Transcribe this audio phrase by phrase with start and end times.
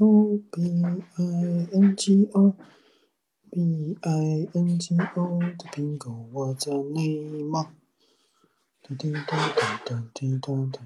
[0.00, 0.62] O B
[1.16, 2.54] I N G O
[3.50, 7.64] B I N G O 的苹果我在内蒙。
[8.82, 10.80] 哒滴哒哒哒滴哒哒。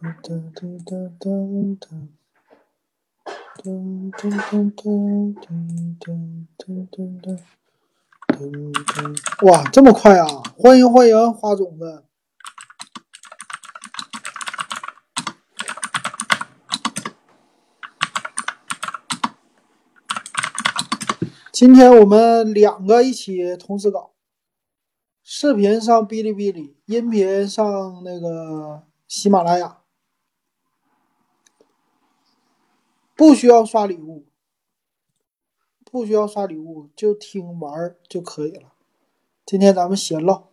[0.00, 1.28] 哒哒哒哒哒
[1.80, 1.86] 哒。
[3.56, 3.62] 哒
[4.16, 4.88] 哒哒哒
[5.40, 5.46] 滴
[6.00, 6.06] 哒
[6.56, 7.26] 哒哒哒。
[8.28, 9.46] 噔噔！
[9.46, 10.26] 哇，这么快啊！
[10.56, 12.02] 欢迎欢迎，花种子。
[21.54, 24.10] 今天我们两个一起同时搞，
[25.22, 29.80] 视频上哔哩哔哩，音频上那个喜马拉雅，
[33.14, 34.24] 不需要刷礼物，
[35.84, 38.72] 不需要刷礼物，就听玩就可以了。
[39.46, 40.48] 今天咱们闲唠，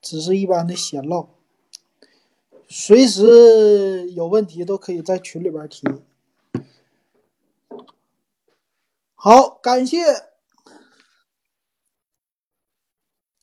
[0.00, 1.28] 只是一般的闲唠，
[2.66, 5.86] 随时有问题都可以在群里边提。
[9.24, 9.98] 好，感谢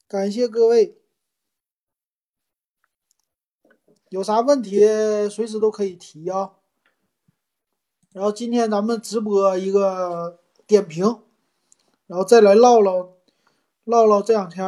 [0.09, 0.97] 感谢各位，
[4.09, 4.81] 有啥问题
[5.29, 6.51] 随时都可以提啊。
[8.11, 11.21] 然后今天咱们直播一个点评，
[12.07, 13.13] 然后再来唠唠
[13.85, 14.61] 唠唠这两天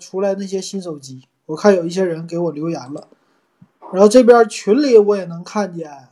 [0.00, 1.28] 出来那些新手机。
[1.46, 3.06] 我看有一些人给我留言了，
[3.92, 6.08] 然后这边群里我也能看见，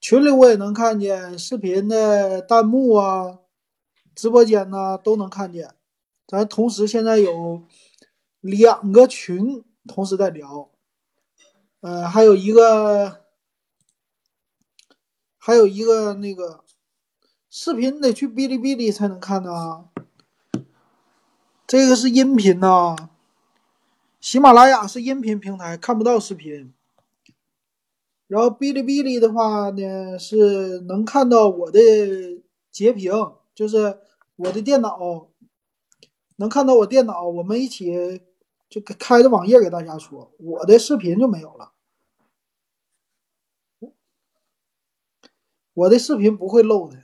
[0.00, 3.40] 群里我也能看见视频的弹幕啊。
[4.18, 5.76] 直播间呢都能看见，
[6.26, 7.62] 咱同时现在有
[8.40, 10.70] 两个群同时在聊，
[11.78, 13.20] 呃，还有一个
[15.38, 16.64] 还有一个那个
[17.48, 19.84] 视频得去哔哩哔哩才能看呢，
[21.64, 22.96] 这个是音频呐，
[24.20, 26.74] 喜马拉雅是音频平台，看不到视频，
[28.26, 31.78] 然后哔哩哔哩的话呢是能看到我的
[32.72, 33.12] 截屏，
[33.54, 34.00] 就是。
[34.38, 35.30] 我的电脑
[36.36, 38.22] 能看到我电脑，我们一起
[38.68, 41.72] 就开着网页给大家说，我的视频就没有了。
[45.74, 47.02] 我的视频不会漏的，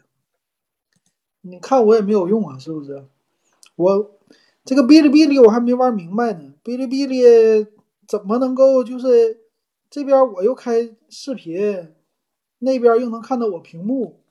[1.41, 3.05] 你看我也没有用啊，是不是？
[3.75, 4.19] 我
[4.65, 7.67] 这个哔哩哔哩我还没玩明白呢，哔哩哔哩
[8.07, 9.41] 怎么能够就是
[9.91, 11.93] 这边我又开视频，
[12.59, 14.23] 那边又能看到我屏幕，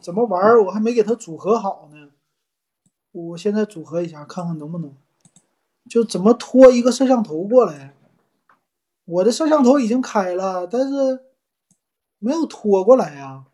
[0.00, 0.64] 怎么玩？
[0.64, 2.10] 我还没给它组合好呢。
[3.14, 4.92] 我现在组合一下，看看能不能，
[5.88, 7.94] 就怎么拖一个摄像头过来。
[9.04, 11.24] 我的摄像头已经开了，但是
[12.18, 13.44] 没有拖过来呀。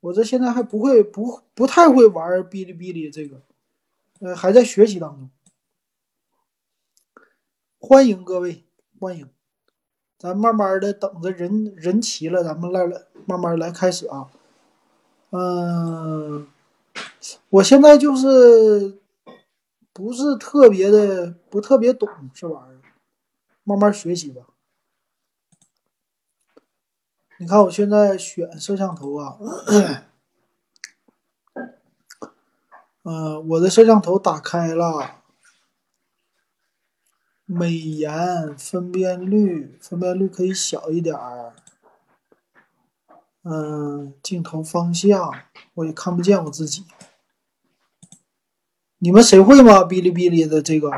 [0.00, 3.42] 我这现在还不会，不不太会玩哔哩哔哩这个，
[4.18, 5.30] 呃，还在学习当中。
[7.78, 8.64] 欢迎各位，
[8.98, 9.30] 欢迎，
[10.18, 14.32] 咱慢慢的等着人人齐了，咱们来来慢慢来开始啊。
[15.30, 16.46] 嗯，
[17.50, 18.98] 我现在就是
[19.92, 22.80] 不是特别的，不特别懂这玩意儿，
[23.64, 24.42] 慢慢学习吧。
[27.38, 29.38] 你看我现在选摄像头啊，
[33.02, 35.22] 嗯，我的摄像头打开了，
[37.44, 41.54] 美颜分辨率，分辨率可以小一点儿。
[43.42, 45.32] 嗯，镜头方向
[45.74, 46.84] 我也看不见我自己。
[48.98, 49.84] 你们谁会吗？
[49.84, 50.90] 哔哩哔哩的这个，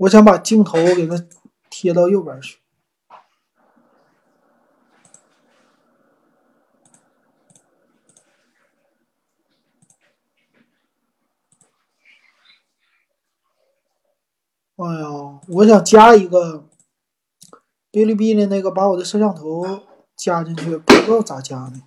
[0.00, 1.26] 我想把镜头给它
[1.70, 2.58] 贴到右边去。
[14.76, 16.68] 哎呀，我想加一个
[17.90, 19.89] 哔哩哔哩那个，把我的摄像头。
[20.22, 21.82] 加进去不知道咋加呢？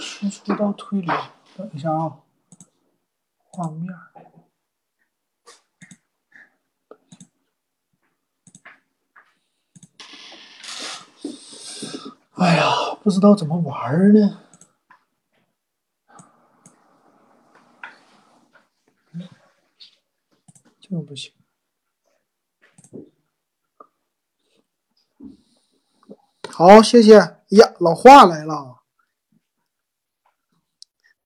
[0.00, 1.06] 输出到推理，
[1.56, 2.18] 等一下啊，
[3.44, 3.94] 画面。
[12.34, 14.40] 哎呀，不知道怎么玩呢，
[20.80, 21.32] 这不行。
[26.58, 27.14] 好，谢谢
[27.50, 28.80] 呀，老华来了，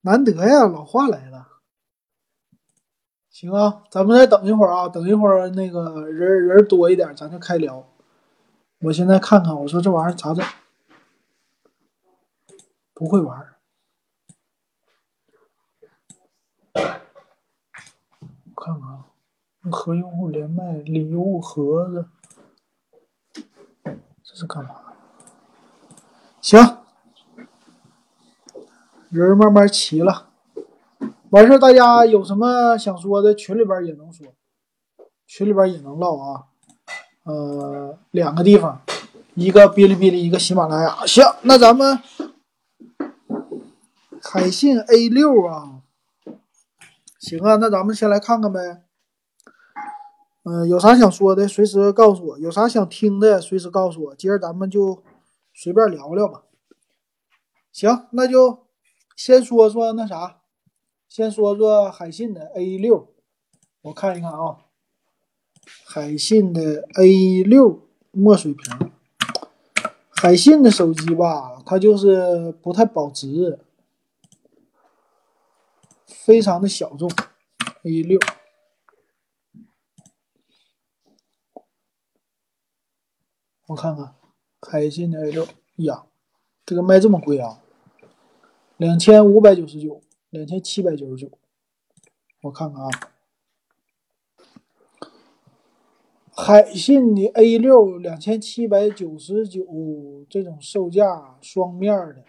[0.02, 1.48] 难得呀，老华来了。
[3.30, 7.88] 行啊，咱们再等一会儿啊，等一会儿那个人人多一点，咱就开聊。
[8.80, 10.44] 我现在看看，我说这玩意儿咋整？
[12.92, 13.54] 不会玩。
[16.74, 16.92] 看
[18.54, 19.06] 看啊，
[19.70, 22.06] 和用户连麦礼物盒子，
[24.22, 24.81] 这是干嘛？
[26.42, 26.78] 行，
[29.10, 30.26] 人慢慢齐了，
[31.30, 34.26] 完事大家有什么想说的，群里边也能说，
[35.24, 36.42] 群里边也能唠啊。
[37.22, 38.82] 呃，两个地方，
[39.34, 41.06] 一个哔哩哔哩，一个喜马拉雅。
[41.06, 42.00] 行，那咱们
[44.20, 45.82] 海信 A 六啊，
[47.20, 48.82] 行啊，那咱们先来看看呗。
[50.42, 54.14] 嗯，有啥想说的，随时告诉我；有啥想听的，随时告诉我。
[54.16, 55.04] 今儿咱们就
[55.54, 56.44] 随便聊聊吧。
[57.70, 58.66] 行，那就
[59.16, 60.40] 先说说那啥，
[61.08, 63.14] 先说说海信的 A 六，
[63.82, 64.58] 我看一看啊，
[65.84, 68.92] 海信的 A 六墨水屏。
[70.10, 73.58] 海信的手机吧，它就是不太保值，
[76.06, 77.10] 非常的小众。
[77.82, 78.20] A 六。
[83.66, 84.14] 我看看，
[84.64, 86.04] 海信的 A 六呀，
[86.64, 87.60] 这个卖这么贵啊？
[88.76, 90.00] 两千五百九十九，
[90.30, 91.30] 两千七百九十九。
[92.42, 92.88] 我看看啊，
[96.30, 99.64] 海信的 A 六两千七百九十九，
[100.30, 102.24] 这种售价双面的，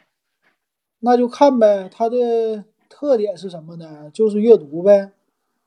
[1.00, 1.88] 那就看呗。
[1.88, 4.10] 它的特点是什么呢？
[4.12, 5.12] 就是阅读呗，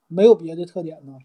[0.09, 1.19] 没有别的特点呢。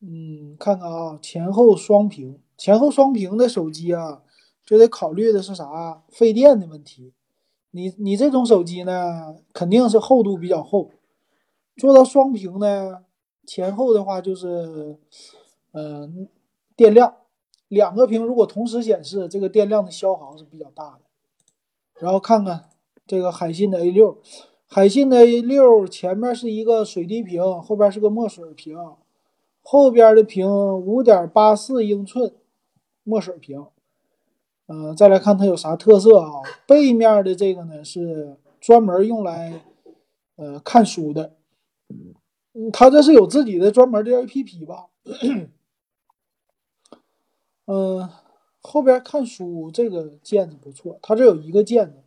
[0.00, 2.40] 嗯，看看啊，前后双屏。
[2.58, 4.22] 前后双屏的手机啊，
[4.66, 6.02] 就得考虑的是啥？
[6.10, 7.14] 费电的问题。
[7.70, 10.90] 你你这种手机呢，肯定是厚度比较厚。
[11.76, 13.04] 做到双屏呢，
[13.46, 14.98] 前后的话就是，
[15.72, 16.28] 嗯，
[16.74, 17.14] 电量，
[17.68, 21.00] 两个屏如果同时显示，这个电量的消耗是比较大的。
[22.00, 22.70] 然后看看
[23.06, 24.18] 这个海信的 A 六，
[24.66, 28.76] 海信的 A 六前面是一个水滴屏，后边是个墨水屏，
[29.62, 32.34] 后边的屏五点八四英寸。
[33.08, 33.64] 墨水屏，
[34.66, 36.42] 嗯，再来看它有啥特色啊？
[36.66, 39.62] 背面的这个呢是专门用来
[40.36, 41.34] 呃看书的，
[42.52, 44.88] 嗯，它这是有自己的专门的 APP 吧？
[47.64, 48.10] 嗯，
[48.60, 52.02] 后边看书这个键子不错，它这有一个键子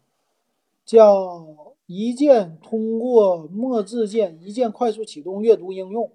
[0.85, 6.11] 叫一键通过墨字键一键快速启动阅读应用，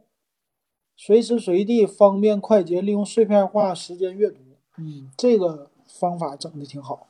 [0.96, 4.45] 随时随地方便快捷利用碎片化时间阅读。
[4.78, 7.06] 嗯，这个方法整的挺好，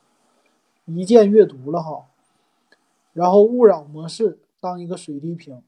[0.84, 2.06] 一键阅读了哈，
[3.12, 5.62] 然后勿扰模式当一个水滴屏，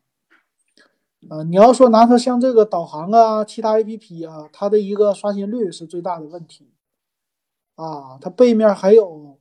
[1.28, 6.70] 呃，你要说拿它像这个导航啊，其他 APP 啊，它的一个刷新率是最大的问题，
[7.74, 9.36] 啊，它背面还有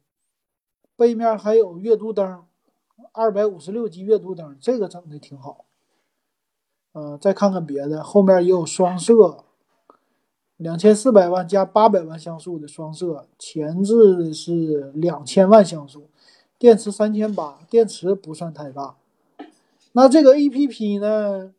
[0.95, 2.43] 背面还有阅读灯，
[3.11, 5.65] 二百五十六级阅读灯，这个整的挺好，
[6.93, 9.43] 嗯，再看看别的，后面也有双摄。
[10.57, 16.07] 两千四百万加八百万像素的双摄，前置是两千万像素，
[16.57, 18.95] 电池三千八，电池不算太大。
[19.91, 21.53] 那这个 A P P 呢？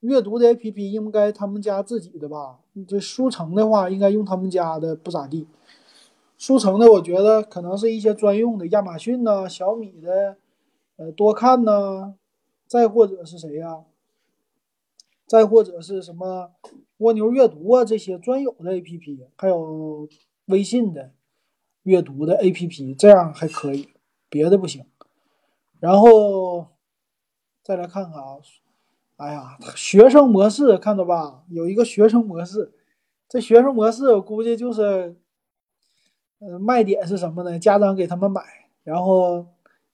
[0.00, 2.58] 阅读的 A P P 应该他们家自己的吧？
[2.88, 5.46] 这书城的话，应该用他们家的不咋地。
[6.36, 10.36] 书城的，我觉得可能是一些专用的，亚马逊呐、小米的，
[10.96, 12.14] 呃，多看呐，
[12.66, 13.84] 再或者是谁呀？
[15.26, 16.50] 再或者是什么？
[17.04, 20.08] 蜗牛阅读啊，这些专有的 APP，还有
[20.46, 21.12] 微信的
[21.82, 23.90] 阅读的 APP，这样还可以，
[24.30, 24.86] 别的不行。
[25.80, 26.68] 然后
[27.62, 28.38] 再来看看啊，
[29.16, 31.44] 哎呀，学生模式看到吧？
[31.50, 32.72] 有一个学生模式，
[33.28, 35.14] 这学生模式我估计就是，
[36.38, 37.58] 呃，卖点是什么呢？
[37.58, 38.40] 家长给他们买，
[38.82, 39.44] 然后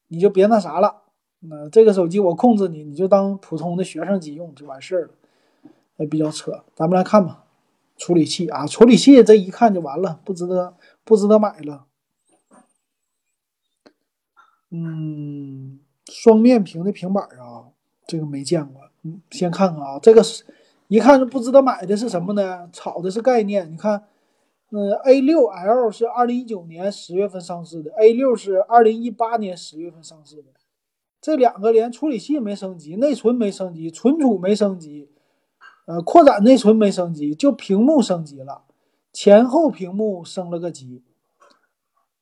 [0.06, 1.02] 你就别那啥了，
[1.40, 5.14] 那这个手机我控制你，你就当普通的学生机用就完事儿了。
[6.00, 7.44] 也比较扯，咱们来看吧。
[7.96, 11.84] 处理器啊，处理器这一看就完了，不值得，不值得买了。
[14.70, 15.80] 嗯，
[16.10, 17.68] 双面屏的平板啊，
[18.06, 18.82] 这个没见过。
[19.02, 20.44] 嗯，先看看啊，这个是
[20.88, 22.70] 一看就不值得买的是什么呢？
[22.72, 23.70] 炒的是概念。
[23.70, 24.04] 你看，
[24.70, 30.44] 嗯，A6L 是二零一九年十月份上市的，A6 是二零一八年十月份上市的。
[31.20, 35.10] 这两个连处理器没升级，内存没升级，存储没升级。
[35.90, 38.62] 呃，扩展内存没升级，就屏幕升级了，
[39.12, 41.02] 前后屏幕升了个级。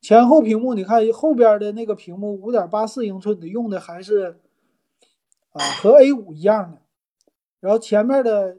[0.01, 4.39] 前后屏幕，你看后边的那个屏幕，五点八四英寸的，用的还是
[5.51, 6.79] 啊和 A 五一样的。
[7.61, 8.57] 然后前面的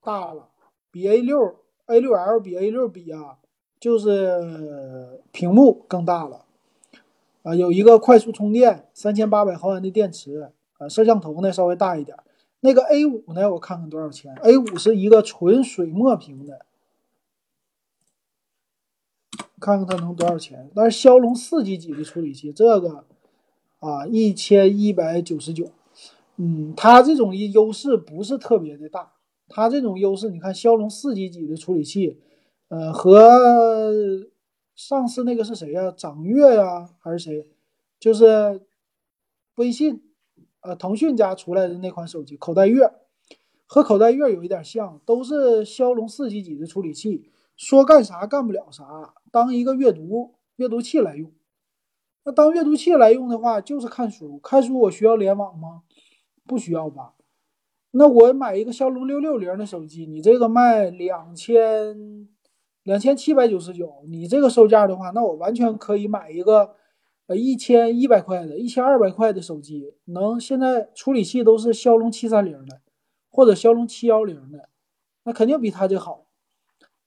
[0.00, 0.50] 大了，
[0.92, 3.38] 比 A 六 A 六 L 比 A 六比啊，
[3.80, 6.44] 就是屏幕更大了。
[7.42, 10.52] 啊，有一个快速充电，三千八百毫安的电池。
[10.78, 12.16] 啊，摄像头呢稍微大一点。
[12.66, 13.48] 那个 A 五呢？
[13.52, 16.66] 我看看多少钱？A 五是一个纯水墨屏的，
[19.60, 20.68] 看看它能多少钱？
[20.74, 23.04] 但是骁龙四 G 几的处理器，这个
[23.78, 25.70] 啊一千一百九十九，
[26.38, 29.12] 嗯，它这种优势不是特别的大。
[29.48, 32.18] 它这种优势，你看骁龙四 G 几的处理器，
[32.66, 34.26] 呃，和
[34.74, 35.92] 上次那个是谁呀？
[35.96, 37.48] 掌阅呀，还是谁？
[38.00, 38.60] 就是
[39.54, 40.02] 微信，
[40.66, 42.92] 呃，腾讯家出来的那款手机口袋月，
[43.66, 51.30] 和口袋月有一点像，都是骁龙四几几的处理器，说干啥干不了啥，当一个阅读阅读器来用。
[52.24, 55.82] 那当阅读器来用的话，就是看书，看书我需要联网吗？
[56.44, 57.14] 不需要吧。
[57.92, 62.28] 那我买一个骁龙六六零的手机，你这个卖两千
[62.82, 66.74] 两千七百九十九，你这个售价的话，那我完全可以买一个
[67.26, 72.80] 呃一千一百块的、一千二百块的手机，能现在处理器都是骁龙七三零的，
[73.30, 74.68] 或者骁龙七幺零的，
[75.24, 76.26] 那肯定比它这好。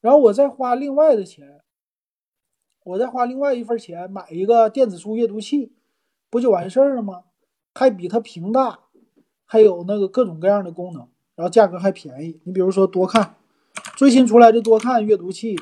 [0.01, 1.61] 然后我再花另外的钱，
[2.83, 5.73] 我再花另外一份钱买一个电子书阅读器，
[6.29, 7.23] 不就完事儿了吗？
[7.73, 8.79] 还比它屏大。
[9.51, 12.39] 还有那个各种各样的功能，然后价格还便宜。
[12.43, 13.33] 你比如说多看，
[13.97, 15.55] 最新出来的多看阅读器，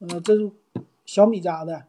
[0.00, 0.52] 嗯，这是
[1.06, 1.86] 小米家的。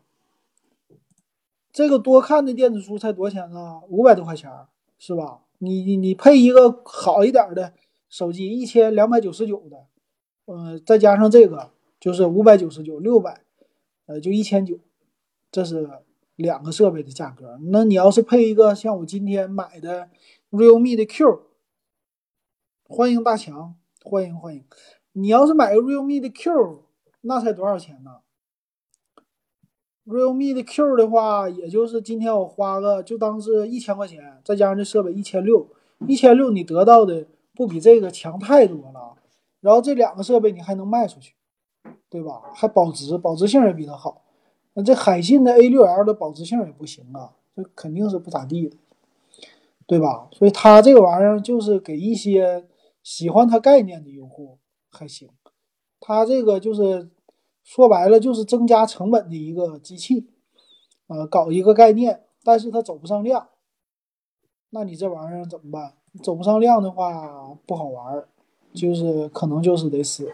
[1.72, 3.82] 这个多看的电子书才多少钱呢？
[3.90, 4.52] 五百多块钱，
[5.00, 5.42] 是吧？
[5.60, 7.74] 你你你配一个好一点的
[8.10, 9.86] 手机，一千两百九十九的，
[10.46, 13.42] 嗯，再加上这个就是五百九十九，六百，
[14.06, 14.80] 呃，就一千九，
[15.52, 15.90] 这是
[16.36, 17.58] 两个设备的价格。
[17.72, 20.10] 那你要是配一个像我今天买的。
[20.52, 21.44] realme 的 Q，
[22.84, 23.74] 欢迎大强，
[24.04, 24.66] 欢迎欢迎。
[25.14, 26.84] 你要是买个 realme 的 Q，
[27.22, 28.18] 那才多少钱呢
[30.12, 35.66] ？realme 的 Q 的话，也就是今天我花个就当是一千块钱，再加上这设备一千六，
[36.08, 37.26] 一千六你得到的
[37.56, 39.16] 不比这个强太多了。
[39.62, 41.34] 然后这两个设备你还能卖出去，
[42.10, 42.42] 对吧？
[42.54, 44.24] 还保值，保值性也比它好。
[44.74, 48.78] 那这海信的 A6L 的保值性也不行啊，这肯定是不咋地的。
[49.88, 50.30] 对吧？
[50.32, 52.66] 所以它这个玩意儿就是给一些
[53.04, 54.58] 喜欢它概念的用户
[54.90, 55.28] 还行。
[56.00, 57.10] 它这个就是
[57.64, 60.28] 说白了就是增加成本的一个机器，
[61.08, 63.50] 呃，搞一个概念，但是它走不上量。
[64.72, 65.94] 那你这玩意儿怎么办？
[66.22, 68.26] 走不上量的话不好玩，
[68.74, 70.34] 就是可能就是得死。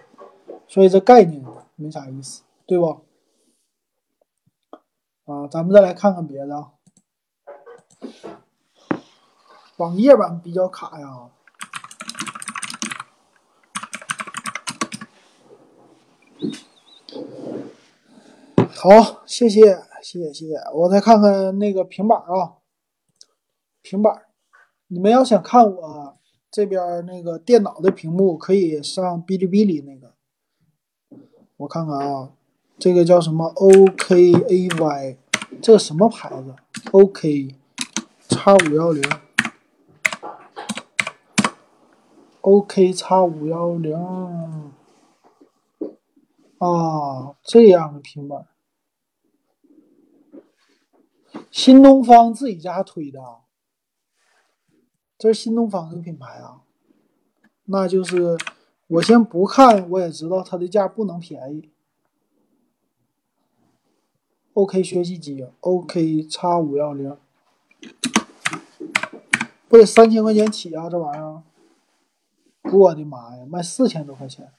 [0.68, 1.44] 所以这概念
[1.76, 3.06] 没啥意思，对不？
[5.26, 6.72] 啊，咱们再来看看别的啊。
[9.78, 11.30] 网页版比较卡呀。
[18.80, 20.54] 好，谢谢，谢谢，谢谢。
[20.72, 22.62] 我再看看那个平板啊，
[23.82, 24.22] 平板。
[24.86, 26.16] 你们要想看我
[26.52, 30.14] 这边那个电脑的屏幕，可以上哔哩哔哩那个。
[31.58, 32.34] 我看看啊，
[32.78, 35.18] 这个叫什么？OKAY，
[35.60, 36.56] 这什么牌子
[36.92, 37.56] ？OK，
[38.30, 39.02] 叉五幺零。
[42.42, 43.96] OK 叉五幺零
[46.60, 48.46] 啊，这样的平板，
[51.52, 53.22] 新东方自己家推的，
[55.18, 56.62] 这是新东方的品牌啊，
[57.66, 58.38] 那就是
[58.88, 61.70] 我先不看，我也知道它的价不能便宜。
[64.54, 67.16] OK 学习机，OK 叉五幺零，
[69.68, 71.44] 不得三千块钱起啊，这玩意儿。
[72.64, 74.52] 我的妈呀，卖四千多块钱，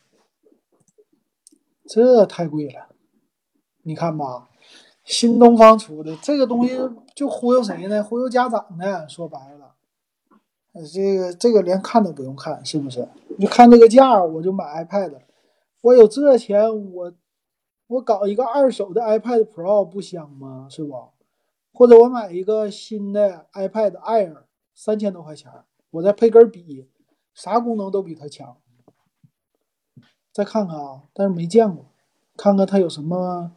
[1.84, 2.88] 这太贵了！
[3.82, 4.48] 你看吧，
[5.08, 6.78] 新东方出的这个东西
[7.14, 8.04] 就忽悠谁呢？
[8.04, 9.08] 忽悠家长呢？
[9.08, 9.74] 说白了，
[10.92, 13.08] 这个这个连看都不用看，是不是？
[13.38, 15.22] 你看这个价，我就买 iPad。
[15.80, 17.12] 我有这钱，我
[17.86, 20.68] 我搞一个二手的 iPad Pro 不香吗？
[20.70, 20.94] 是不？
[21.72, 24.42] 或者我买一个新的 iPad Air，
[24.74, 25.50] 三千多块钱，
[25.90, 26.90] 我再配根笔。
[27.32, 28.56] 啥功能都比它强，
[30.32, 31.86] 再看看啊，但是没见过，
[32.36, 33.52] 看看它有什么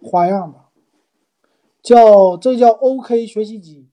[0.00, 0.63] 花样吧。
[1.84, 3.86] 叫这叫 OK 学习机，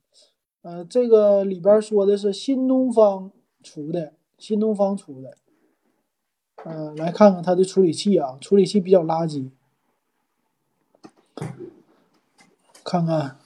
[0.62, 3.32] 呃，这个里边说的是新东方
[3.62, 5.38] 出的，新东方出的。
[6.64, 9.50] 嗯，来看看它的处理器啊，处理器比较垃圾。
[12.86, 13.38] 看看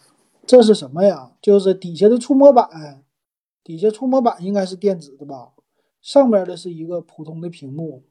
[0.46, 1.32] 这是什么呀？
[1.42, 3.04] 就是底下的触摸板，
[3.64, 5.54] 底下触摸板应该是电子的吧？
[6.04, 8.04] 上边的是一个普通的屏幕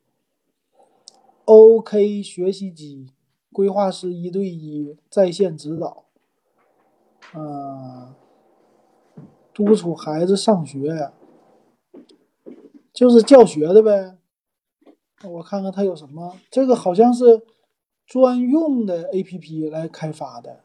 [1.44, 3.06] ，OK 学习机，
[3.52, 6.03] 规划师一对一在线指导，
[7.32, 8.14] 啊，
[9.52, 11.10] 督促孩子上学，
[12.92, 14.18] 就是教学的呗。
[15.24, 17.42] 我看看它有什么，这个好像是
[18.06, 20.60] 专用的 APP 来开发的，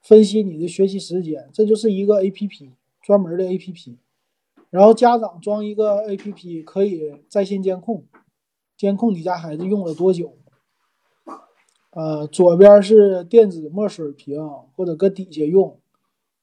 [0.00, 3.98] 分析你的学习时间，这就是一个 APP 专门的 APP。
[4.70, 8.04] 然后家长装一个 APP，可以在线监控，
[8.76, 10.35] 监控你家孩子用了多久。
[11.96, 15.80] 呃，左边是电子墨水屏或者搁底下用，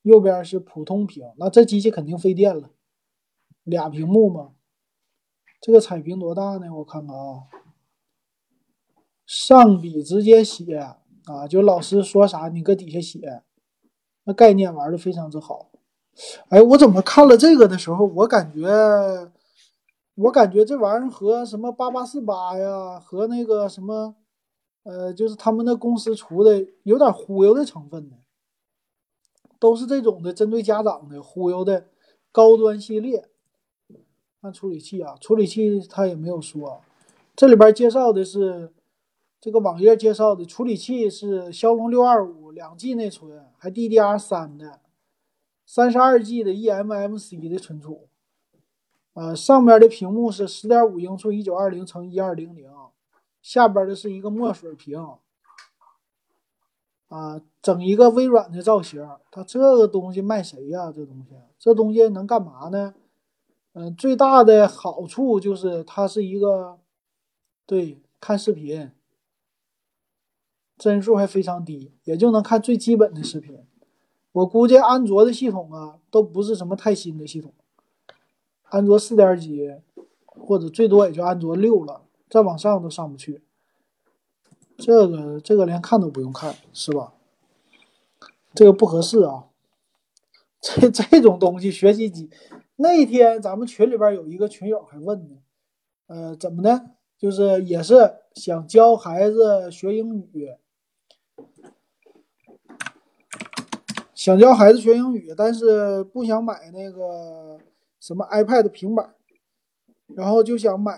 [0.01, 1.24] 右边是普通屏。
[1.38, 2.72] 那这机器肯定费电了，
[3.63, 4.53] 俩屏幕嘛。
[5.62, 6.74] 这个彩屏多大呢？
[6.77, 7.43] 我看看啊，
[9.27, 10.75] 上笔直接写
[11.25, 13.43] 啊，就老师说啥你搁底下写，
[14.24, 15.69] 那概念玩的非常之好。
[16.50, 18.67] 哎，我怎么看了这个的时候，我感觉，
[20.15, 24.15] 我感觉这玩意儿和什么八八四八呀，和那个什么，
[24.84, 28.18] 呃，就是他们那公司出的有点忽悠的成分呢，
[29.60, 31.88] 都是这种的针对家长的忽悠的
[32.32, 33.30] 高端系列。
[34.42, 36.82] 看处理器啊，处理器他也没有说，
[37.36, 38.74] 这里边介绍的是
[39.40, 44.82] 这个网页介绍的处理器是骁龙六二五两 G 内存，还 DDR 三的。
[45.66, 48.10] 三十二 G 的 eMMC 的存储，
[49.13, 52.70] 呃，上面的屏幕是十点五英寸一九二零乘一二零零，
[53.43, 54.97] 下边的是一个墨水屏，
[57.09, 59.07] 啊，整一个微软的造型。
[59.29, 60.91] 它这个东西卖谁呀？
[60.91, 62.95] 这东西，这东西能干嘛呢？
[63.73, 66.79] 嗯，最大的好处就是它是一个，
[67.65, 68.91] 对，看视频，
[70.77, 73.59] 帧数还非常低，也就能看最基本的视频。
[74.31, 77.53] 我估计安卓的系统啊，都不是什么太新的系统，
[78.63, 79.69] 安卓四点几，
[80.25, 82.02] 或者最多也就安卓六了，
[82.34, 83.44] 再往上都上不去。
[84.75, 87.13] 这个这个连看都不用看，是吧？
[88.56, 89.50] 这个不合适啊。
[90.60, 92.32] 这这种东西学习机，
[92.78, 95.36] 那天咱们群里边有一个群友还问呢，
[96.08, 96.89] 呃，怎么呢？
[97.19, 100.56] 就是也是想教孩子学英语。
[104.15, 107.60] 想教孩子学英语，但是不想买那个
[108.00, 109.13] 什么 iPad 平板，
[110.08, 110.98] 然后就想买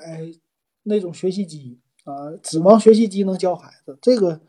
[0.86, 4.39] 那种学习机啊，指望学习机能教孩子，这个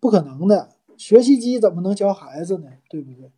[0.00, 0.68] 不可能的。
[0.98, 2.68] 学习机怎么能教孩子呢？
[2.88, 3.30] 对不对？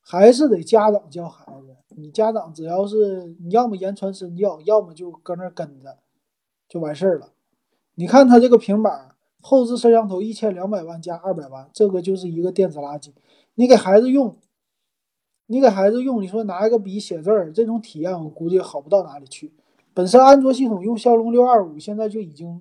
[0.00, 1.76] 还是得家长教孩子。
[1.96, 5.96] 你家长只要是你要么言传身教，要么就搁那跟着，
[6.68, 7.32] 就完事儿了。
[7.94, 13.10] 你看他这个平板，后置摄像头一千两百万加二百万，这个就是一个电子垃圾。
[13.54, 14.36] 你给孩子用，
[15.46, 19.52] 你给孩子用，你说拿一个笔写字儿，这种体验我估计好不到哪里去。
[19.96, 22.60] 本身安卓系统用骁龙六二五，现在就已经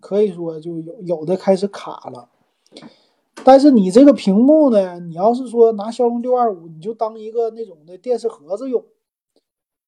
[0.00, 2.28] 可以说就有有的开始卡了。
[3.42, 8.84] 但是你这个屏幕呢，你要是说拿骁龙六二五，你就当一个那种的电视盒子用，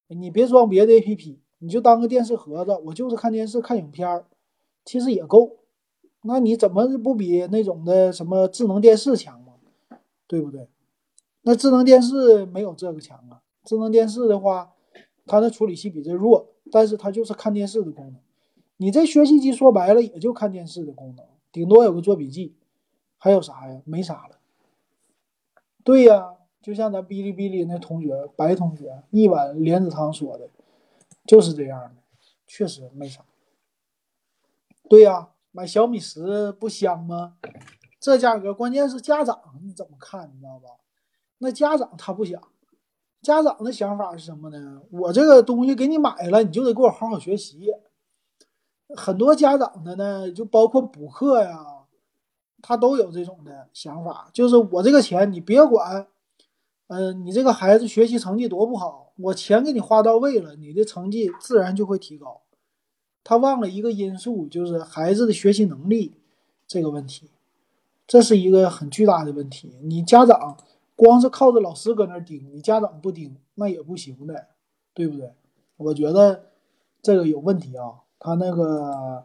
[0.07, 4.25] 你别装别的 APP，你就当个电视盒子，我就是看电视看影片儿，
[4.83, 5.57] 其实也够。
[6.23, 9.53] 那你怎么不比那种的什么智能电视强吗？
[10.25, 10.67] 对不对？
[11.43, 13.43] 那智能电视没有这个强啊。
[13.63, 14.71] 智能电视的话，
[15.29, 18.15] 它的处理器比这弱，但是它就是看电视的功能。
[18.77, 22.55] 你这学习机说白了也就看电视的功能，顶多有个做笔记，
[23.17, 23.81] 还有啥呀？
[23.85, 24.39] 没啥了。
[25.83, 30.49] 对呀，就像咱哔哩哔哩那同学白同学一碗莲子汤说的，
[31.25, 32.01] 就是这样的，
[32.47, 33.23] 确实没啥。
[34.89, 37.37] 对呀，买小米十不香吗？
[37.99, 40.31] 这价格，关键是家长你怎么看？
[40.33, 40.69] 你知道吧？
[41.39, 42.41] 那家长他不想，
[43.21, 44.81] 家长的想法是什么呢？
[44.91, 47.73] 我这个东西给你买了，你就得给我好好学习。
[48.95, 51.59] 很多家长的呢，就包括补课呀，
[52.61, 56.07] 他都有这种的想法，就是我这个钱你别管，
[56.87, 62.41] 嗯，你这个孩子学习成绩多不好，我钱给你花到位了，你的成绩自然就会提高。
[63.23, 66.15] 他忘了一个因素，就是孩子的学习能力
[66.65, 67.29] 这个问题。
[68.07, 69.77] 这是一个很巨大的问题。
[69.83, 70.57] 你家长
[70.99, 74.47] 光是靠着老师搁那盯，你家长不盯那也不行的，
[74.93, 75.33] 对不对？
[75.77, 76.51] 我觉得
[77.01, 78.01] 这个有问题啊。
[78.19, 79.23] 他那个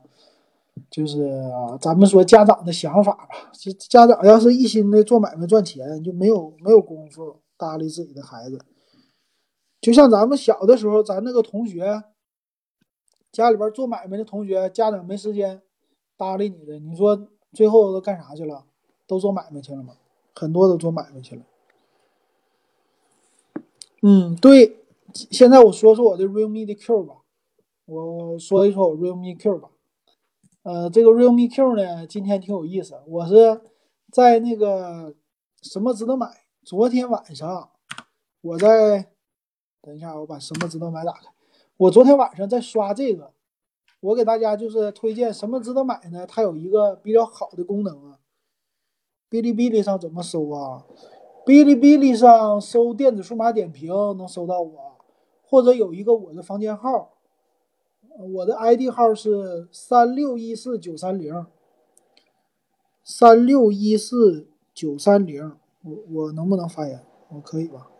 [0.89, 1.43] 就是
[1.81, 3.51] 咱们说家长的想法吧。
[3.53, 8.65] 就家长要是一心的做买卖赚钱，就没有没有功夫搭理自己的孩子。
[9.81, 12.05] 就像咱们小的时候，咱那个同学
[13.33, 15.61] 家里边做买卖的同学，家长没时间
[16.17, 18.65] 搭理你的，你说最后都干啥去了？
[19.09, 19.95] 都做买卖去了吗？
[20.37, 21.43] 很多都做买卖去了。
[24.07, 24.85] 嗯，对。
[25.15, 27.15] 现在我说说我的 Realme 的 Q 吧，
[27.87, 29.71] 我说一说我 Realme Q 吧。
[30.63, 33.01] 呃，这个 Realme Q 呢，今天挺有意思。
[33.07, 33.63] 我是
[34.13, 35.15] 在那个
[35.63, 36.29] 什么值得买？
[36.65, 37.71] 昨天晚上
[38.43, 39.09] 我在，
[39.81, 41.29] 等一下，我把什么值得买打开。
[41.79, 43.33] 我昨天晚上在刷这个，
[44.01, 46.27] 我给大家就是推荐什么值得买呢？
[46.27, 48.19] 它有一个比较好的功能啊。
[49.31, 50.85] 哔哩哔哩上怎么搜啊？
[51.45, 54.97] 哔哩哔哩上搜电子数码点评能搜到我，
[55.43, 57.19] 或者有一个我的房间号，
[58.33, 61.47] 我的 ID 号是三六一四九三零，
[63.03, 65.57] 三六一四九三零。
[65.83, 67.05] 我我能不能发言？
[67.29, 67.91] 我可以吧？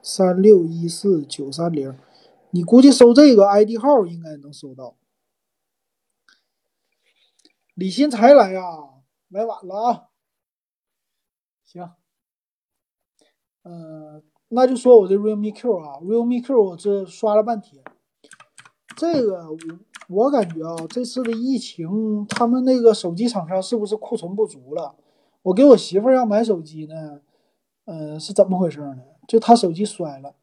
[0.00, 1.94] 三六一四九三零，
[2.48, 4.96] 你估计搜这个 ID 号应该能搜到。
[7.74, 8.62] 李新才来呀，
[9.28, 10.09] 来晚了啊。
[11.72, 11.88] 行，
[13.62, 17.80] 嗯，那就说我这 Realme Q 啊，Realme Q 我这刷了半天，
[18.96, 19.56] 这个我
[20.08, 24.96] 我感觉啊，这次的疫情，他们那个手机厂商是不是库存不足了？
[25.42, 27.20] 我给我媳妇儿要买手机呢，
[27.84, 29.04] 嗯，是怎么回事呢？
[29.28, 30.34] 就她手机摔了，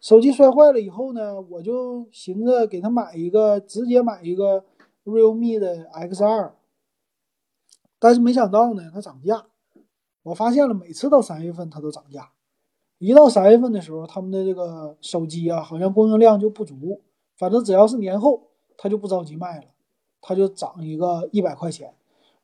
[0.00, 4.64] 手机摔坏了以后呢，我就寻思给她买一个，直接买一个
[5.04, 6.56] realme 的 X 二，
[8.00, 9.46] 但是没想到呢，它涨价。
[10.26, 12.32] 我发现了，每次到三月份它都涨价，
[12.98, 17.00] 一到三月份的时候，他们的这个手机啊，好像供应量就不足。
[17.36, 19.66] 反正只要是年后，它就不着急卖了，
[20.20, 21.94] 它就涨一个一百块钱。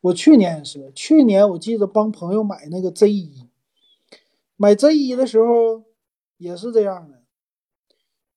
[0.00, 3.48] 我去年也是，去年我记得帮朋友买那个 Z 一，
[4.54, 5.82] 买 Z 一的时候
[6.36, 7.22] 也是这样的。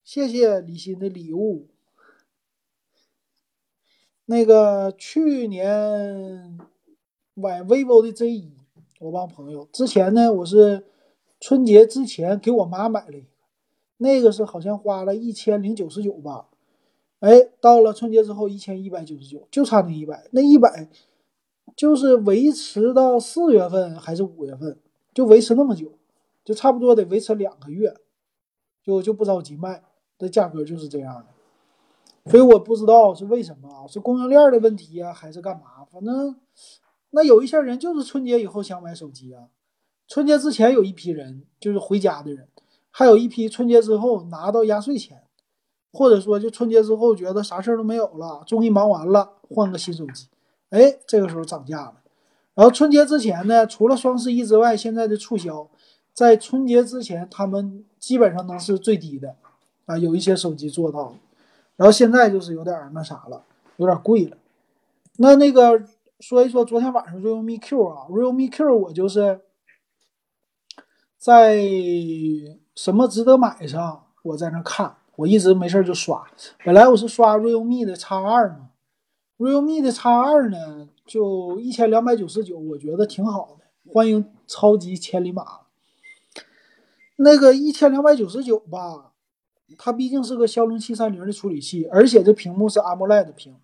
[0.04, 1.68] 谢谢李欣的礼物。
[4.26, 6.58] 那个去年
[7.36, 8.56] 买 vivo 的 Z 一，
[9.00, 9.68] 我帮朋友。
[9.72, 10.86] 之前呢，我是
[11.40, 13.28] 春节之前给我妈买了一个，
[13.98, 16.48] 那个是好像花了一千零九十九吧。
[17.20, 20.90] 哎，到了春节之后一千一百九十九，就差那一百，那一百。
[21.76, 24.80] 就是维持到四月份还是五月份，
[25.14, 25.92] 就维持那么久，
[26.46, 27.94] 就差不多得维持两个月，
[28.82, 29.84] 就就不着急卖，
[30.18, 32.32] 这价格就是这样的。
[32.32, 35.84] 所以我不知道是为什么啊，是供应链的问题呀，还是干嘛？
[35.92, 36.40] 反正
[37.16, 39.48] 那有一些人就是春节以后想买手机啊，
[40.06, 42.46] 春节之前有一批人就是回家的人，
[42.92, 45.24] 还有一批春节之后拿到压岁钱，
[45.94, 50.28] 或者说就春节之后觉得啥事儿都没有了，终于忙完了，换个新手机。
[50.72, 51.94] 哎，这个时候涨价了。
[52.54, 55.70] 然后春节之前呢，除了双十一之外，现在的促销，
[56.12, 59.38] 在春节之前他们基本上能是最低的
[59.86, 59.98] 啊。
[59.98, 61.16] 有一些手机做到了，
[61.78, 63.44] 然后现在就是有点那啥了，
[63.78, 64.36] 有点贵了。
[65.18, 65.82] 那那个
[66.20, 69.42] 说一说昨天晚上 Realme Q 啊，Realme Q 我就是
[71.18, 71.62] 在
[72.76, 76.26] 什么值得买上，我在那看，我一直没事就刷。
[76.64, 78.70] 本来我是刷 Realme 的 X 二嘛。
[79.38, 83.66] realme 的 X 二呢，就一千两百九十九，我觉得挺好的。
[83.92, 85.44] 欢迎超级千里马。
[87.18, 89.12] 那个一千两百九十九吧，
[89.78, 93.58] 它毕竟是个骁龙七三零的处理器，而且这屏幕是 AMOLED 屏。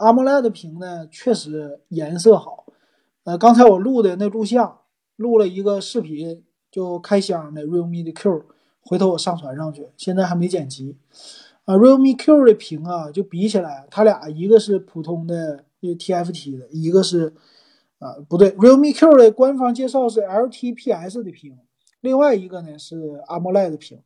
[0.00, 2.64] AMOLED 屏呢，确实颜色好。
[3.24, 4.78] 呃，刚才我录的那录像，
[5.16, 8.46] 录了一个视频，就开箱的 realme 的 Q，
[8.80, 10.96] 回头我上传上去，现在还没剪辑。
[11.66, 17.34] 啊，realme Q 的屏啊，就比起来，它俩一个是普通的 TFT 的，一个是
[17.98, 21.58] 啊不对，realme Q 的官方介绍是 LTPS 的屏，
[22.00, 24.00] 另外一个呢是 AMOLED 屏，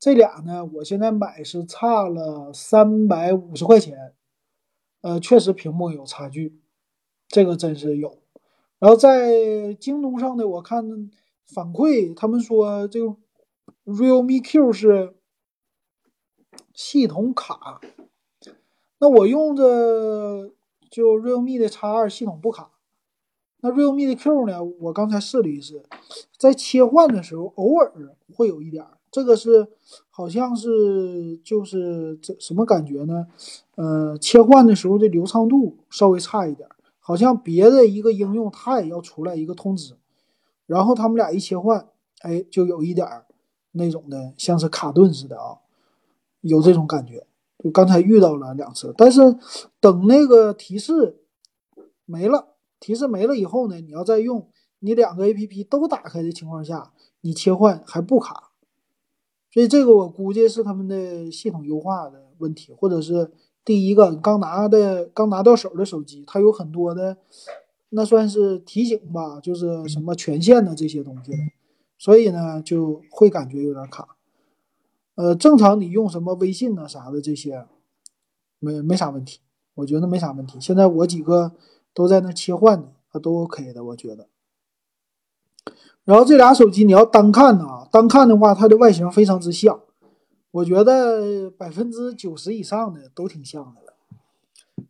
[0.00, 4.14] 这俩呢，我现在买是差了三百五十块钱，
[5.04, 6.58] 呃，确实屏幕有差距，
[7.28, 8.22] 这个真是有。
[8.78, 11.10] 然后在京东上的我看
[11.44, 13.14] 反馈，他们说这个
[13.84, 15.14] realme Q 是。
[16.72, 17.80] 系统卡，
[18.98, 20.52] 那我用着
[20.90, 22.72] 就 realme 的 X 二系统不卡，
[23.60, 24.64] 那 realme 的 Q 呢？
[24.64, 25.84] 我刚才试了一试，
[26.36, 28.84] 在切换的时候偶尔会有一点，
[29.14, 29.68] 这个是
[30.10, 33.28] 好像是就是这什么感觉呢？
[33.76, 39.94] 呃，切换的时候的流畅度稍微差一点，好像别的一个应用它也要出来一个通知，
[40.66, 41.86] 然后他们俩一切换，
[42.22, 43.06] 哎，就有一点
[43.70, 45.58] 那种的像是卡顿似的啊。
[46.40, 47.24] 有这种感觉，
[47.62, 49.20] 就刚才遇到了两次，但是
[49.78, 51.20] 等那个提示
[52.04, 52.48] 没了，
[52.80, 54.48] 提示没了以后呢，你要再用
[54.80, 58.50] 你两个 A P P 都打开的情况下，你切换还不卡，
[59.54, 63.30] 所以这个我估计是他们的系统优化的问题，或者是
[63.64, 67.18] 第一个刚拿的刚拿到手的手机，它有很多的
[67.90, 71.30] 那算是提醒吧，就是什么权限的这些东西，
[71.96, 74.16] 所以呢就会感觉有点卡。
[75.14, 77.64] 呃，正常你用什么微信呢啥的这些，
[78.58, 79.38] 没没啥问题，
[79.74, 80.60] 我觉得没啥问题。
[80.60, 81.52] 现在我几个
[81.94, 84.26] 都在那切换呢，它都 OK 的，我觉得。
[86.04, 89.80] 然后这俩手机你要单看呢，单看的话，它的外形非常之像。
[90.50, 93.94] 我觉得百分之九十以上的都挺像的了。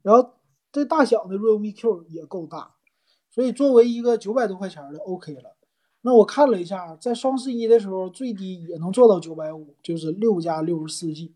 [0.02, 0.30] 然后
[0.70, 2.72] 这大小的 realme Q 也够大，
[3.30, 5.54] 所以作为一个九百多块钱的 OK 了。
[6.02, 11.32] 那我看了一下，在双十一的时候最低也能做到九百五，就是六加六十四 G。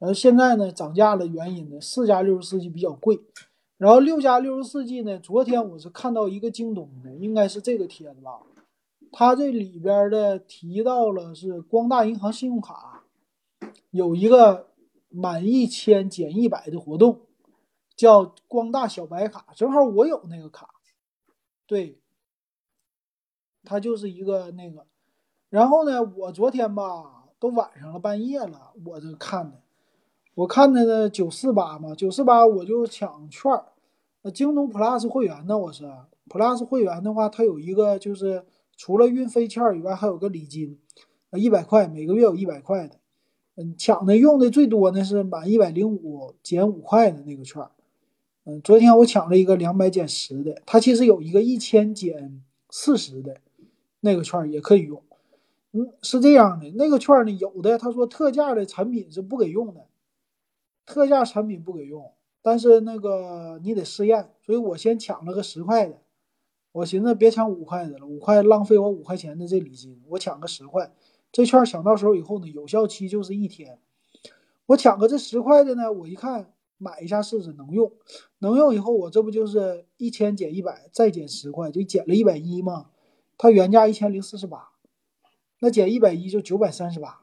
[0.00, 3.20] 然后现在呢涨价的原因呢，四加六十四 G 比较贵，
[3.76, 8.40] 然后六加六十四 G 呢，昨天我是看到一个京东的，应该是这个帖子吧，
[9.12, 13.04] 它这里边的提到了是光大银行信用卡
[13.90, 14.68] 有一个
[15.08, 17.20] 满一千减一百的活动，
[17.96, 20.68] 叫光大小白卡，正好我有那个卡，
[21.66, 21.98] 对。
[23.62, 24.86] 它就是一个那个，
[25.50, 29.60] 然后呢，我昨天吧都晚上了，半夜了，我这看的，
[30.34, 33.66] 我看的呢九四八嘛，九四八我就抢券儿，
[34.22, 35.84] 那京东 Plus 会员呢，我是
[36.26, 38.46] Plus 会员的话，它有一个就是
[38.80, 40.78] 除了运费券以外，还有个礼金，
[41.28, 42.96] 呃一百块，每个月有一百块的，
[43.56, 47.62] 嗯，抢的用的最多呢是满一百零五减五块的那个券，
[48.44, 53.36] 嗯，昨天我抢了一个两百减十的，它其实有一个一千减四十的。
[54.02, 55.02] 那个券也可以用，
[55.72, 59.84] 嗯，是这样的，那个券呢，有的他说特价的产品是不给用的，
[60.86, 65.98] 特价产品不给用，但是那个你得试验，所以我先抢了个十块的，
[66.72, 70.92] 我寻思别抢五块的了，五块浪费我五块钱的这礼金，我抢个十块，
[71.32, 73.80] 这券抢到手以后呢，有效期就是一天，
[74.66, 77.92] 我抢个这十块的呢，我一看买一下试试能用，
[78.38, 82.90] 能用以后我这不就是一千减一百再减十块，就减了一百一吗？
[83.36, 84.70] 它原价一千零四十八，
[85.58, 87.22] 那减一百一就九百三十八。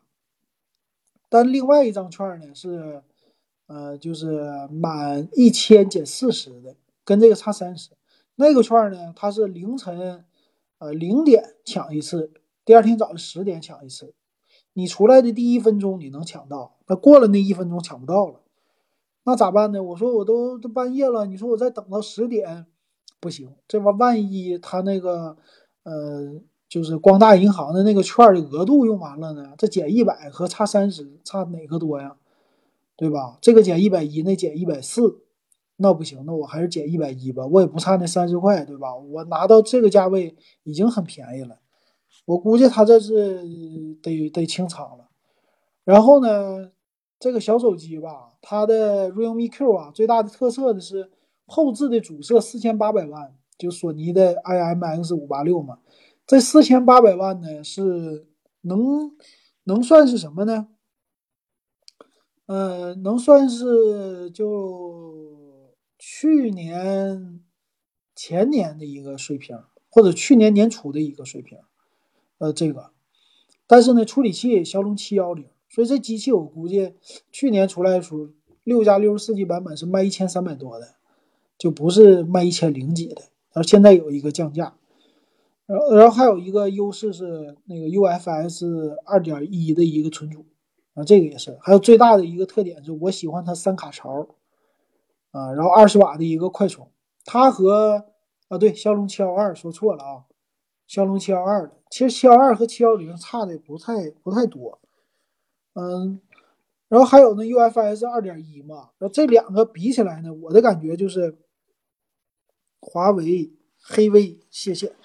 [1.30, 3.02] 但另外一张券呢是，
[3.68, 7.92] 呃，就是满一千减四十的，跟这个差三十。
[8.38, 10.24] 那个券呢，它是凌晨，
[10.78, 12.32] 呃零点抢一次，
[12.64, 14.14] 第二天早上十点抢一次。
[14.72, 18.40] 你出来的第一分钟你能抢到，那过了那一分钟抢不到了，
[19.26, 19.84] 那咋办呢？
[19.84, 22.66] 我说我都都半夜了，你说我再等到十点，
[23.20, 25.36] 不行，这玩万一他那个。
[25.84, 32.18] 呃，就是光大银行的那个券的额度用完了呢，这减一百和差三十，差哪个多呀？
[32.98, 33.38] 对吧？
[33.40, 35.22] 这个减一百一，那减一百四，
[35.78, 38.96] 那不行，那我还是减一百一吧，我也不差那三十块，对吧？
[38.96, 41.60] 我拿到这个价位已经很便宜了，
[42.26, 43.44] 我估计他这是
[44.02, 45.08] 得得清仓了。
[45.84, 46.72] 然后呢，
[47.20, 51.12] 这个小手机吧，它的 realme Q 啊，最大的特色的是
[51.46, 53.34] 后置的主摄四千八百万。
[53.58, 55.80] 就索尼的 IMX 五八六嘛，
[56.28, 58.28] 这四千八百万呢是
[58.62, 59.12] 能
[59.64, 60.68] 能算是什么呢？
[62.46, 65.37] 呃，能算是就
[65.98, 67.42] 去年
[68.16, 69.58] 前年的一个水平，
[69.90, 71.58] 或者去年年初的一个水平。
[72.40, 72.92] 呃，这个，
[73.66, 76.94] 但是呢，处理器骁龙七幺零，所以这机器我估计
[77.32, 78.30] 去年出来的时候，
[78.64, 80.96] 六加六十四 G 版本是卖一千三百多的，
[81.58, 83.24] 就不是卖一千零几的。
[83.54, 84.78] 然后现在有一个降价，
[85.66, 90.46] 然后然后还有一个优势是那个 UFS 二点一的一个存储，
[90.94, 91.58] 啊，这个也是。
[91.62, 94.28] 还有最大的一个特点是我喜欢它三卡槽，
[95.38, 96.90] 啊，然后二十瓦的一个快充。
[97.26, 98.06] 它和
[98.48, 100.24] 啊对骁龙七幺二说错了啊，
[100.88, 104.80] 骁龙七幺二的，其实七幺二和七幺零差的不太不太多，
[105.74, 106.20] 嗯，
[106.90, 111.38] 然后还有那 UFS 二点一嘛，然后这两个比起来呢，我的感觉就是。
[112.80, 114.96] 华为黑威，谢谢。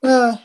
[0.00, 0.38] 那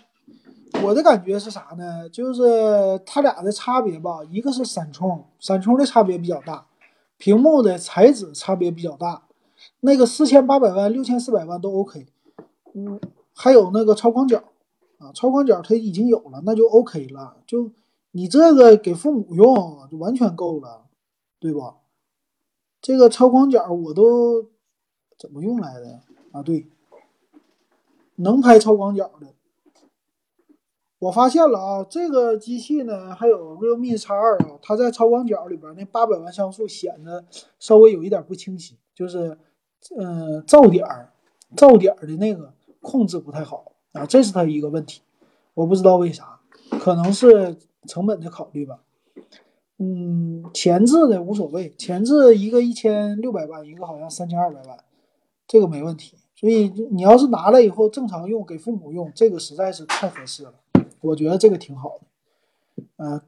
[0.82, 2.10] 我的感觉是啥呢？
[2.10, 6.66] 就是它俩的差别吧，一个是闪充，闪充的差别比较大，
[7.22, 9.28] 屏幕的材质差别比较大。
[9.82, 12.08] 那个四千八百万、六千四百万都 OK。
[12.74, 13.00] 嗯，
[13.36, 14.44] 还有那个超广角
[14.98, 17.38] 啊，超广角它已经有了，那就 OK 了。
[17.46, 17.70] 就
[18.10, 20.86] 你这个给父母用就完全够了，
[21.40, 21.76] 对吧？
[22.82, 24.50] 这个超广角我都
[25.20, 26.02] 怎么用来的？
[26.32, 26.66] 啊，对，
[28.16, 29.28] 能拍超广角的。
[31.02, 37.26] 我发现了啊，这个机器呢，还有 realme X 二啊，它在超广角里边那八百万像素显得
[37.58, 39.36] 稍微有一点不清晰，就是，
[39.98, 41.12] 嗯，噪点儿，
[41.56, 45.02] 噪点儿的那个控制不太好啊，这是它一个问题。
[45.56, 46.40] 我不知道为啥，
[46.80, 48.82] 可能是成本的考虑吧。
[49.80, 54.78] 嗯，前置的无所谓，前置一个一千六百万，一个好像三千二百万，
[55.48, 56.16] 这个没问题。
[56.36, 60.54] 所以你要是拿了以后正常用，给父母用，这个实在是太合适了。
[61.02, 63.22] 我觉得这个挺好的，嗯，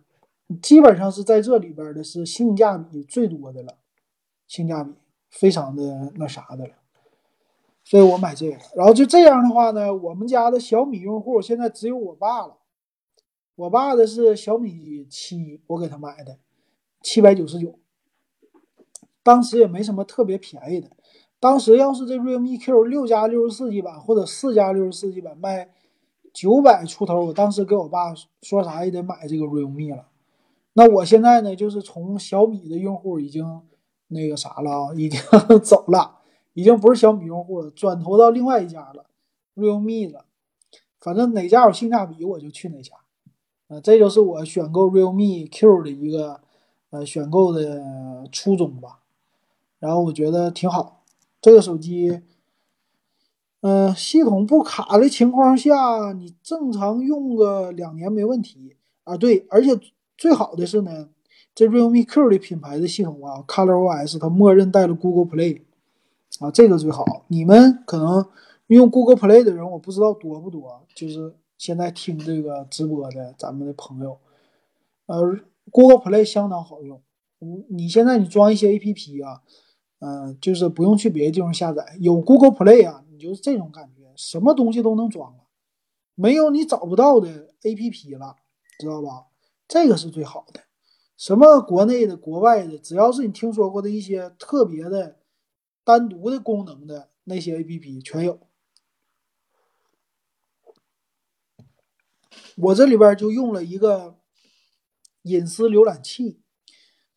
[0.62, 3.78] 基本上是在这里边的是性价比最多的了，
[4.48, 4.94] 性价比
[5.30, 6.76] 非常的那啥的了。
[7.84, 12.58] 所以我买这个，然后就这样的话呢，我们家的小米用户现在只有我爸了。
[13.56, 16.40] 我爸的是小米七，我给他买的，
[17.02, 17.78] 七百九十九。
[19.22, 20.90] 当时也没什么特别便宜的。
[21.40, 25.74] 当时要是这 realme Q 六加六十四 G 版或者四加六十四 G 版卖
[26.34, 30.08] 九百出头，我当时给我爸说啥也得买这个 realme 了。
[30.74, 33.62] 那我现在呢，就是从小米的用户已经
[34.08, 35.22] 那个啥了啊，已经
[35.63, 36.17] 走了，
[36.54, 39.06] 已经不是小米用户了，转投到另外一家了
[39.56, 40.26] ，realme 了。
[41.00, 42.93] 反正哪家有性价比，我就去哪家。
[43.67, 46.41] 呃，这就是我选购 realme Q 的一个
[46.89, 49.00] 呃选购的初衷吧。
[49.80, 51.04] 然后我觉得挺好，
[51.41, 52.22] 这个手机，
[53.63, 59.15] 嗯，系统不卡的情况下，你正常用个两年没问题啊。
[59.15, 59.80] 对，而且
[60.17, 61.08] 最好的是呢，
[61.56, 65.62] 这 realme Q 的品牌的系统啊，ColorOS 它默认带了 Google Play
[66.39, 67.23] 啊，这个最好。
[67.30, 68.26] 你们可能
[68.67, 74.17] 用 Google Play 的人，我不知道多不多，就是现在听这个直播的咱们的朋友，
[75.06, 75.39] 呃
[75.71, 77.02] ，Google Play 相当好用。
[77.69, 79.41] 你现在你装一些 APP 啊。
[80.06, 85.43] 嗯，就是不用去别的地方下载，有 Google Play 啊，你就是这种感觉，什么东西都能装了，
[86.15, 88.38] 没有你找不到的 APP 了，
[88.80, 89.28] 知道吧？
[89.67, 90.62] 这个是最好的，
[91.15, 95.19] 什么国内的、国外的，只要是你听说过的一些特别的、
[95.84, 98.39] 单独的功能的那些 APP 全有。
[102.56, 104.19] 我这里边就用了一个
[105.23, 106.41] 隐私浏览器，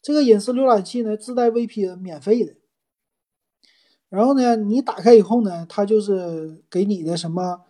[0.03, 2.57] 这个隐私浏览器呢自带 VPN，免费的。
[4.09, 7.63] 然后呢，你打开以后呢，它就是给你的什么，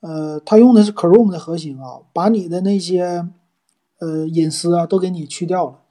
[0.00, 3.28] 呃，它用的是 Chrome 的核心啊，把你的那些，
[3.98, 5.82] 呃，隐私啊都给你去掉了，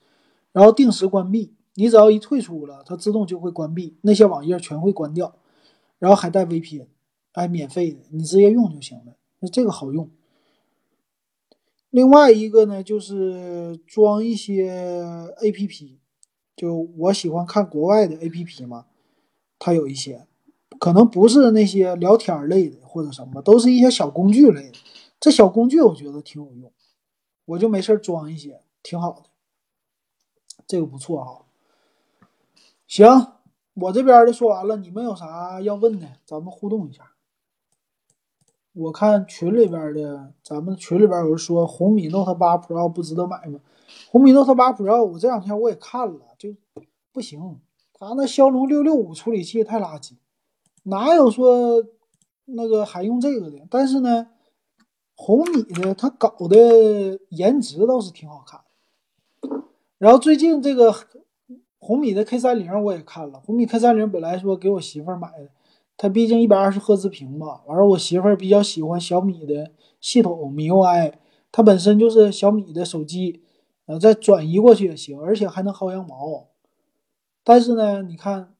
[0.51, 5.35] 然后定时关闭，你只要一退出了，它自动就会关闭，那些网页全会关掉，
[5.99, 6.87] 然后还带 VPN，
[7.33, 10.09] 哎，免费的，你直接用就行了，那这个好用。
[11.91, 15.03] 另外一个呢，就是装一些
[15.41, 15.97] APP，
[16.55, 18.87] 就我喜欢看国外的 APP 嘛。
[19.63, 20.25] 它有一些，
[20.79, 24.79] 可能不是那些聊天类的或者什么，都是一些小工具类的。
[25.19, 26.71] 这小工具我觉得挺有用，
[27.45, 29.29] 我就没事装一些，挺好的。
[30.65, 31.45] 这个不错哈。
[32.87, 33.05] 行，
[33.75, 37.11] 我这边的说完了，你们有啥要问的，咱们互动一下。
[38.73, 43.59] 我看群里边的，咱们群里边有人说红米 Note 八 Pro 不值得买吗？
[44.09, 46.55] 红米 Note 八 Pro 我这两天我也看了，就
[47.11, 47.59] 不行。
[48.01, 50.13] 它那骁龙六六五处理器太垃圾，
[50.85, 51.85] 哪有说
[52.45, 53.59] 那个还用这个的？
[53.69, 54.29] 但是呢，
[55.13, 58.61] 红米的它搞的颜值倒是挺好看。
[59.99, 60.91] 然后最近这个
[61.77, 65.51] 红米的 K 三零我也看了，红米 K 三零本来说给我媳妇儿买的，
[65.95, 67.61] 它毕竟一百二十赫兹屏嘛。
[67.67, 71.13] 完了，我媳妇儿比较喜欢小米的系统 MIUI，
[71.51, 73.43] 它本身就是小米的手机，
[73.85, 76.47] 呃，再转移过去也行，而且还能薅羊毛。
[77.43, 78.53] 但是呢，你看，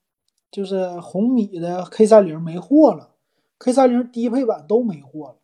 [0.50, 3.12] 就是红米的 K 三零没货了
[3.60, 5.36] ，K 三零低配版都没货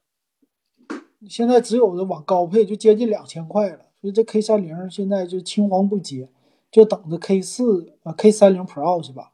[0.89, 0.97] 了，
[1.29, 6.29] 现在只有的往高配就接近两千块了，所以这 K 三零现在就青黄不接，
[6.71, 9.31] 就等着 K 四啊 K 三零 Pro 是吧？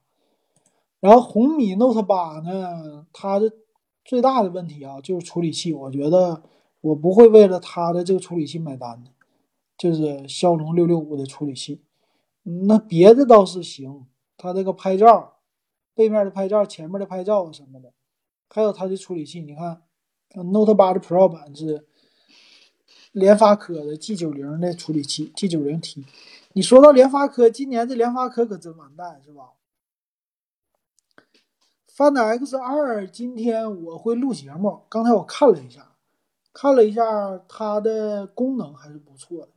[0.99, 3.51] 然后红米 Note 八呢，它的
[4.05, 6.43] 最大的问题啊就是处理器，我觉得
[6.81, 9.11] 我不会为了它的这个处理器买单的，
[9.77, 11.81] 就是骁龙六六五的处理器。
[12.43, 14.05] 那别的倒是行，
[14.37, 15.37] 它这个拍照，
[15.93, 17.93] 背面的拍照，前面的拍照什么的，
[18.49, 19.81] 还有它的处理器，你看
[20.35, 21.87] ，Note 八的 Pro 版是
[23.13, 26.05] 联发科的 G 九零的处理器，G 九零 T。
[26.53, 29.51] 你说到联发科，今年这联发科可真完蛋，是吧
[31.95, 35.95] ？Find X 二今天我会录节目，刚才我看了一下，
[36.51, 39.49] 看了一下它的功能还是不错的。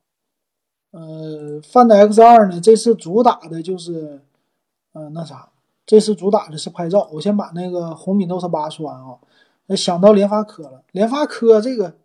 [0.99, 4.23] 呃，Find X2 呢，这次主打的就是，
[4.93, 5.51] 呃，那啥，
[5.85, 7.07] 这次主打的是拍照。
[7.13, 9.19] 我先把那个红米 Note 8说完啊。
[9.77, 11.99] 想到联发科了，联发科这个，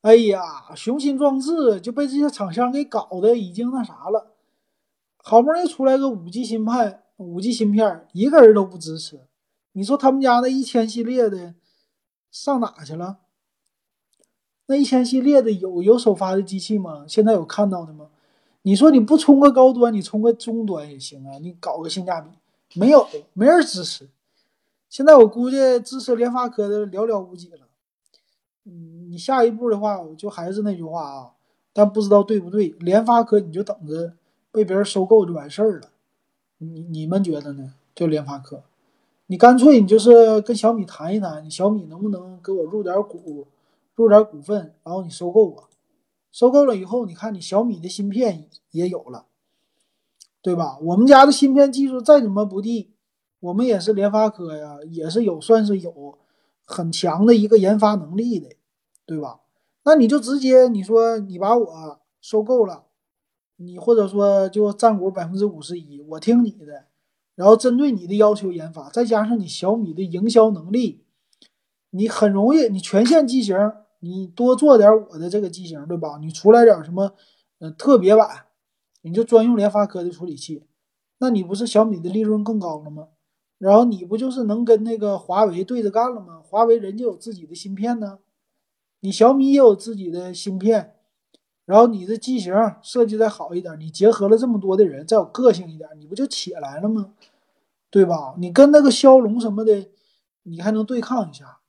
[0.00, 4.32] 哎呀，雄心壮志就被这些厂商给搞得已经那啥了。
[5.18, 9.20] 好不容易出来个五 G 芯片，五 G 芯片一个人都不支持。
[9.72, 11.54] 你说他们家那一千系列的
[12.32, 13.18] 上哪去了？
[14.66, 17.04] 那一千系列的有有首发的机器吗？
[17.06, 18.06] 现在有看到的吗？
[18.62, 22.30] 你说你不冲个高端，你冲个中端也行啊，你搞个性价比，
[22.78, 24.08] 没有，没人支持。
[24.88, 27.66] 现在我估计支持联发科的寥寥无几了。
[28.64, 31.30] 嗯，你下一步的话，我就还是那句话啊，
[31.72, 32.68] 但不知道对不对。
[32.78, 34.12] 联发科你就等着
[34.52, 35.88] 被别人收购就完事儿了。
[36.58, 37.74] 你你们觉得呢？
[37.94, 38.62] 就联发科，
[39.26, 43.46] 你干脆你就是跟小米谈一谈，你小米能不能给我入点股？
[44.02, 45.68] 入点股份，然后你收购我，
[46.30, 49.26] 收购了以后，你看你小米的芯片也有了，
[50.40, 50.78] 对吧？
[50.80, 52.90] 我们家的芯片技术再怎么不地，
[53.40, 56.18] 我们也是联发科呀，也是有算是有
[56.64, 58.48] 很强的一个研发能力的，
[59.06, 59.40] 对吧？
[59.84, 62.84] 那你就直接你说你把我收购了，
[63.56, 66.86] 你或者说就占股百分之五十一，我听你的，
[67.34, 71.04] 然后针对你的要求研发，再加上你小米的营销能力，
[71.90, 73.54] 你很容易你全线机型。
[74.04, 76.18] 你多做点我的这个机型，对吧？
[76.20, 77.14] 你出来点什么，
[77.60, 78.46] 呃，特别版，
[79.02, 80.64] 你就专用联发科的处理器，
[81.18, 83.06] 那你不是小米的利润更高了吗？
[83.58, 86.42] 然后你不就是能跟那个华为对着干了吗？
[86.44, 88.18] 华为人家有自己的芯片呢，
[88.98, 90.96] 你小米也有自己的芯片，
[91.64, 97.14] 然后你的机型设计再好一点，你结合了这么多的人，再有个性一点，你不就起来了吗？
[97.88, 98.34] 对吧？
[98.38, 99.88] 你跟那个骁龙什么的，
[100.42, 101.60] 你还能对抗一下。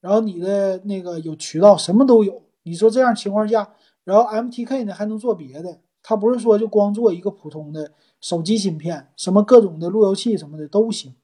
[0.00, 2.42] 然后你的那个有渠道，什么都有。
[2.62, 3.74] 你说这样情况下，
[4.04, 11.14] 然后 MTK 呢还能做别的，它不是说就光做一个普通的手机芯片，什么各种的路由器什么的都行。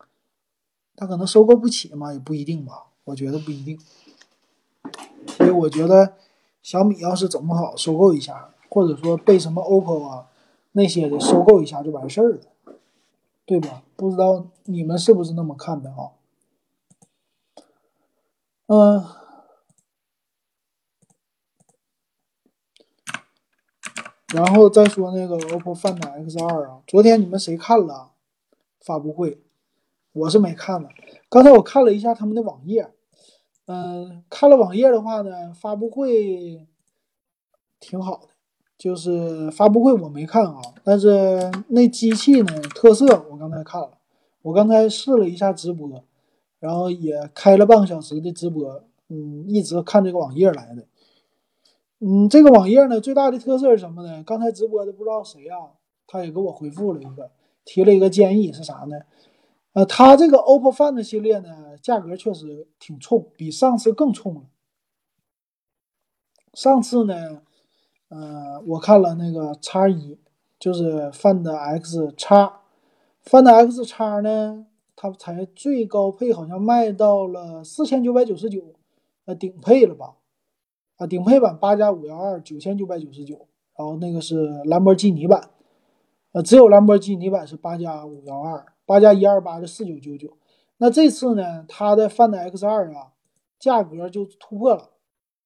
[0.95, 3.79] 它可能收购不起嘛，也不一定吧，我觉得不一定。
[5.27, 6.15] 所以我觉得
[6.63, 10.27] 小米要是整不好，收购一下，或者说被什么 OPPO 啊
[10.73, 12.41] 那些的收购一下就完事儿了，
[13.45, 13.83] 对吧？
[13.97, 16.13] 不知道你们是不是那么看的啊？
[18.75, 19.05] 嗯，
[24.33, 28.13] 然后再说那个 OPPO Find X2 啊，昨天你们谁看了
[28.81, 29.43] 发布会？
[30.13, 30.89] 我是没看的。
[31.29, 32.91] 刚才我看了一下他们的网页，
[33.67, 36.67] 嗯，看了网页的话呢，发布会
[37.79, 38.29] 挺好的。
[38.79, 43.99] 就是发布会我没看啊，但是那机器呢，特色我刚才看了，
[44.41, 46.03] 我刚才试了一下直播。
[46.63, 50.87] 然后也开了半个小时的直播，嗯，一直看这个网页来的。
[51.99, 54.23] 嗯，这个网页呢，最大的特色是什么呢？
[54.23, 55.75] 刚才直播的不知道谁啊，
[56.07, 57.33] 他也给我回复了一个，
[57.65, 58.97] 提了一个建议是啥呢？
[59.73, 64.43] 呃，他这个 OPPO Find 系列呢，价格确实挺冲，比上次更冲了。
[66.55, 67.43] 上次呢，
[68.09, 70.17] 呃，我看了那个叉一，
[70.61, 72.61] 就是 Find X 叉
[73.25, 74.67] ，Find X 叉呢。
[75.03, 78.63] 它才最高配好像卖到了四千九百九十九，
[79.25, 80.15] 呃，顶配了吧？
[80.95, 85.51] 啊，顶配版八加五幺二九千九百九十九，然后那个是兰博基尼版，
[86.31, 90.37] 呃，只有兰博基尼版是八加五幺二，八加一二八是四九九九。
[90.77, 93.09] 那这次呢，它的 Find X 二啊，
[93.59, 94.91] 价格就突破了，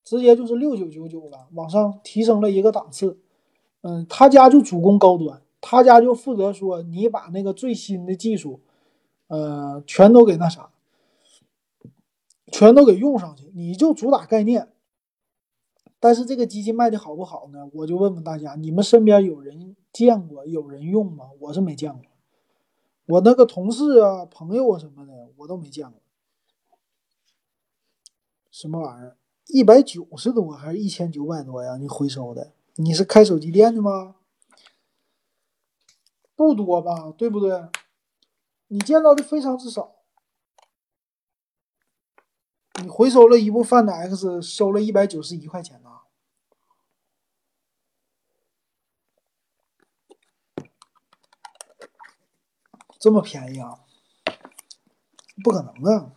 [0.03, 3.17] 直接就是六九九九了，往上提升了一个档次。
[3.81, 8.59] 嗯，他家就主攻高端，他家就负责说你把那个最新的技术。
[9.27, 10.71] 呃，全都给那啥，
[12.51, 14.71] 全都给用上去，你就主打概念。
[15.99, 17.69] 但是这个机器卖的好不好呢？
[17.73, 21.29] 我就问问大家，你们身边有人见过，有人用吗？
[21.39, 22.03] 我是没见过，
[23.07, 25.99] 我那个同事啊、朋友啊什么的，我都没见过。
[28.51, 29.17] 什么玩意儿？
[29.47, 31.77] 一百九十多还是一千九百多呀？
[31.77, 32.53] 你回收的？
[32.75, 34.15] 你是开手机店的吗？
[36.35, 37.67] 不多吧，对不对？
[38.67, 39.95] 你见到的非常之少，
[42.81, 46.01] 你回收了一部 Find X，收了一百九十一块钱呢，
[52.99, 53.85] 这么便宜啊？
[55.43, 56.11] 不可能啊！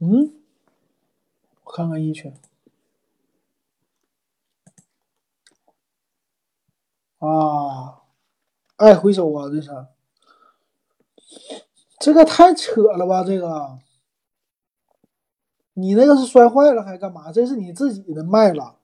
[0.00, 0.42] 嗯，
[1.62, 2.40] 我看看一圈
[7.18, 7.97] 啊。
[8.78, 9.70] 爱回收啊，这是，
[11.98, 13.24] 这个太扯了吧？
[13.24, 13.80] 这个，
[15.72, 17.32] 你那个是摔坏了还是干嘛？
[17.32, 18.78] 这是你自己的卖了，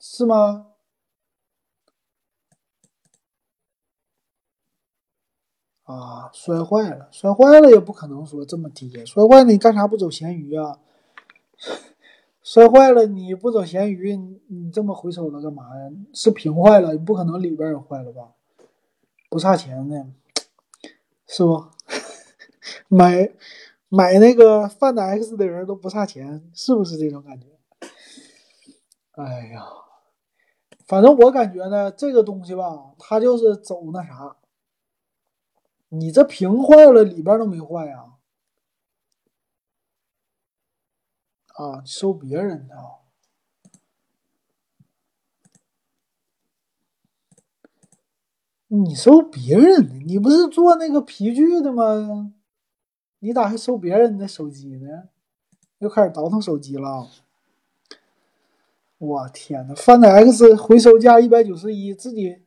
[0.00, 0.68] 是吗？
[5.82, 10.78] 啊，摔坏了，摔坏了也不可能说这么低，摔坏了你干啥不走闲鱼啊？
[12.42, 14.16] 摔坏了你不走闲鱼，
[14.48, 15.90] 你这么回收了干嘛呀？
[16.12, 18.32] 是屏坏了，不可能里边也坏了吧？
[19.30, 20.12] 不差钱呢，
[21.26, 21.64] 是不？
[22.88, 23.32] 买
[23.88, 27.46] 买那个 Find X 的人都不差钱，是不是这种感觉？
[29.12, 29.64] 哎呀，
[30.86, 34.36] 反正我感觉呢，这个东西吧，它就是走那啥，
[35.90, 37.98] 你这屏坏了，里边都没坏呀。
[37.98, 38.11] 啊，
[41.54, 42.76] 啊收别人的，
[48.68, 52.32] 你收别人的，你不是做那个皮具的吗？
[53.18, 55.08] 你咋还收别人的手机呢？
[55.78, 57.08] 又开始倒腾手机了。
[58.98, 62.42] 我天呐，Find X 回收价一百九十一，自己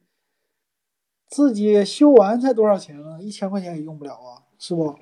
[1.27, 3.19] 自己修完才多少钱啊？
[3.19, 4.97] 一千块钱也用不了啊，是不？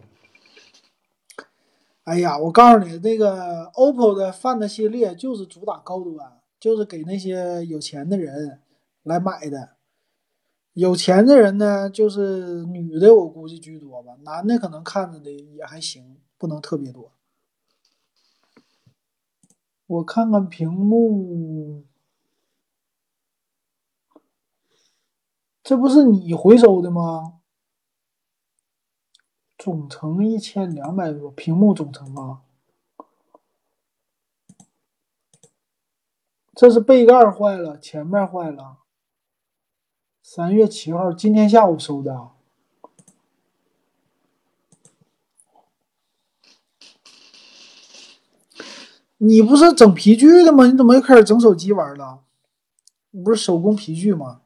[2.04, 8.60] 哎呀，我告诉你，那个 OPPO 的 Find 系列就是主打高端，就是给那些有钱的人
[9.04, 9.70] 来买的。
[10.74, 17.12] 有钱的人呢，就是女的，我估计居多吧，男的可能看着的也还行，不能特别多。
[19.86, 21.84] 我看看屏幕，
[25.64, 27.40] 这不是你回收的吗？
[29.64, 32.42] 总成一千两百多，屏幕总成啊，
[36.54, 38.80] 这是背盖坏了，前面坏了。
[40.22, 42.32] 三月七号，今天下午收的。
[49.16, 50.66] 你不是整皮具的吗？
[50.66, 52.26] 你怎么又开始整手机玩了？
[53.12, 54.42] 你不是手工皮具吗？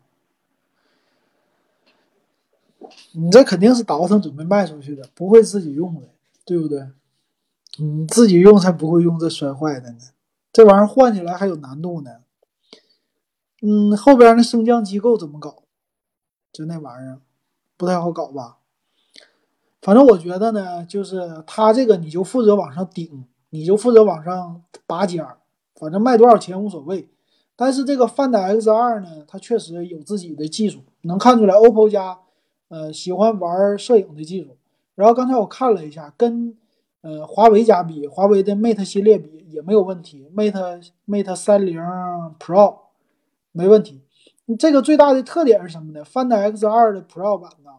[3.18, 6.10] 你这肯定是倒腾准备卖出去的，不会自己用的，
[6.46, 6.88] 对不对？
[7.80, 10.00] 你自己用才不会用这摔坏的呢。
[10.54, 12.12] 这玩意儿换起来还有难度呢。
[13.62, 15.64] 嗯，后边那升降机构怎么搞？
[16.52, 17.20] 就那玩意儿
[17.76, 18.58] 不太好搞吧？
[19.82, 23.26] 反正我觉得呢，就是它这个你就负责往上顶。
[23.50, 25.38] 你就负责往上拔尖儿，
[25.76, 27.10] 反正卖多少钱无所谓。
[27.56, 32.20] 但是这个 Find X2 呢，它确实有自己的技术，能看出来 OPPO 家
[32.70, 34.58] 呃喜欢玩摄影的技术。
[34.96, 36.58] 然后刚才我看了一下，跟
[37.02, 41.80] 呃华为家比，华为的 Mate 系列比也没有问题，Mate Mate 三零
[42.40, 42.78] Pro
[43.52, 44.02] 没问题。
[44.58, 47.72] 这个最大的特点是什么呢？Find X2 的 Pro 版呢，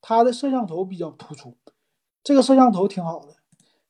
[0.00, 1.54] 它的摄像头比较突出，
[2.22, 3.34] 这个摄像头挺好的。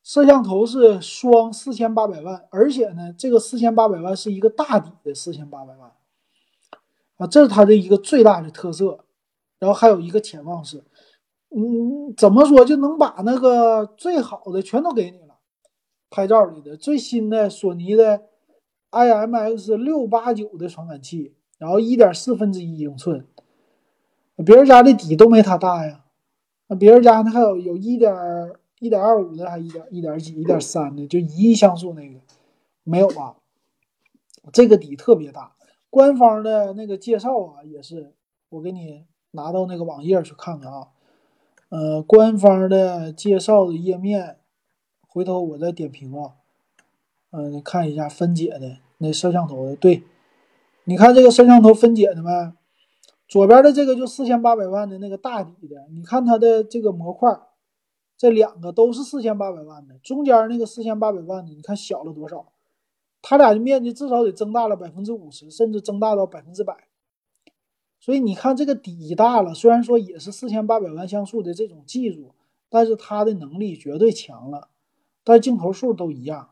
[0.03, 5.93] 摄像头是双四千八百万，而且呢，这个四千八百万是一个大底的四千八百万
[7.17, 9.04] 啊，这是它的一个最大的特色。
[9.65, 10.85] 然后还有一个潜望式，
[11.49, 15.39] 嗯，怎么说就能把那个最好的全都给你了。
[16.11, 18.23] 拍照里的最新的索尼的
[18.91, 23.27] IMX 六八九的传感器，然后一点四分之一英寸，
[24.45, 26.05] 别人家的底都没它大呀。
[26.69, 28.15] 那别人家那还有有一点。
[28.81, 32.21] 一点二五的还一点一点几一点三的，就一亿像素那个
[32.83, 33.37] 没有吧？
[34.53, 35.55] 这个底特别大，
[35.89, 38.13] 官方的那个介绍啊也是，
[38.51, 40.89] 我给你拿到那个网页去看看啊。
[41.69, 44.39] 呃，官方的介绍的页面，
[45.07, 46.33] 回头我再点评啊。
[47.31, 50.03] 嗯，你看一下分解的那摄像头的，对，
[50.85, 52.53] 你看这个摄像头分解的没？
[53.27, 57.41] 左边的这个就四千八百万的那个大底的，你看它的这个模块。
[58.17, 62.53] 这两个都是四千八百万的，中间那个四千八百万的，你看小了多少？
[63.21, 66.87] 它俩的面积至少得增大了百分之五十，甚至增大到百分之百。
[68.05, 72.35] 所以你看这个底大了，虽然说也是四千八百万像素的这种技术，
[72.69, 74.69] 但是它的能力绝对强了。
[75.25, 76.51] 但镜头数都一样。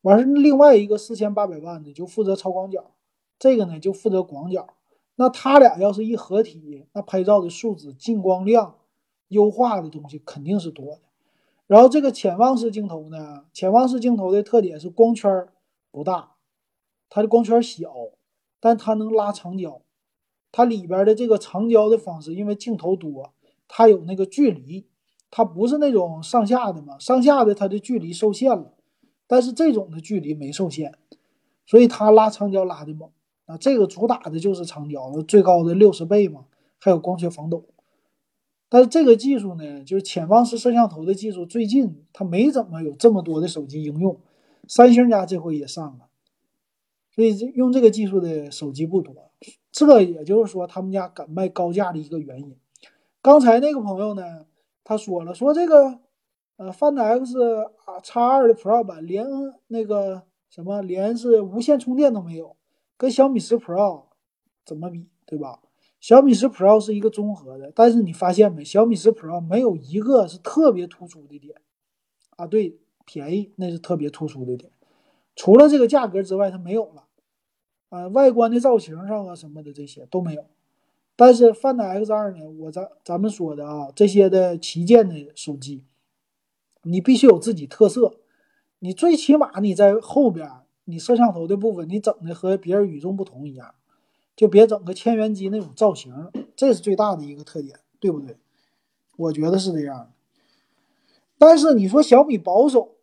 [0.00, 2.92] 完事另外一个四千八百万的就负责超广角，
[3.38, 4.66] 这个呢就负责广角。
[5.16, 8.76] 那它俩要是一合体，那拍照的素质、进光量。
[9.28, 11.00] 优化的东西肯定是多的，
[11.66, 15.46] 然后这个潜望式镜头呢，潜望式镜头的特点是光圈
[15.90, 16.36] 不大，
[17.10, 17.92] 它的光圈小，
[18.58, 19.82] 但它能拉长焦，
[20.50, 23.32] 它里边的这个长焦的方式，因为镜头多，
[23.68, 24.86] 它有那个距离，
[25.30, 28.74] 它不是那种上下的嘛，上下的它的距离受限了，
[29.26, 30.94] 但是这种的距离没受限，
[31.66, 33.10] 所以它拉长焦拉的猛
[33.46, 36.46] 啊，这个主打的就是长焦，最高的六十倍嘛，
[36.78, 37.64] 还有光学防抖。
[38.70, 44.20] 但是这个技术呢，就是潜望式摄像头的技术，最近它没怎么有这么多的手机应用。
[44.66, 46.08] 三星家这回也上了，
[47.14, 49.27] 所以用这个技术的手机不多。
[49.70, 52.56] 这也就是说他们家敢卖高价的一个原因。
[53.22, 54.46] 刚才那个朋友呢，
[54.84, 56.00] 他说了，说这个
[56.56, 57.38] 呃，Find X
[57.84, 59.26] 啊叉二的 Pro 版连
[59.68, 62.56] 那个什么连是无线充电都没有，
[62.96, 64.04] 跟小米十 Pro
[64.64, 65.60] 怎么比，对吧？
[66.00, 68.64] 小米十 Pro 是一个综合的，但是你发现没？
[68.64, 71.60] 小米十 Pro 没有一个是特别突出的点
[72.36, 72.46] 啊。
[72.46, 74.70] 对，便宜那是特别突出的点，
[75.34, 77.07] 除了这个价格之外，它没有了
[77.88, 78.08] 啊。
[78.08, 80.44] 外观的造型上啊什么的这些都没有。
[81.16, 82.50] 但是 Find X2 呢？
[82.60, 85.84] 我咱咱们说的啊，这些的旗舰的手机，
[86.82, 88.14] 你必须有自己特色，
[88.78, 90.48] 你最起码你在后边，
[90.84, 93.74] 你摄像头的部分你整的和别人与众不同一样。
[94.36, 98.36] 就别整个千元机那种造型，这是最大的一个特点，对不对？
[99.16, 100.12] 我觉得是这样。
[101.36, 102.94] 但是你说小米保守，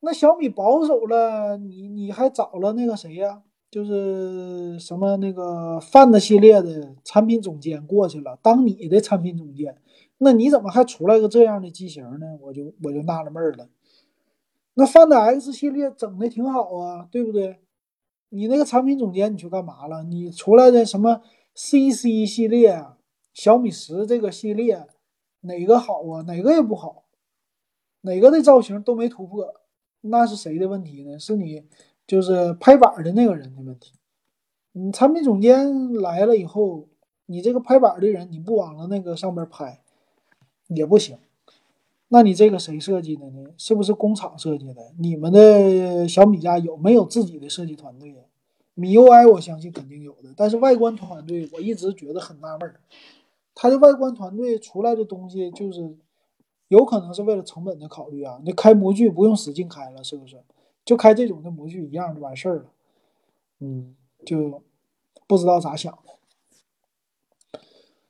[0.00, 3.40] 那小米保守了，你你还找了那个谁呀？
[3.70, 9.80] 就是什么那个 Find 系列的产品总监过去了，当你的产品总监，
[10.18, 12.36] 那你怎么还出来个这样的机型呢？
[12.40, 13.68] 我就我就纳了闷了。
[14.74, 17.60] 那 Find X 系列整的挺好啊，对不对？
[18.30, 20.02] 你那个产品总监你去干嘛了？
[20.04, 21.20] 你出来的什么
[21.54, 22.84] CC 系列、
[23.32, 24.86] 小米十这个系列，
[25.42, 26.22] 哪个好啊？
[26.22, 27.04] 哪个也不好，
[28.02, 29.52] 哪个的造型都没突破，
[30.02, 31.18] 那是谁的问题呢？
[31.18, 31.64] 是你
[32.10, 33.92] 就是拍板的那个人的问题。
[34.72, 36.88] 你产品总监来了以后，
[37.26, 39.80] 你这个拍板的人你不往了那个上边拍
[40.66, 41.16] 也不行。
[42.08, 43.50] 那你这个谁设计的呢？
[43.56, 44.92] 是不是工厂设计的？
[44.98, 48.22] 你们的小米家有没有自己的设计团队呀？
[48.74, 52.80] 米 UI 我相信肯定有的，但是外观团队我一直觉得很纳闷儿，
[53.54, 55.96] 它的外观团队出来的东西就是
[56.66, 58.40] 有可能是为了成本的考虑啊。
[58.44, 60.42] 你开模具不用使劲开了，是不是？
[60.90, 62.64] 就开这种的模具一样就完事儿了。
[63.60, 63.94] 嗯，
[64.26, 64.60] 就
[65.28, 67.60] 不知道咋想的。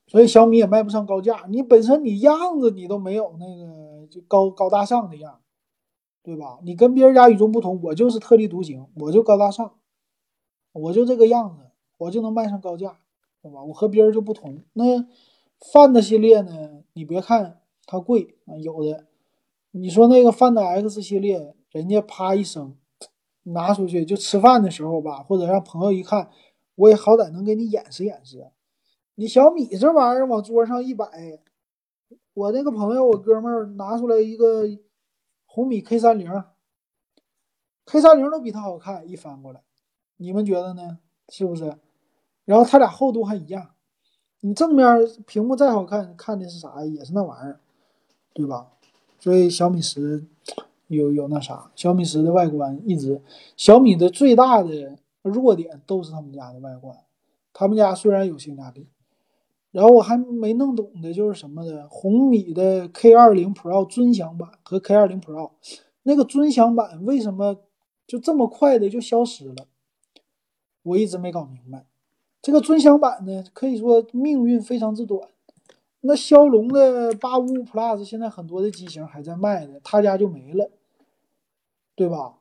[0.06, 5.42] 所以小米也卖不上高价，你本身你样子你都没有那个就高高大上的样，
[6.22, 6.58] 对吧？
[6.62, 9.74] 你跟别人家与众不同，我就是特立独行，我就高大上，
[10.72, 11.64] 我就这个样子，
[11.98, 12.98] 我就能卖上高价，
[13.42, 13.62] 对吧？
[13.62, 14.62] 我和别人就不同。
[14.72, 15.06] 那
[15.60, 16.82] Find 系列呢？
[16.94, 19.04] 你别看它贵啊，有的，
[19.72, 22.76] 你说那个 Find X 系列，人家啪一声
[23.44, 26.30] 拿出去就吃饭的时候吧，或者让朋友一看，
[26.74, 28.50] 我也好歹能给你演示演示。
[29.14, 31.06] 你小米这玩意儿往桌上一摆，
[32.34, 34.64] 我那个朋友，我哥们儿拿出来一个
[35.46, 36.30] 红米 K 三零
[37.84, 39.62] ，K 三零都比它好看，一翻过来，
[40.16, 40.98] 你们觉得呢？
[41.28, 41.76] 是不是？
[42.44, 43.74] 然后它俩厚度还一样，
[44.40, 44.86] 你正面
[45.26, 46.84] 屏幕再好看，看的是啥？
[46.84, 47.60] 也是那玩意儿，
[48.32, 48.72] 对吧？
[49.18, 50.24] 所以小米十
[50.96, 53.22] 有有那啥，小米十的外观一直，
[53.56, 56.96] 小米的最大的弱点都是他们家的外观，
[57.52, 58.86] 他们家虽然有性价比。
[59.72, 65.52] 然后我还没弄懂的就是什么的，红米的 K 二零 Pro 尊享版和 K 二零 Pro
[66.02, 67.56] 那个尊享版为什么
[68.04, 69.68] 就这么快的就消失了？
[70.82, 71.86] 我一直没搞明白。
[72.42, 75.28] 这个尊享版呢，可以说命运非常之短。
[76.00, 80.68] 那骁龙的八五五 Plus 现在很多的机型还在卖呢，他家就没了，
[82.00, 82.38] 对吧？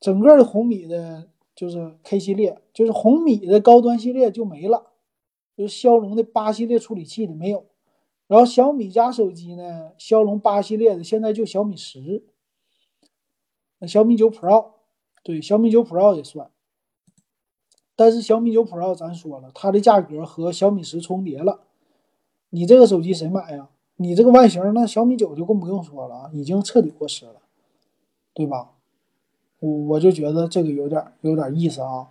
[0.00, 4.90] 整个的红米的，就是 K 系列，就是红米的高端系列就没了。
[5.56, 7.66] 就是骁龙的八系列处理器的没有，
[8.26, 12.24] 然后小米家手机呢，骁龙八系列的现在就小米十，
[13.86, 14.72] 小米九 Pro，
[15.22, 16.50] 对，小米九 Pro 也算，
[17.94, 21.60] 但是小米九 Pro 咱说了，它的价格和小米十重叠了，
[22.48, 23.68] 你这个手机谁买呀？
[23.94, 27.42] 你这个外形，那小米九就更不用说了啊，已经彻底过时了，
[28.34, 28.72] 对吧？
[29.60, 32.08] 我我就觉得这个有点有点意思啊。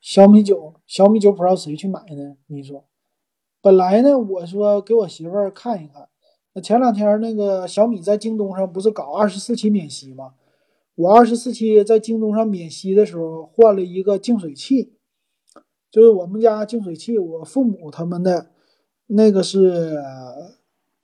[0.00, 2.36] 小米九，小米九 Pro 谁去买呢？
[2.46, 2.84] 你说，
[3.60, 6.08] 本来呢，我说给我媳妇儿看一看。
[6.54, 10.34] 那前两天那个小米在京东上不是搞二十四期免息吗？
[10.94, 14.92] 我二十四期在京东上免息的时候换了一个净水器，
[15.90, 18.50] 就是我们家净水器，我父母他们的
[19.06, 19.98] 那个是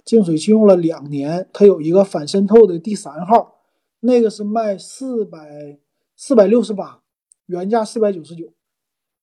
[0.05, 3.60] 净水器用了两年，它有一个反渗透的第三号，
[4.01, 5.79] 那个是卖四百
[6.17, 7.03] 四百六十八，
[7.47, 8.53] 原价四百九十九。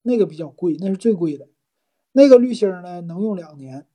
[0.03, 1.49] 那个比较贵，那是最贵的。
[2.13, 3.85] 那个滤芯呢，能用两年。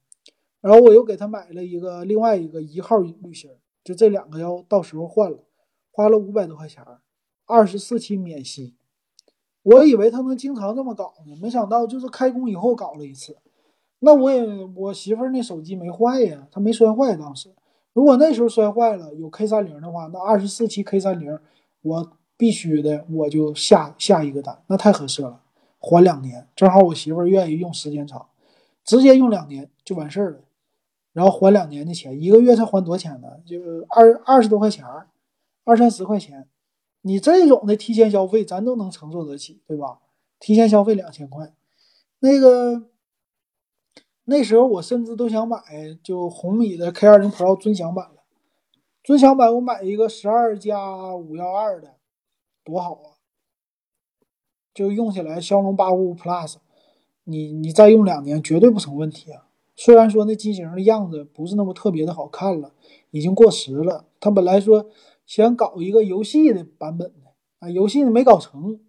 [0.61, 3.51] 然后我又给他买了一个另外一个一号滤芯，
[3.83, 5.39] 就这两个要到时候换了，
[5.91, 6.85] 花了五百多块钱，
[7.47, 8.75] 二十四期免息。
[9.63, 13.37] 我以为他能经常这么搞呢，没想到就是开工以后搞了一次。
[14.01, 14.45] 那我也
[14.77, 17.49] 我媳妇儿那手机没坏呀，她没摔坏当时。
[17.93, 21.39] 如果那时候摔坏了，有 K 三零的话，那二十四期 K 三零
[21.83, 25.41] 我必须的，我就下下一个单，那太合适了。
[25.79, 28.27] 还两年，正好我媳妇儿愿意用时间长，
[28.85, 30.39] 直接用两年就完事儿了，
[31.13, 33.29] 然后还两年的钱，一个月才还多少钱呢？
[33.45, 34.85] 就二二十多块钱，
[35.65, 36.47] 二三十块钱。
[37.05, 39.99] 你这种的提前消费，咱都能承受得起，对吧？
[40.39, 41.53] 提前消费两千块，
[42.21, 42.85] 那个
[44.33, 45.59] 那时候我甚至都想买
[46.03, 48.23] 就红米的 K 二零 Pro 尊享版了，
[49.05, 51.97] 尊享版我买一个十二加五幺二的，
[52.65, 53.21] 多好啊！
[54.73, 56.55] 就用起来，骁龙八五五 Plus，
[57.25, 59.49] 你你再用两年绝对不成问题啊。
[59.77, 62.73] 虽然说那机型的样子不是那么特别的好看了，
[63.11, 64.07] 已经过时了。
[64.19, 64.87] 他本来说
[65.27, 68.81] 想搞一个游戏的版本的啊，游戏的没搞成。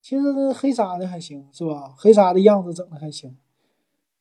[0.00, 1.92] 其实黑鲨的还行，是吧？
[1.98, 3.36] 黑鲨的样子整的还行，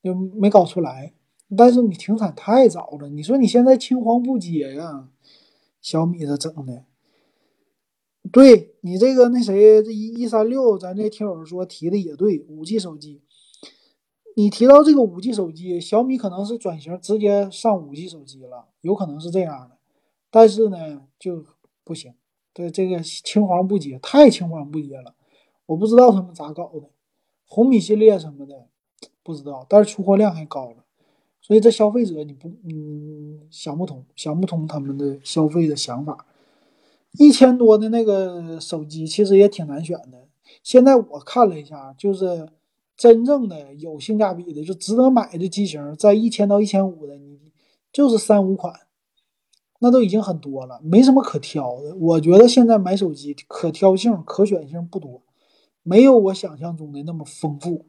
[0.08, 1.14] 就没搞出来。
[1.58, 5.10] 但是你停产太早了，你说你现在青黄不接呀，
[5.82, 6.86] 小米的整的。
[8.32, 13.22] 对你这个那谁，这一一三六，咱这听友说提的也对，五 G 手机。
[14.36, 19.78] 你提到这个五 G 手机，小米可能是转型直接上五 G 手机了，有可能是这样的。
[20.30, 21.46] 但是呢，就
[21.86, 22.14] 不行，
[22.54, 25.16] 对这个青黄不接，太青黄不接了。
[25.68, 26.90] 我不知道他们咋搞的，
[27.46, 28.68] 红米系列什么的
[29.28, 30.78] 不知道，但是出货量还高了，
[31.42, 36.26] 所以这消费者你不嗯想不通，想不通他们的消费的想法。
[37.20, 40.28] 一千多的那个手机其实也挺难选的，
[40.64, 42.48] 现在我看了一下，就是。
[42.98, 47.40] 真正的有性价比的，就值得买的机型，在一千到一千五的，你
[47.94, 48.74] 就是三五款，
[49.78, 51.96] 那都已经很多了，没什么可挑的。
[51.96, 55.22] 我觉得现在买手机可挑性、可选性不多，
[55.84, 57.86] 没有我想象中的那么丰富。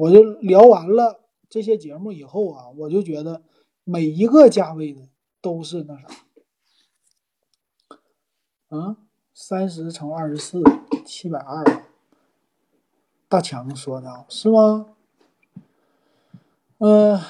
[0.00, 1.20] 我就聊完了
[1.50, 3.42] 这些节目以后啊，我就觉得
[3.84, 5.02] 每一个价位的
[5.42, 6.06] 都是那啥，
[8.70, 8.96] 嗯，
[9.34, 10.62] 三十乘二十四，
[11.04, 11.82] 七百二。
[13.28, 14.86] 大强说的是吗？
[16.78, 17.20] 嗯，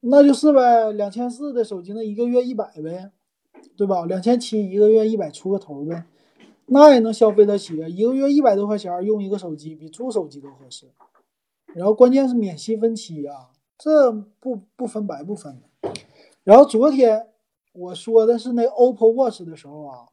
[0.00, 3.10] 那就是呗，两千四的手机，那一个月一百呗，
[3.76, 4.06] 对吧？
[4.06, 6.06] 两千七一个月一百出个头呗，
[6.64, 7.76] 那也能消费得起！
[7.94, 10.86] 一个月一百多块钱用一个手机，比租手机都合适。
[11.74, 15.62] 然后关键是免息分期啊，这不不分白不分。
[16.44, 17.28] 然后昨天
[17.72, 20.08] 我说的是那 OPPO Watch 的时候啊，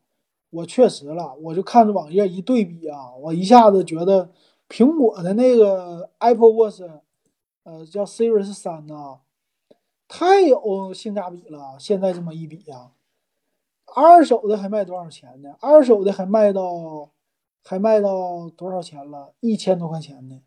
[0.50, 4.30] 我确实了，我就看着网页一对比啊，我一下子觉得。
[4.72, 6.84] 苹果的那个 Apple Watch，
[7.64, 9.22] 呃，叫 Series 三呐，
[10.08, 11.76] 太有性价比了。
[11.80, 12.92] 现在这么一比呀，
[13.96, 15.56] 二手的还卖多少钱呢？
[15.60, 17.10] 二手的还卖到，
[17.64, 19.34] 还卖到多少钱了？
[19.40, 20.40] 一千多块钱呢。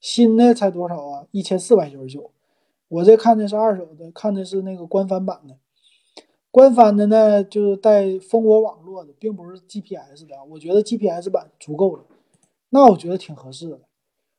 [0.00, 1.26] 新的才多少啊？
[1.30, 2.30] 一千四百九十九。
[2.88, 5.56] 我这看的是二手的，看的是那个官方版的。
[6.50, 10.36] 官方的呢，就是带蜂窝网络的，并不是 GPS 的。
[10.50, 12.04] 我觉得 GPS 版足够了。
[12.70, 13.80] 那我觉得挺合适的，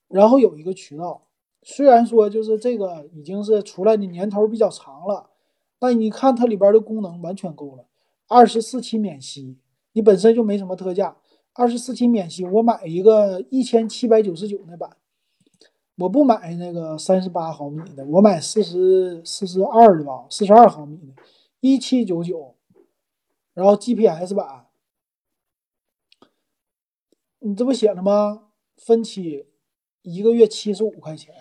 [0.08, 1.24] 然后有一个渠道，
[1.64, 5.30] 虽然说就是这个已经是出来的年头比较长了，
[5.78, 7.86] 但你看它里边的功能完全够了，
[8.28, 9.58] 二十四期免息，
[9.94, 11.18] 你本身就没什么特价，
[11.54, 14.98] 二十四期免息，我买一个一千七百九十九那版，
[16.00, 21.22] 我不买那个三十八毫米的，我买四十四十二的吧，四十二毫米的，
[21.60, 22.56] 一七九九，
[23.54, 24.68] 然后 GPS 版。
[27.40, 28.44] 你这不写了吗？
[28.78, 29.48] 分期
[30.02, 31.34] 一个月七十五块钱，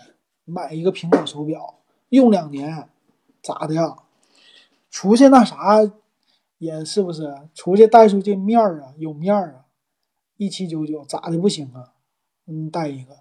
[0.43, 1.79] 买一个苹果手表，
[2.09, 2.89] 用两年，
[3.41, 3.97] 咋的呀？
[4.89, 5.89] 出去那啥
[6.57, 7.33] 也是不是？
[7.53, 9.65] 出去带出去面儿啊，有面儿啊，
[10.35, 11.93] 一七九九咋的不行啊？
[12.45, 13.19] 嗯，带一个，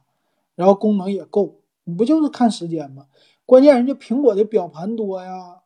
[0.59, 3.06] 然后功能也够，你不就是看时间吗？
[3.46, 5.62] 关键人家苹果的表盘多呀，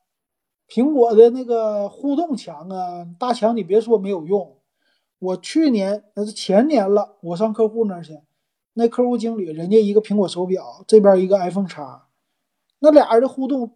[0.69, 4.59] 苹果的那个互动强啊，大强你别说没有用。
[5.19, 8.21] 我去年那是前年了，我上客户那儿去，
[8.75, 12.09] 那客户经理人家一个苹果手表，这边一个 iPhone 叉，
[12.81, 13.73] 那俩人的互动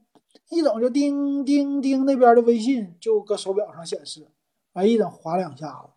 [0.50, 4.28] 一整就叮叮叮，那边的微信就搁手表上显示，
[4.74, 5.88] 哎，一整划两下子，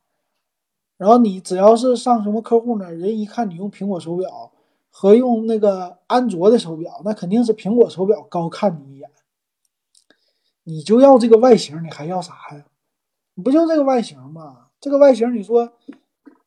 [0.96, 4.54] 然后你只要是上什么客户那儿，人一看你用苹果手表
[4.90, 9.10] 和用那个安卓的手表，那肯定是苹果手表高看你一眼，
[10.64, 12.66] 你就要这个外形，你还要啥呀？
[13.36, 14.68] 你不就这个外形吗？
[14.82, 15.72] 这个外形，你说，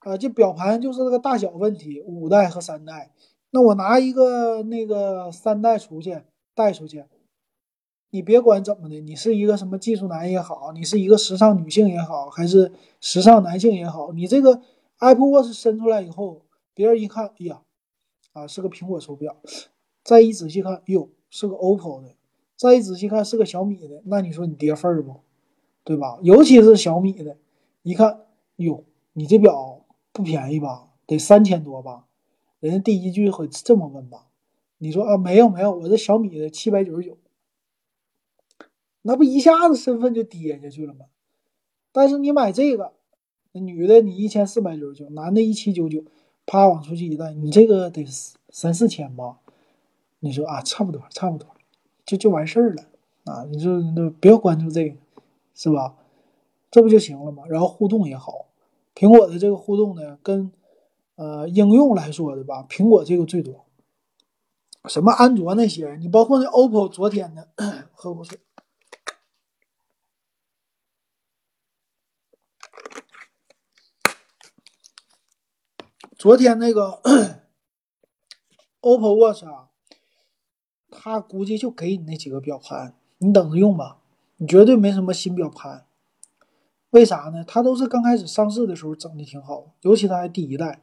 [0.00, 3.12] 啊，这表盘就是这个大小问题，五代和三代。
[3.50, 6.22] 那我拿一个那个三代出去
[6.54, 7.04] 带出去，
[8.10, 14.60] 你别管怎么的，你是一个什么技术男也好，你是一个时尚女性也好，还是时尚男性也好，你这个
[14.98, 16.42] Apple Watch 伸出来以后，
[16.74, 17.60] 别人一看，哎呀，
[18.32, 19.36] 啊，是个苹果手表。
[20.02, 22.16] 再一仔细看，哟，是个 OPPO 的。
[22.56, 24.02] 再一仔细看，是个小米的。
[24.06, 25.20] 那你说你跌份儿不？
[25.84, 26.18] 对吧？
[26.22, 27.36] 尤其是小米的。
[27.82, 28.26] 一看，
[28.56, 30.88] 哟，你这表不便宜吧？
[31.06, 32.06] 得三千多吧？
[32.60, 34.28] 人家第一句会这么问吧？
[34.78, 37.18] 你说啊，没有没有，我这小米的七百九十九，
[39.02, 41.06] 那不一下子身份就跌下去了吗？
[41.90, 42.92] 但是你买这个，
[43.52, 46.04] 女的你一千四百九十九，男的一七九九，
[46.46, 48.06] 啪往出去一带，你这个得
[48.50, 49.38] 三四千吧？
[50.20, 51.48] 你说啊，差不多差不多，
[52.04, 52.84] 就就完事儿了
[53.24, 53.44] 啊！
[53.50, 54.96] 你说那不要关注这个，
[55.54, 55.94] 是吧？
[56.70, 57.44] 这不就行了吗？
[57.48, 58.46] 然后互动也好，
[58.94, 60.50] 苹果的这个互动呢，跟
[61.16, 63.64] 呃应用来说的吧，苹果这个最多。
[64.88, 67.48] 什么安卓那些，你包括那 OPPO 昨天的，
[67.94, 68.38] 喝口水。
[76.22, 77.00] 昨天那个
[78.80, 79.70] OPPO Watch 啊，
[80.88, 83.98] 他估计就给你那几个表盘，你等着用吧，
[84.36, 85.84] 你绝对没什么新表盘。
[86.90, 87.42] 为啥呢？
[87.44, 90.80] 它都是刚开始上市的时候整的挺好，尤其它还第一代，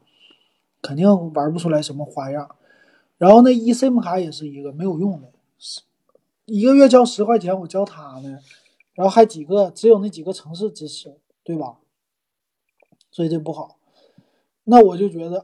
[0.81, 2.57] 肯定玩不出来什么花样。
[3.17, 5.31] 然后那 eSIM 卡也是一个没有用的，
[6.47, 8.39] 一个月交十块钱，我交它呢，
[8.93, 11.15] 然后还几个只有那几个城市支持，
[11.45, 11.77] 对吧？
[13.09, 13.78] 所以这不好。
[14.69, 15.43] 那我就觉得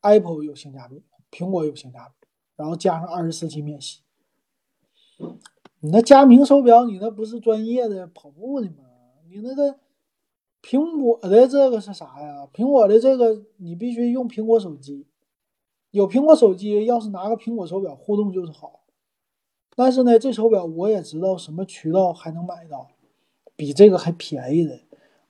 [0.00, 4.00] Apple 有性价比，苹果有性价比，然后加上二十四 G 免息。
[5.80, 8.84] 你那佳明手表，你那不是专业的跑步的吗？
[9.28, 9.76] 你那个
[10.62, 12.46] 苹果的这个是啥呀？
[12.54, 15.06] 苹果的这个你必须用苹果手机，
[15.90, 18.80] 有苹果手机，要是拿个苹果手表互动就是好。
[19.74, 22.88] 但是呢，这手表我也知道什么渠道还能买到，
[23.56, 24.80] 比这个还便宜的。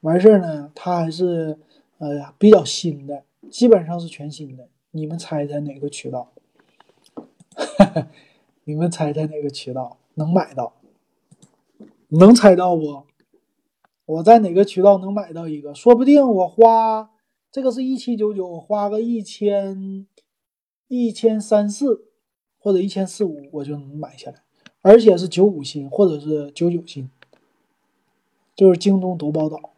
[0.01, 1.59] 完事儿呢，它还是
[1.99, 4.69] 呃比较新的，基本上是全新的。
[4.93, 6.33] 你们猜猜哪个渠道？
[8.65, 9.99] 你们猜猜哪个渠道？
[10.15, 10.75] 能买到，
[12.09, 13.05] 能猜到不？
[14.07, 15.75] 我在哪个渠道能买到一个？
[15.75, 17.11] 说不定我花
[17.53, 20.07] 这个是一七九九，我花个一千
[20.89, 22.07] 一千三四
[22.59, 24.43] 或者一千四五，我就能买下来，
[24.83, 27.09] 而且是九五新或者是九九新，
[28.57, 29.71] 就是京东夺宝岛，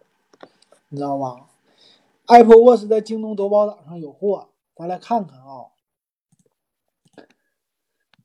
[0.89, 1.51] 你知道吧
[2.27, 5.67] ？Apple Watch 在京东夺宝岛上有货，咱来看看啊。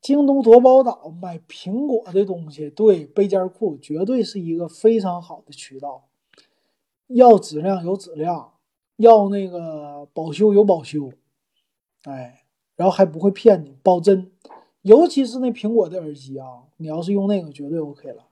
[0.00, 6.04] 京东夺宝岛买苹果的东西，对背件裤绝对是一个非常好的渠道。
[7.08, 8.54] 要质量有质量，
[8.96, 11.10] 要那个保修有保修，
[12.04, 12.44] 哎，
[12.76, 14.30] 然后还不会骗你，保真。
[14.82, 18.24] 尤其是那苹果的耳机啊，你要是用那个绝对 OK 了，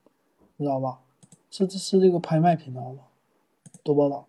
[0.57, 1.01] 你知道吧？
[1.51, 3.05] 是是这个拍卖频道吗？
[3.83, 4.27] 夺宝岛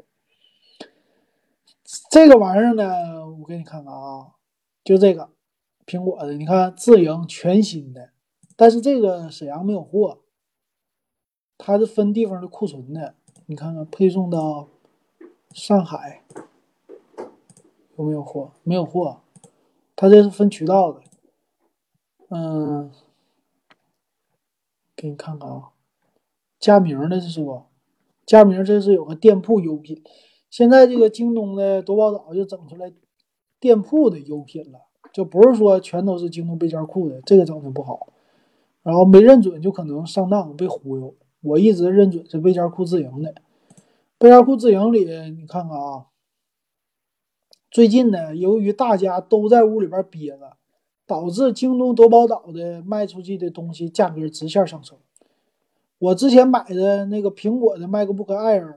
[2.10, 4.34] 这个玩意儿呢，我给你看看啊，
[4.84, 5.32] 就这个。
[5.86, 8.10] 苹果的，你看自营全新的，
[8.58, 10.20] 但是这个沈阳没有货，
[11.58, 13.16] 它是分地方的库存的。
[13.46, 14.68] 你看看配送到
[15.54, 16.26] 上海
[17.96, 18.52] 有没有货？
[18.64, 19.22] 没有货，
[19.96, 21.02] 它这是分渠道的。
[22.32, 22.92] 嗯，
[24.94, 25.70] 给你看看啊，
[26.60, 27.64] 佳明的这是不？
[28.26, 30.04] 佳明这是有个店铺优品，
[30.50, 32.92] 现在这个京东的夺宝岛就整出来
[33.60, 34.82] 店铺的优品了。
[35.14, 38.10] 就不是说全都是京东背件库的，这个整的不好，
[38.84, 41.16] 然后没认准就可能上当被忽悠。
[41.42, 43.34] 我一直认准是背件库自营的，
[44.20, 46.06] 背件库自营里，你看看啊，
[47.72, 50.58] 最近呢，由于大家都在屋里边憋着，
[51.08, 55.00] 导致京东夺宝岛的卖出去的东西价格直线上升。
[55.98, 58.76] 我之前买的那个苹果的 MacBook Air，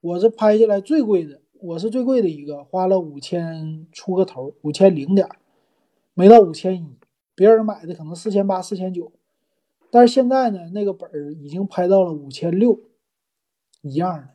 [0.00, 5.28] 我是拍下来最贵的，我是最贵的一个，花了五千出个头，五千零点。
[6.14, 6.96] 没到五千一，
[7.34, 9.12] 别人买的可能四千八、四千九，
[9.90, 12.80] 但是现在呢，那个本儿已经拍到了五千六，
[13.82, 14.28] 一样的，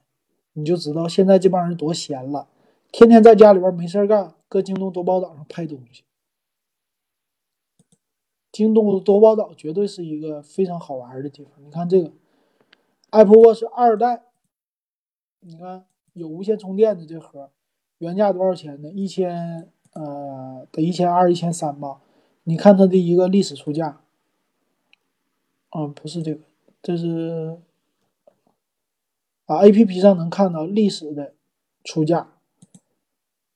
[0.54, 2.48] 你就知道现在这帮人多闲了，
[2.92, 6.04] 天天在家里边没事干，搁京东夺宝岛上拍东西。
[8.52, 11.54] 京东夺宝岛绝对是一个非常好玩的地方。
[11.64, 12.14] 你看这个
[13.10, 14.25] Apple Watch 二代，
[15.48, 17.52] 你看有无线充电的这盒，
[18.00, 18.92] 原价多少钱呢？
[18.92, 19.70] 一千。
[19.94, 22.02] 呃，得一千二、一千三吧。
[22.44, 24.02] 你看它的一个历史出价，
[25.70, 26.42] 啊，不是这个，
[26.82, 27.58] 这是
[29.46, 31.34] 啊，A P P 上能看到历史的
[31.86, 32.34] 出价，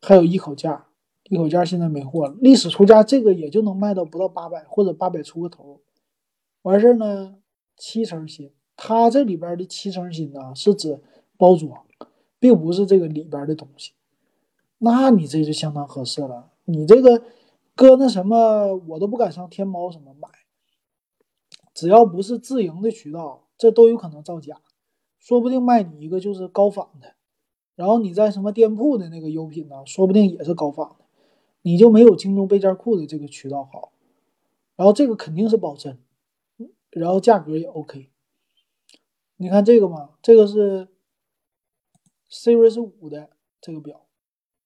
[0.02, 0.88] 还有一口价，
[1.26, 2.38] 一口价现在没货了。
[2.40, 5.82] 历史出价这个也就能卖到不到八百，或者八百出个头。
[6.62, 7.36] 完事儿呢，
[7.76, 11.02] 七成新，它这里边的七成新呢，是指
[11.40, 11.86] 包装，
[12.38, 13.94] 并不是这个里边的东西。
[14.78, 16.52] 那你这就相当合适了。
[16.66, 17.24] 你这个
[17.74, 20.28] 搁那什么，我都不敢上天猫什么买。
[21.74, 24.62] 只要不是自营的渠道，这都有可能造假，
[25.18, 27.16] 说不定卖你一个就是高仿的。
[27.76, 31.06] 然后你在什么店铺的那个优品呢，说不定也是高仿的，
[31.62, 33.94] 你就没有京东备件库的这个渠道好。
[34.76, 36.00] 然后这个肯定是保真，
[36.90, 38.10] 然后价格也 OK。
[39.38, 40.90] 你看这个嘛，这个是
[42.30, 44.02] Series 五的这个表。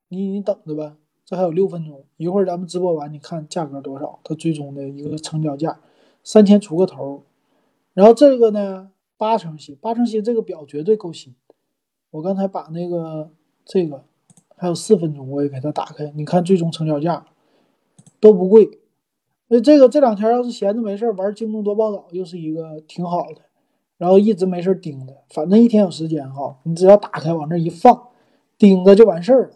[0.10, 4.20] 你你等着吧，这还有六分钟，一会儿咱们直播完，你看价格多少？
[4.24, 5.80] 它最终的一个成交价
[6.24, 7.24] 三千出个头。
[7.94, 11.36] 然后这个呢，八成新，八成新这个表绝对够新。
[12.12, 13.32] 我刚才把那个
[13.66, 14.04] 这个
[14.56, 17.26] 还有四分钟，我也给它打开，你看最终成交价
[18.20, 18.80] 都不贵。
[19.48, 23.42] 那这个这两天要是闲着没事玩京东多宝岛，又是一个挺好的。
[24.04, 28.10] 然后一直没事盯着，反正一天有时间哈，你只要打开往那一放，
[28.58, 29.56] 盯着就完事儿了。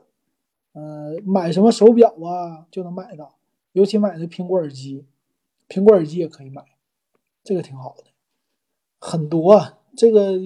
[0.71, 3.35] 呃，买什么手表啊就能买到，
[3.73, 5.05] 尤其买的苹果耳机，
[5.67, 6.63] 苹果耳机也可以买，
[7.43, 8.05] 这个挺好的，
[8.99, 9.61] 很多。
[9.97, 10.37] 这个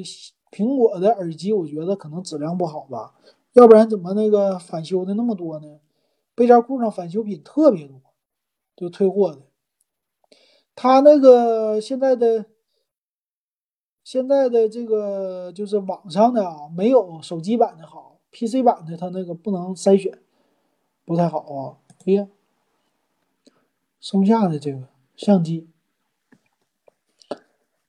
[0.52, 3.14] 苹果的耳机，我觉得可能质量不好吧，
[3.54, 5.80] 要不然怎么那个返修的那么多呢？
[6.34, 8.02] 背夹库上返修品特别多，
[8.76, 9.44] 就退货的。
[10.74, 12.46] 他那个现在的
[14.04, 20.18] 现在的这个就是网上的啊，没有手机版的好，PC 版的它那个不能筛选，
[21.06, 21.78] 不太好啊。
[22.06, 22.28] 哎呀，
[24.00, 25.70] 松下的这个相机，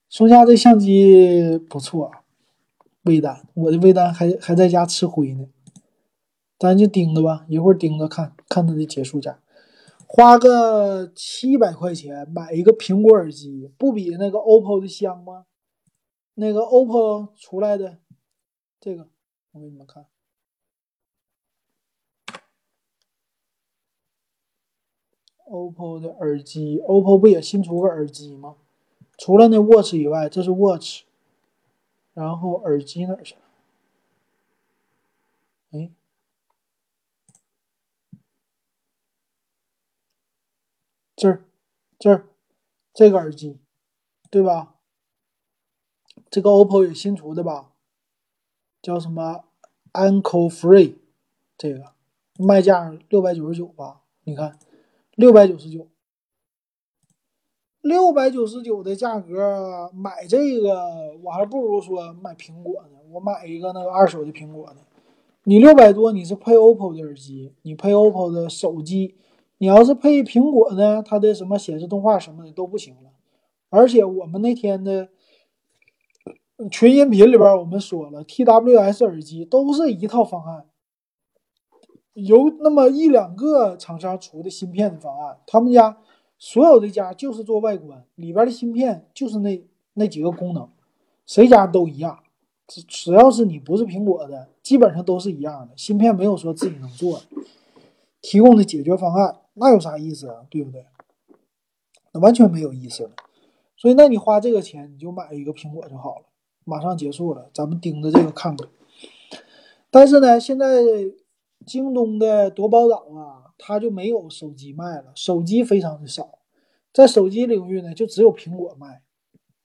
[0.09, 2.11] 松下这相机不错。
[3.05, 5.49] 微单，我的微单还还在家吃灰呢，
[6.57, 9.41] 咱就盯着吧，一会儿盯着看看它的结束价，
[10.07, 15.47] 花个七百块钱买一个苹果耳机，不比那个 OPPO 的香吗？
[16.35, 17.99] 那个 OPPO 出来的
[18.81, 19.09] 这个，
[19.53, 20.07] 我给你们看
[25.47, 28.57] ，OPPO 的耳机，OPPO 不也新出个耳机吗？
[29.19, 31.05] 除了那 Watch 以外，这是 Watch。
[32.15, 33.41] 然后耳机哪去了？
[35.71, 35.91] 哎，
[41.17, 41.45] 这儿，
[41.99, 42.27] 这儿，
[42.93, 43.59] 这个耳机，
[44.31, 44.75] 对吧？
[46.33, 47.73] 这个 OPPO 也新出的吧？
[48.81, 49.45] 叫什么
[49.93, 50.95] Ankle Free？
[51.59, 51.93] 这个
[52.39, 54.01] 卖价六百九十九吧？
[54.25, 54.59] 你看，
[55.15, 55.89] 六百九十九。
[57.83, 62.97] 六百九十九的价格买这个，我还不如说买苹果呢。
[63.11, 64.77] 我买一个那个二手的苹果的。
[65.45, 69.17] 你六百多，你是配 OPPO 的耳机，你配 OPPO 的手机，
[69.59, 73.11] 你要是配苹果呢，它的什么显示动画什么的都不行了。
[73.69, 75.11] 而且我们那天的
[76.71, 80.67] 群音频里边，我们说了，TWS 耳机都是一套方案，
[82.15, 85.99] 有那么一两个厂商出的芯片的方案，他们家。
[86.45, 90.69] 所有的家就是做外观，里边的芯片就是那那几个功能，
[91.25, 92.19] 谁家都一样。
[92.67, 95.75] 只只要是你不是苹果的，基本上都是一样的。
[95.77, 97.23] 芯片没有说自己能做，
[98.21, 100.45] 提供的解决方案那有啥意思啊？
[100.51, 100.85] 对不对？
[102.13, 103.11] 那完全没有意思了。
[103.77, 106.25] 所以，那你花这个钱，你就买一个苹果就好了。
[106.65, 108.69] 马上结束了，咱们盯着这个看看。
[109.91, 110.83] 但是呢，现在
[111.67, 113.41] 京东的夺宝岛啊。
[113.65, 116.41] 它就没有手机卖了，手机非常的少，
[116.93, 119.03] 在手机领域呢，就只有苹果卖，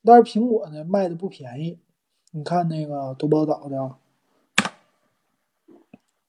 [0.03, 1.79] 但是苹果呢卖的不便宜。
[2.29, 3.95] 你看那个多宝岛的，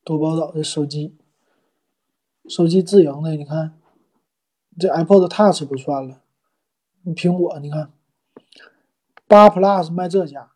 [0.02, 1.14] 多宝岛的手机，
[2.48, 3.78] 手机自营的，你看
[4.78, 6.22] 这 iPod Touch 不算了，
[7.04, 7.92] 苹果你看
[9.26, 10.52] 八 Plus 卖这价，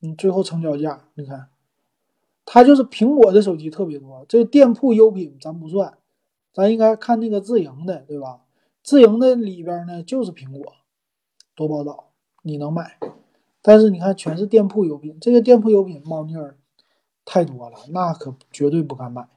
[0.00, 1.48] 你最后成交价你看。
[2.50, 5.98] 它就是苹果的手机特别多，这店铺优品咱不算，
[6.52, 8.40] 咱应该看那个自营的，对吧？
[8.82, 10.72] 自营的里边呢就是苹果，
[11.54, 12.08] 多宝岛
[12.40, 12.98] 你能买，
[13.60, 16.56] 但是你看全是店铺优品，这个店铺优品猫腻儿
[17.26, 19.28] 太多了，那可绝对不敢买。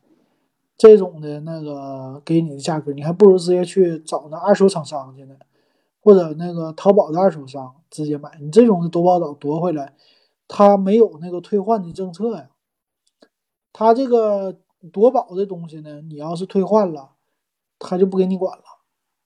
[0.78, 5.36] 这种的那个给你的价格，你还不如直接去找那二手厂商去呢，
[6.00, 8.38] 或者那个淘宝的二手商直接买。
[8.40, 9.94] 你这种的多宝岛夺回来，
[10.54, 12.50] 它没有那个退换的政策呀。
[13.72, 14.60] 他这个
[14.92, 17.12] 夺宝的东西呢，你要是退换了，
[17.80, 18.64] 他就不给你管了。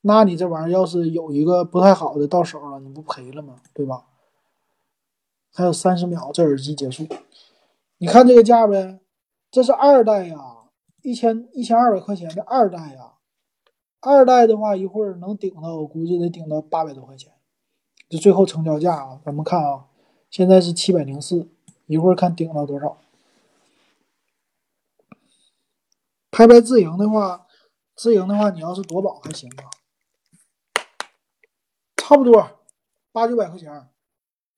[0.02, 3.56] 那你这玩意儿要是有一个不太好的到手了，你不赔了吗？
[3.74, 4.06] 对吧？
[5.52, 7.04] 还有三十秒，这耳机结束。
[7.98, 9.00] 你看这个价呗，
[9.50, 10.38] 这是二代呀，
[11.02, 13.14] 一千一千二百块钱的二代呀。
[13.98, 17.32] 二代的话，一会儿能顶到，我估计得顶到八百多块钱。
[18.08, 19.86] 这最后成交价啊，咱们看啊，
[20.30, 21.48] 现在是七百零四，
[21.86, 22.98] 一会儿看顶到多少。
[26.30, 27.46] 拍拍自营的话，
[27.94, 29.70] 自营的话，你要是夺宝还行吧，
[31.96, 32.60] 差不多
[33.10, 33.88] 八九百块钱。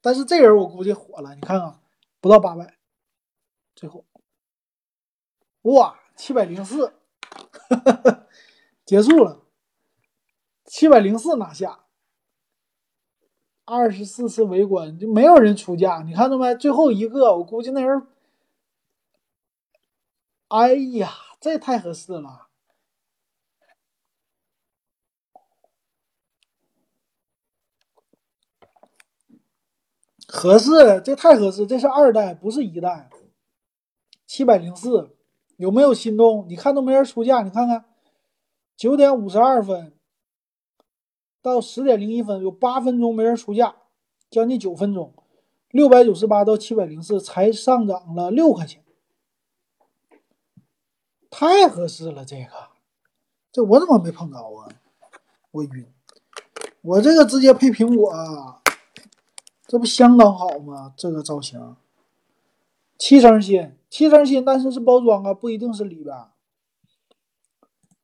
[0.01, 1.81] 但是这人我估计火了，你看看，
[2.21, 2.79] 不到八百，
[3.77, 4.05] 最后，
[5.63, 6.95] 哇，七百零四，
[8.85, 9.45] 结束了，
[10.65, 11.85] 七百零四拿下，
[13.71, 16.55] 二十四次围观就没有人出价，你看到没？
[16.55, 18.07] 最后一个，我估计那人，
[20.49, 21.11] 哎呀！
[21.39, 22.49] 这太合适了，
[30.27, 33.11] 合适，这太合适，这是二代，不是一代，
[34.27, 35.15] 七百零四，
[35.59, 36.47] 有没有心动？
[36.49, 37.85] 你看都没人出价，你看看，
[38.77, 39.98] 九点五十二分
[41.41, 43.77] 到十点零一分，有八分钟没人出价，
[44.29, 45.15] 将近九分钟，
[45.71, 48.83] 六百九十八到七百零四，才上涨了六块钱。
[51.31, 52.51] 太合适了，这个，
[53.53, 54.69] 这我怎么没碰着啊？
[55.51, 55.87] 我晕，
[56.83, 58.13] 我这个直接配苹果，
[59.67, 60.93] 这不相当好吗？
[60.97, 61.77] 这个造型，
[62.99, 66.17] 七成新，七成新，但是是包装啊，不一定是里边。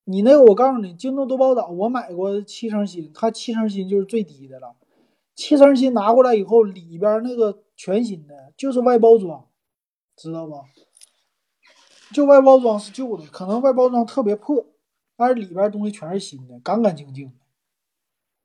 [0.05, 4.77] 你那个，我告诉你，京东多宝岛我买过七成新，它七成新就是最低的了。
[5.35, 9.47] 七成新拿过来以后，里边那个全新的，就是外包装，
[10.15, 10.63] 知道不？
[12.13, 14.67] 就外包装是旧的，可能外包装特别破，
[15.17, 17.33] 但是里边东西全是新的，干干净净的，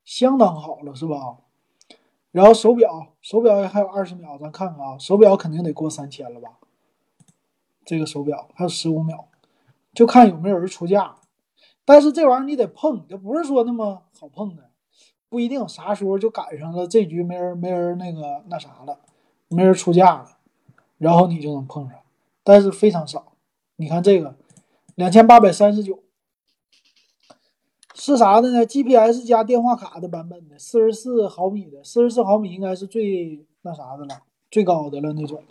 [0.05, 1.37] 相当好了，是吧？
[2.31, 6.57] 然后手表，手表还有二十秒，咱看看啊，手表肯定得过三千了吧？
[7.85, 9.27] 这个手表还有十五秒，
[9.93, 11.18] 就看有没有人出价。
[11.89, 14.69] 但是这玩意儿你得碰，就不是说那么好碰的，
[15.27, 18.99] 不一定啥时候就赶上了这局没人没人那个那啥了，
[19.47, 20.37] 没人出价了，
[20.99, 21.97] 然后你就能碰上，
[22.43, 23.33] 但是非常少。
[23.77, 24.35] 你看这个
[24.93, 26.03] 两千八百三十九
[27.95, 34.21] 是啥的呢？GPS 加电话卡的版本的，四十四毫米的，四十四毫米应该是最那啥的了，
[34.51, 35.41] 最高的了那种。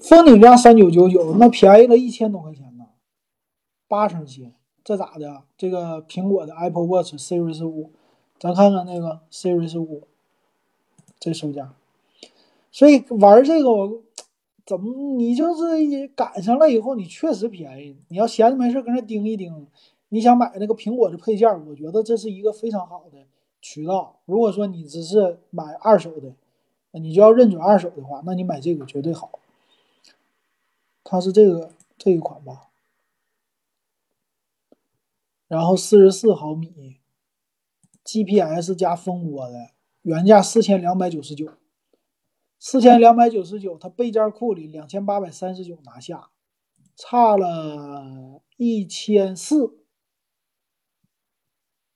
[0.00, 2.84] 封顶价三九九九，那便宜了一千多块钱呢，
[3.88, 4.52] 八成新。
[4.84, 5.42] 这咋的？
[5.56, 7.90] 这个苹果的 Apple Watch Series 五，
[8.38, 10.02] 咱看看那个 Series 五，
[11.18, 11.72] 这售价。
[12.70, 14.02] 所以玩这个，我
[14.66, 17.96] 怎么你就是赶上了以后，你确实便宜。
[18.08, 19.66] 你要闲着没事搁那盯一盯，
[20.10, 23.18] 你想买那个苹果的配件，我觉得这是一个非常好的
[23.62, 24.16] 渠道。
[24.26, 26.34] 如果说你只是买二手的，
[26.92, 29.38] 你就要认准二手的话，那你买这个绝对好。
[31.04, 32.68] 它是这个这一款吧？
[35.54, 37.00] 然后四十四毫米
[38.04, 39.70] ，GPS 加蜂窝的，
[40.02, 41.48] 原价四千两百九十九，
[42.58, 46.30] 四千两百九十九，它备件库里两千八百三十九拿下，
[46.96, 49.78] 差了一千四。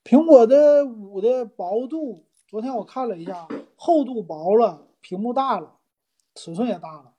[0.05, 5.81] 苹果的五的薄度，昨天我看了一下，厚度薄了，屏幕大了，
[6.37, 7.15] 尺寸也大了，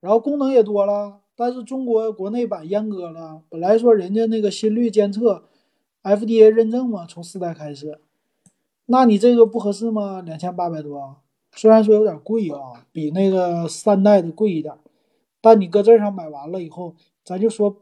[0.00, 1.22] 然后功能也多了。
[1.36, 5.44] 但是中国国内版阉割了，本来说人家那个心率监测
[6.02, 8.00] ，FDA 认证嘛，从四代开始，
[8.86, 10.22] 那你这个不合适吗？
[10.22, 11.16] 两千八百多，
[11.52, 14.74] 虽然说有点贵啊，比那个三代的贵一点，
[15.42, 17.76] 但你搁这上买完了以后，咱就说，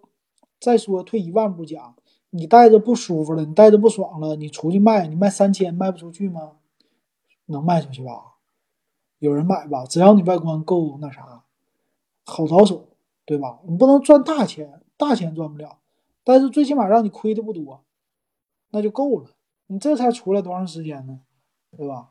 [0.58, 1.94] 再说退一万步讲，
[2.30, 6.52] 你戴着不舒服了，你戴着不爽了，你出去卖，你卖三千卖不出去吗？
[7.46, 8.34] 能卖出去吧？
[9.20, 9.84] 有人买吧？
[9.84, 11.44] 只要你外观够那啥，
[12.24, 12.88] 好找手。
[13.24, 13.60] 对吧？
[13.66, 15.78] 你不能赚大钱，大钱赚不了，
[16.22, 17.84] 但是最起码让你亏的不多，
[18.70, 19.30] 那就够了。
[19.66, 21.20] 你这才出来多长时间呢？
[21.76, 22.10] 对吧？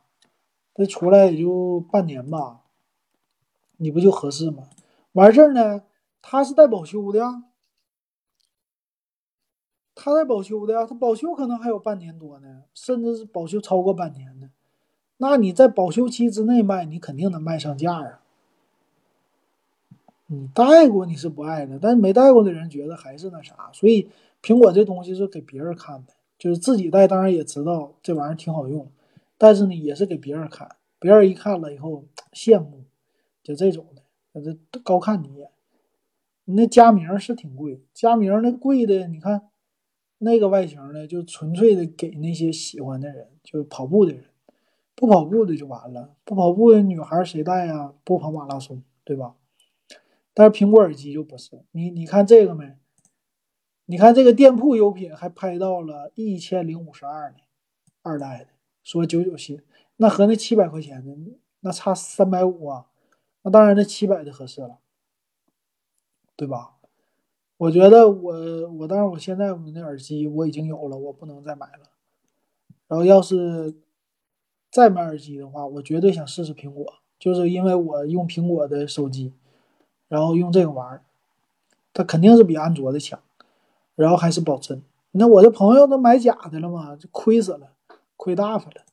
[0.73, 2.61] 这出来也就半年吧，
[3.77, 4.69] 你不就合适吗？
[5.11, 5.83] 完事儿呢，
[6.21, 7.43] 他是带保修的呀，
[9.93, 14.49] 他带保修的呀，他保修可能还有半年多呢，甚至是保修超过半年的。
[15.17, 18.22] 那你在保修期之内卖，你肯定能卖上价啊。
[20.33, 24.09] 你戴过你是不爱的，但是没戴过的人觉得还是那啥，所以
[24.41, 28.89] 苹果这东西是给别人看的，就是自己戴当然也知道这玩意儿挺好用，
[29.37, 30.67] 但是呢也是给别人看，
[30.99, 32.83] 别人一看了以后羡慕，
[33.43, 35.49] 就这种的，这高看你一眼。
[36.45, 39.43] 你那佳明是挺贵，佳明那贵的，你看
[40.17, 44.25] 那个外形呢就纯粹的给那些喜欢的人，就跑步的人，
[44.95, 47.93] 不跑步的就完了，不跑步的女孩谁戴呀？
[48.03, 49.35] 不跑马拉松，对吧？
[50.33, 52.77] 但是苹果耳机就不是你，你看这个没？
[53.85, 57.37] 你看这个店铺优品还拍到了一千零五十二呢，
[58.01, 58.49] 二代的
[58.81, 59.61] 说九九新，
[59.97, 61.15] 那和那七百块钱的
[61.59, 62.87] 那差三百五啊，
[63.41, 64.79] 那当然那七百的合适了，
[66.35, 66.77] 对吧？
[67.57, 71.91] 我觉得我我当然我现在我那耳机我已经有了，我不能再买了。
[72.87, 73.75] 然后要是
[74.71, 76.85] 再买耳机的话，我绝对想试试苹果，
[77.19, 79.33] 就是因为我用苹果的手机。
[80.13, 81.01] 然后用这个玩儿，
[81.91, 83.19] 它肯定是比安卓的强，
[83.95, 84.83] 然后还是保真。
[85.13, 87.71] 那我的朋友都买假的了嘛，就亏死了，
[88.15, 88.83] 亏大发了。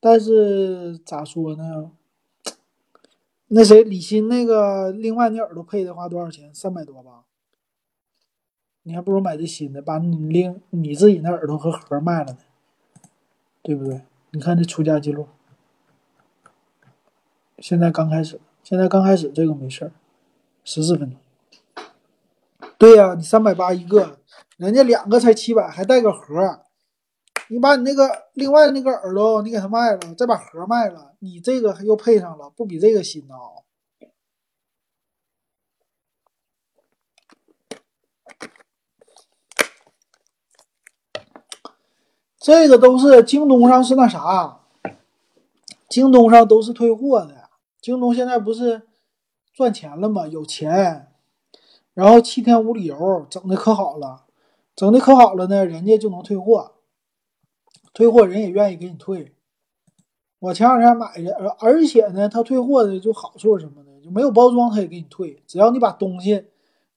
[0.00, 1.92] 但是咋说呢？
[3.46, 6.52] 那谁李欣那个另外那耳朵配的话多少钱？
[6.52, 7.22] 三百多吧。
[8.82, 12.38] 你还不如买这新的，把你另你自己那耳朵和盒卖了呢，
[13.62, 14.02] 对不对？
[14.32, 15.28] 你看这出价记录，
[17.58, 18.40] 现在刚开始。
[18.62, 19.92] 现在刚开始这个没事儿，
[20.64, 21.18] 十四分钟。
[22.78, 24.18] 对呀，你三百八一个，
[24.56, 26.60] 人家两个才七百，还带个盒。
[27.48, 33.34] 你把你那个另外那个耳朵你给他卖了，再把盒卖了，你这个又配上了，不比这个新呢？
[42.38, 44.60] 这个都是京东上是那啥，
[45.88, 47.39] 京东上都是退货的。
[47.80, 48.82] 京东现在不是
[49.52, 50.26] 赚钱了吗？
[50.26, 51.12] 有钱，
[51.94, 54.24] 然后七天无理由，整的可好了，
[54.76, 56.72] 整的可好了呢，人家就能退货，
[57.94, 59.34] 退货人也愿意给你退。
[60.38, 63.90] 我前两天买的，而而且呢，他退货的就好处是什么呢？
[64.02, 66.46] 就没有包装他也给你退，只要你把东西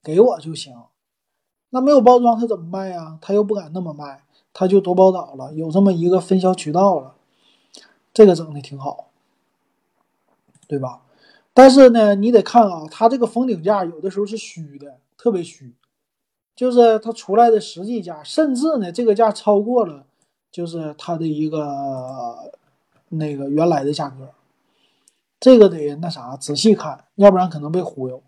[0.02, 0.74] 给我就行。
[1.70, 3.18] 那没有包装他怎么卖呀？
[3.22, 4.24] 他又不敢那么卖，
[4.54, 7.16] 他就多宝岛了，有这么一个分销渠道了，
[8.14, 9.13] 这个整的挺好。
[10.74, 11.02] 对吧？
[11.54, 15.72] 但是呢，你得看啊，它这个封顶价有的时候是虚的，特别虚，
[16.56, 20.04] 就是它出来的实际价，甚至呢，这个价超过了，
[20.52, 22.52] 就是它的一个
[23.10, 24.30] 那个原来的价格，
[25.40, 28.24] 这个得那啥仔细看，要不然可能被忽悠。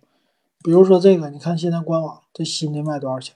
[0.64, 3.36] 比如说这个，你看现在官网这新的卖多少钱？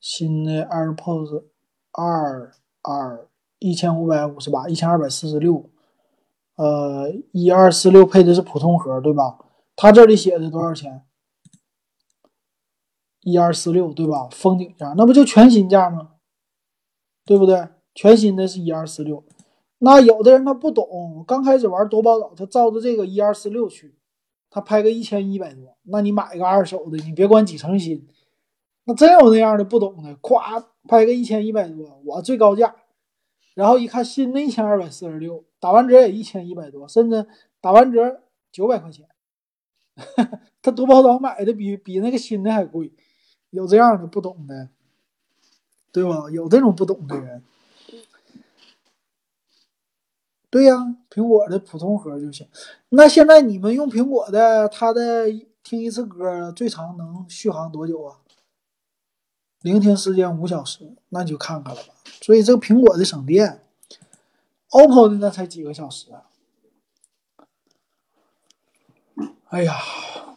[0.00, 1.44] 新的 AirPods
[1.90, 3.28] 二二
[3.58, 5.68] 一千五百五十八，一千二百四十六。
[6.62, 9.36] 呃，一二四六配的是普通盒，对吧？
[9.74, 11.02] 它这里写的多少钱？
[13.22, 14.28] 一二四六，对吧？
[14.30, 16.10] 封顶价，那不就全新价吗？
[17.24, 17.66] 对不对？
[17.96, 19.24] 全新的是一二四六。
[19.78, 23.96] 那有的人他不懂，刚开始玩夺宝岛，他照着这个一二四六去，
[24.48, 25.76] 他拍个一千一百多。
[25.82, 28.06] 那你买个二手的，你别管几成新，
[28.84, 32.76] 那真有那样的不懂的，咵拍个一千一百多，我最高价。
[33.54, 37.26] 然后一看新的一千二百四十六，打完折也一千一百多，甚至
[37.60, 39.06] 打完折九百块钱。
[40.62, 42.90] 他夺宝岛买的比比那个新的还贵，
[43.50, 44.68] 有这样的不懂的，
[45.92, 46.30] 对吧？
[46.30, 47.42] 有这种不懂的人。
[50.48, 52.46] 对呀，苹果的普通盒就行。
[52.90, 55.26] 那现在你们用苹果的，它的
[55.62, 58.21] 听一次歌最长能续航多久啊？
[59.62, 61.88] 聆听时间五小时，那就看看了吧。
[62.20, 63.62] 所以这个苹果的省电
[64.70, 66.08] ，OPPO 的那才几个小时。
[69.48, 69.74] 哎呀，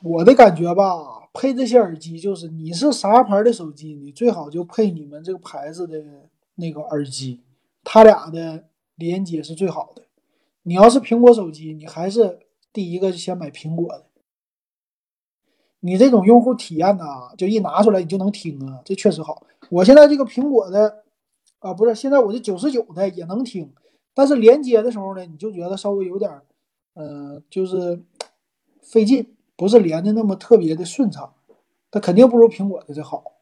[0.04, 6.04] 我的感觉吧，配这些耳机就是，你是啥牌的手机，你最好就配你们这个牌子的
[6.56, 7.42] 那个耳机，
[7.84, 8.66] 它俩的
[8.96, 10.04] 连接是最好的。
[10.64, 12.40] 你要是苹果手机，你还是
[12.74, 14.05] 第一个就先买苹果的。
[15.86, 19.46] 你这种用户体验呐，就一拿出来你就能听啊，这确实好。
[19.70, 21.04] 我现在这个苹果的
[21.60, 23.72] 啊，不是现在我这九十九的也能听，
[24.16, 26.42] 但是连接的时候呢，你就觉得稍微有点，
[26.96, 28.02] 呃，就是
[28.82, 31.36] 费劲，不是连的那么特别的顺畅。
[31.92, 33.34] 它肯定不如苹果的这好。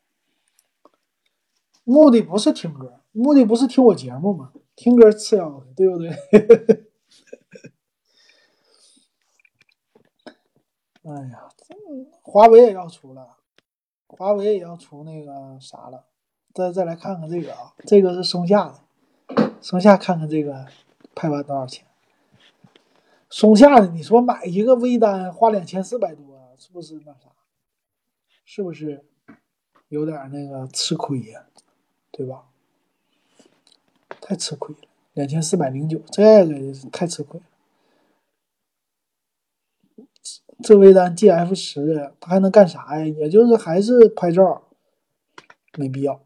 [1.86, 4.52] 目的不是听歌，目的不是听我节目吗？
[4.76, 6.10] 听歌次要的，对不对？
[11.06, 11.50] 哎呀，
[12.22, 13.38] 华为也要出了，
[14.08, 16.06] 华为也要出那个啥了。
[16.54, 20.68] 再再来看看这个啊，这个是松下的，松下看看这个
[21.16, 21.86] 拍完多少钱？
[23.30, 27.30] 松下的，你说买一个微单花两千四百多，是不是那啥？
[28.46, 29.04] 是不是
[29.88, 31.46] 有点那个吃亏呀？
[32.12, 32.46] 对吧？
[34.22, 34.82] 太吃亏了，
[35.14, 37.46] 两千四百零九，这个太吃亏了。
[40.64, 43.06] 这微单 G F 十，它还能干啥呀？
[43.06, 44.64] 也就是还是拍照，
[45.78, 46.22] 没必要。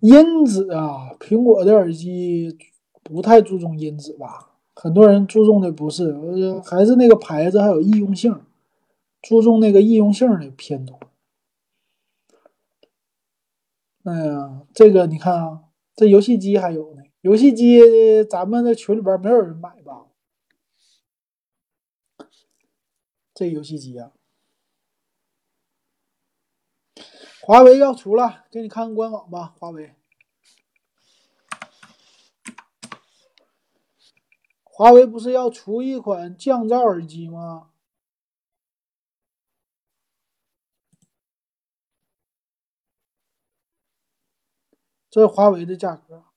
[0.00, 2.58] 音质啊，苹果的耳机
[3.02, 4.56] 不太注重音质吧？
[4.74, 6.12] 很多人注重的不是，
[6.64, 8.40] 还是那个牌子，还有易用性，
[9.20, 10.98] 注重那个易用性的偏多。
[14.04, 15.60] 哎呀，这个你看啊，
[15.94, 16.99] 这游戏机还有呢。
[17.22, 20.06] 游戏机，咱们的群里边没有人买吧？
[23.34, 24.12] 这游戏机啊，
[27.42, 29.54] 华为要出了，给你看看官网吧。
[29.58, 29.94] 华为，
[34.64, 37.70] 华为不是要出一款降噪耳机吗？
[45.10, 46.29] 这是华为的价格。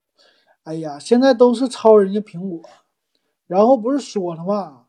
[0.63, 2.61] 哎呀，现在都是抄人家苹果，
[3.47, 4.85] 然后不是说了吗？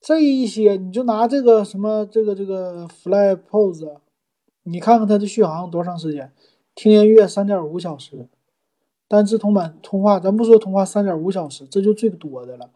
[0.00, 3.98] 这一些你就拿这个什么这个这个 FlyPods，
[4.62, 6.32] 你看看它的续航多长时间？
[6.74, 8.28] 听音乐三点五小时，
[9.06, 12.70] 单次通版通话，咱不说通话三点五小时，这就最多的了。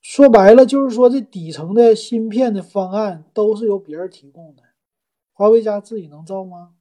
[0.00, 4.62] 说白了就是说，这底层的芯片的方案都是由别人提供的，
[5.32, 6.74] 华为家自己能造吗？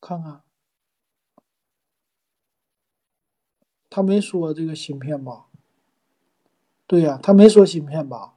[0.00, 0.40] 看看。
[3.94, 5.48] 他没说这个芯片吧？
[6.86, 8.36] 对呀，他没说芯片吧？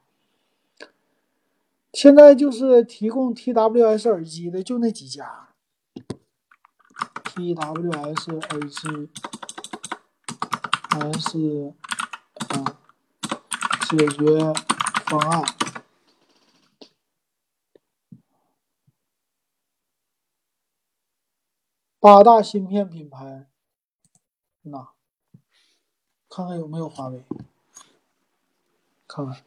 [1.94, 5.56] 现在就是提供 TWS 耳机的就那几家
[7.24, 9.10] ，TWS 耳机
[10.90, 11.74] S
[12.50, 12.78] 啊
[13.90, 14.54] 解决
[15.06, 15.42] 方案。
[22.02, 23.48] 八大芯片品牌，
[24.64, 24.95] 那
[26.36, 27.24] 看看有没有华为？
[29.08, 29.38] 看看，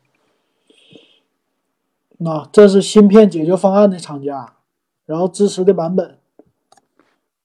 [2.17, 4.57] 那这是芯片解决方案的厂家，
[5.05, 6.19] 然后支持的版本。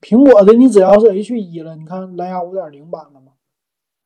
[0.00, 3.32] 苹果的你只要是 H 一了，你看蓝牙五点零版的嘛。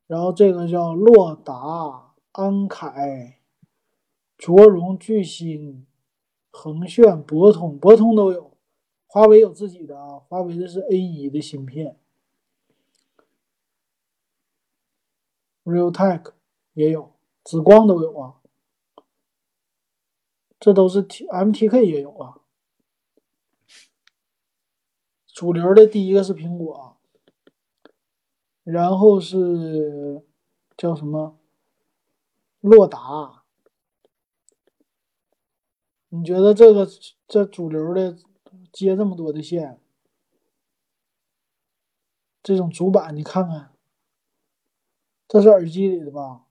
[0.08, 3.38] 然后这个叫洛达、安凯、
[4.36, 5.86] 卓荣、巨星、
[6.50, 8.50] 恒炫、博通，博通都有。
[9.06, 11.96] 华为有自己的啊，华为的是 A 一的芯片
[15.68, 16.32] ，Realtek
[16.72, 17.12] 也有，
[17.44, 18.40] 紫光都有啊，
[20.58, 22.40] 这都是 T MTK 也有啊。
[25.26, 26.96] 主流的第一个是苹果，
[28.64, 30.24] 然后是
[30.76, 31.38] 叫什么？
[32.60, 33.42] 洛达。
[36.08, 36.88] 你觉得这个
[37.26, 38.16] 这主流的？
[38.70, 39.80] 接这么多的线，
[42.42, 43.72] 这种主板你看看，
[45.28, 46.46] 这是耳机里的吧？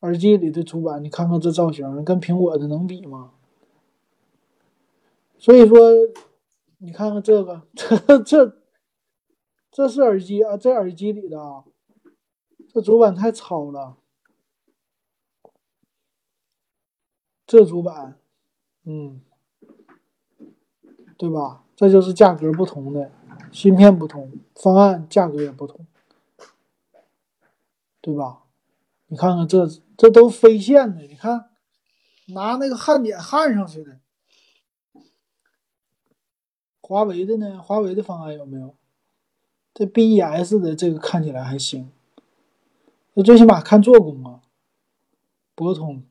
[0.00, 3.32] 耳机里的主板，你看看这造型，跟苹果的能比吗？
[5.38, 5.78] 所以说，
[6.78, 8.56] 你看看这个， 这这
[9.70, 11.64] 这是耳机啊，这耳机里的啊，
[12.68, 13.96] 这主板太糙了，
[17.46, 18.18] 这主板，
[18.84, 19.22] 嗯。
[21.16, 21.64] 对吧？
[21.74, 23.10] 这就是价格不同的，
[23.50, 25.84] 芯片不同，方案价格也不同，
[28.08, 28.44] 对吧？
[29.08, 31.50] 你看看这，这都飞线的，你看，
[32.28, 34.00] 拿那个焊点焊上去的。
[36.80, 37.60] 华为的呢？
[37.62, 38.74] 华为的方案有没有？
[39.74, 41.92] 这 BES 的这个看起来还行，
[43.12, 44.40] 那最起码看做工啊。
[45.54, 46.02] 博通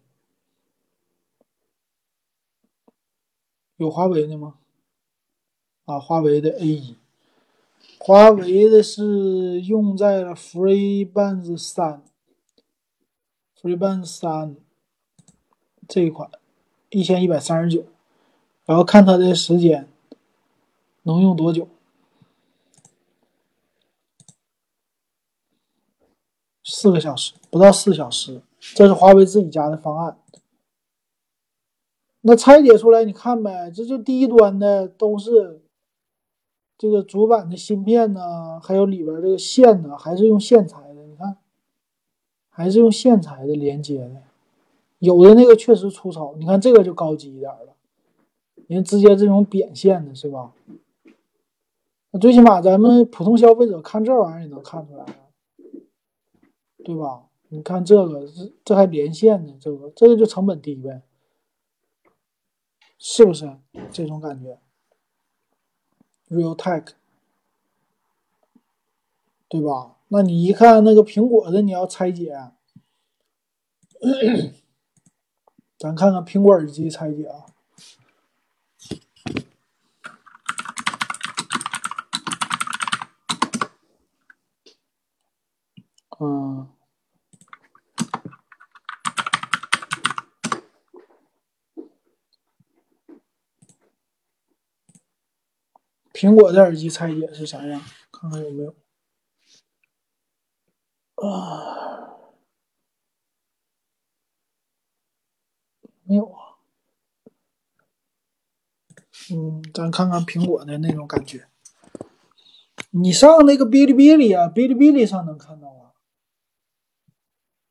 [3.77, 4.59] 有华为的吗？
[5.85, 6.95] 啊，华为的 A 一，
[7.99, 12.03] 华为的是用在了 FreeBuds 三
[13.61, 14.55] ，FreeBuds 三
[15.87, 16.29] 这一款
[16.89, 17.85] 一千一百三十九，
[18.65, 19.89] 然后看它的时间
[21.03, 21.67] 能用多久？
[26.63, 28.41] 四个小时，不到四小时。
[28.59, 30.17] 这是华为自己家的方案。
[32.21, 35.61] 那拆解出来你看呗，这就低端的都是。
[36.77, 41.03] 这个主板的芯片呢，还有里边这个线呢，还是用线材的。
[41.05, 41.37] 你看，
[42.49, 44.21] 还是用线材的连接的。
[44.99, 47.75] 有的那个确实粗糙，你看这个就高级一点了，
[48.67, 50.53] 人直接这种扁线的是吧？
[52.19, 55.05] 最起码咱们普通消费者看这玩意儿也能看出来，
[56.83, 57.25] 对吧？
[57.49, 61.01] 你看这个，这这还连线呢，这个这个就成本低呗，
[62.97, 63.57] 是不是
[63.91, 64.59] 这种感觉
[66.29, 66.89] ？Realtek，
[69.47, 69.95] 对吧？
[70.09, 72.51] 那你一看那个苹果的，你要拆解，
[75.77, 77.45] 咱看看苹果耳机拆解啊。
[86.19, 86.67] 嗯，
[96.17, 97.79] 苹果的耳机拆解是啥样？
[98.11, 98.75] 看看有没有
[101.13, 102.17] 啊？
[106.01, 106.57] 没有啊。
[109.29, 111.47] 嗯，咱看看苹果的那种感觉。
[112.89, 115.93] 你上那个哔哩哔哩啊，哔哩哔哩上能看到啊。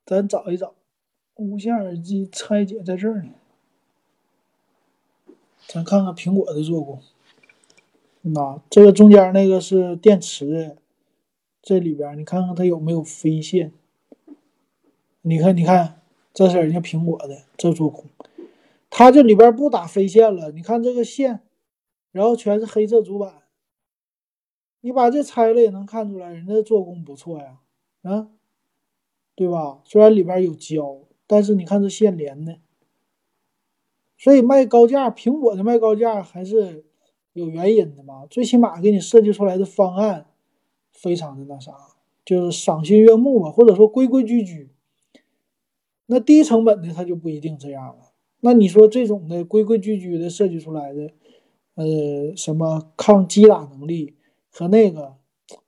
[0.05, 0.77] 咱找一找，
[1.35, 3.33] 无线耳机拆解在这儿呢。
[5.67, 7.03] 咱看看苹果的做工。
[8.29, 10.77] 那这个中间那个是电池，
[11.63, 13.73] 这里边你看看它有没有飞线？
[15.23, 16.01] 你看，你看，
[16.35, 18.07] 这是人家苹果的这做工，
[18.91, 20.51] 它这里边不打飞线了。
[20.51, 21.39] 你看这个线，
[22.11, 23.43] 然后全是黑色主板，
[24.81, 27.59] 你把这拆了也能看出来，人家做工不错呀，
[28.03, 28.29] 啊，
[29.37, 29.83] 对吧？
[29.85, 30.99] 虽然里边有胶，
[31.29, 32.59] 但是你看这线连的，
[34.19, 36.85] 所以卖高价，苹果的卖高价还是。
[37.37, 38.27] 有原因的嘛？
[38.31, 40.27] 最起码给你设计出来的方案
[40.91, 41.73] 非常的那啥，
[42.25, 44.71] 就是赏心悦目吧，或者说规规矩矩。
[46.07, 48.13] 那低成本的它就不一定这样了。
[48.41, 51.11] 那你说这种的规规矩矩的设计出来的，
[51.75, 54.15] 呃，什么抗击打能力，
[54.51, 55.17] 和那个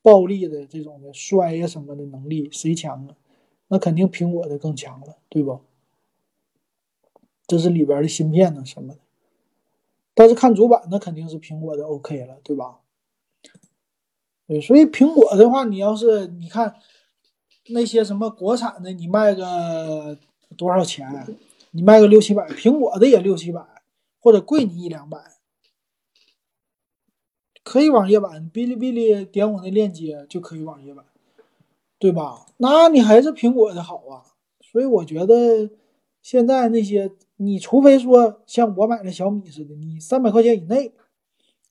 [0.00, 3.16] 暴力的这种的摔呀什么的能力谁强啊？
[3.68, 5.60] 那肯定苹果的更强了，对不？
[7.46, 9.00] 这是里边的芯片呢什么的。
[10.18, 12.80] 但是看主板，那肯定是苹果的 OK 了，对吧？
[14.48, 16.74] 对，所以苹果的话，你要是你看
[17.68, 20.18] 那些什么国产的，你卖个
[20.56, 21.24] 多少钱？
[21.70, 23.64] 你卖个六七百，苹果的也六七百，
[24.18, 25.18] 或者贵你一两百，
[27.62, 31.04] 可以网页版，哔哩哔哩点我那链接就可以网页版，
[32.00, 32.44] 对吧？
[32.56, 34.34] 那你还是苹果的好啊。
[34.60, 35.70] 所以我觉得
[36.20, 37.12] 现在那些。
[37.40, 40.92] 你除非说像我买的小米似的，你三百块钱以内，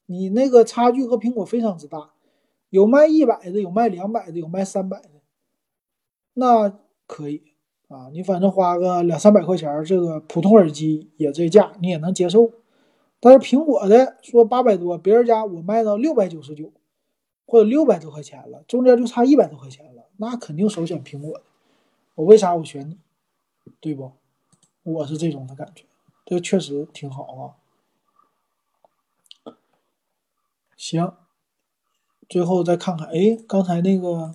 [0.06, 2.12] 你那个差距和苹果非常之大，
[2.70, 5.10] 有卖一百的，有卖两百的，有卖三百的，
[6.34, 7.44] 那可以
[7.90, 12.52] 啊，你反正花个两三百块钱，这个普通耳机也这价，你也能接受。
[13.20, 16.72] 但是苹果的说八百多，别人家我卖到六百九十九，
[17.46, 21.44] 或者六百多块钱了，中间就差一百多块钱了，那肯定首选苹果的。
[22.16, 22.98] 我为啥我选你，
[23.82, 24.14] 对不？
[24.88, 25.84] 我是这种的感觉，
[26.26, 27.24] 这确实挺好
[29.46, 29.54] 啊。
[30.78, 31.14] 行，
[32.30, 34.34] 最后再看看，哎，刚才那个，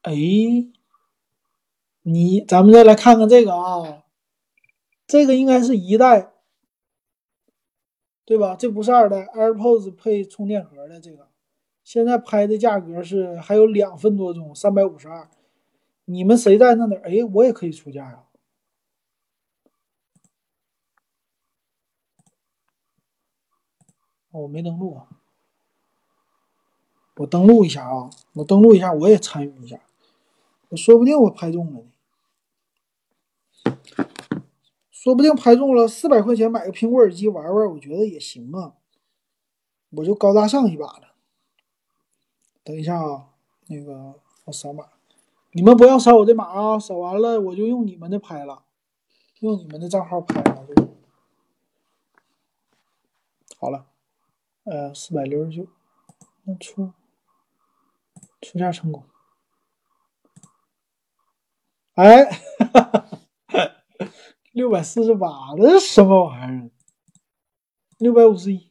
[0.00, 0.14] 哎，
[2.02, 4.04] 你咱们再来看看这个啊，
[5.06, 6.32] 这个应该是一代，
[8.24, 8.56] 对吧？
[8.56, 11.28] 这不是二代，AirPods 配充电盒的这个，
[11.84, 15.28] 现在拍的价格是还有两分多钟，三百五十二。
[16.06, 16.96] 你们谁在那哪？
[17.02, 18.24] 哎，我也可以出价啊。
[24.30, 25.08] 我没登录啊，
[27.16, 29.80] 我登录一下啊，我登录一下，我也参与一下，
[30.68, 33.78] 我说不定我拍中了呢，
[34.90, 38.74] 说不定拍中了，四百块钱买个苹果耳机玩玩，我觉得也行啊，
[39.90, 41.14] 我就高大上一把了。
[42.62, 43.30] 等一下啊，
[43.66, 44.86] 那个我扫码，
[45.52, 48.62] 你们不要扫我的码啊，扫完了我就用你们的拍了，
[49.40, 50.88] 用你们的账号拍了就
[53.58, 53.89] 好了。
[54.64, 55.66] 呃，四百六十九，
[56.44, 56.92] 那出
[58.42, 59.04] 出价成功。
[61.94, 62.28] 哎，
[64.52, 66.70] 六百四十八，这是什么玩意儿？
[67.98, 68.70] 六百五十一，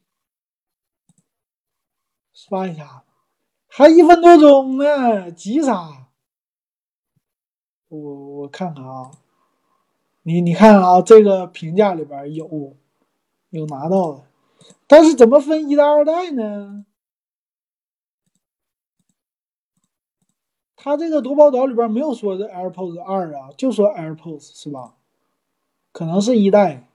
[2.34, 3.04] 刷一下，
[3.68, 6.08] 还一分多钟呢，急啥？
[7.88, 8.00] 我
[8.42, 9.12] 我看看啊，
[10.22, 12.78] 你你看啊，这个评价里边有
[13.50, 14.29] 有拿到的。
[14.88, 16.86] 但是怎么分一代二代呢？
[20.76, 24.96] 他这个夺宝岛里边没有说这 AirPods 二啊，就说 AirPods 是吧？
[25.92, 26.88] 可能是一代。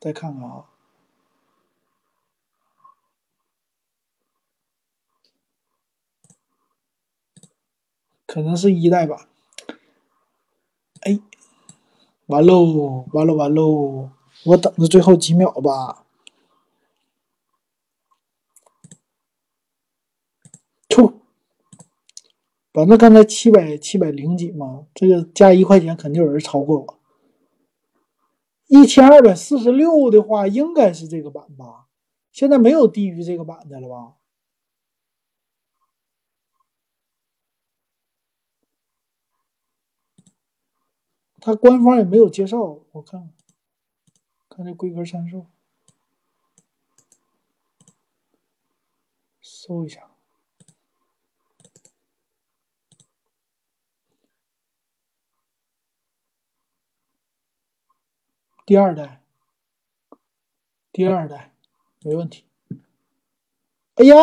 [0.00, 0.66] 再看看啊，
[8.26, 9.28] 可能是一代吧。
[11.00, 11.18] 哎，
[12.26, 14.10] 完喽，完喽完喽！
[14.44, 16.03] 我等着最后几秒吧。
[22.74, 27.00] 反正刚才七百七百零几嘛，这个加一块钱肯定有人超过我。
[28.66, 31.86] 一千二百四十六的话，应该是这个版吧？
[32.32, 34.16] 现在没有低于这个版的了吧？
[41.40, 43.32] 它官方也没有介绍，我看
[44.48, 45.46] 看这规格参数，
[49.40, 50.13] 搜一下。
[58.66, 59.20] 第二代，
[60.90, 61.54] 第二代
[62.02, 62.44] 没问题。
[63.96, 64.14] 哎呀，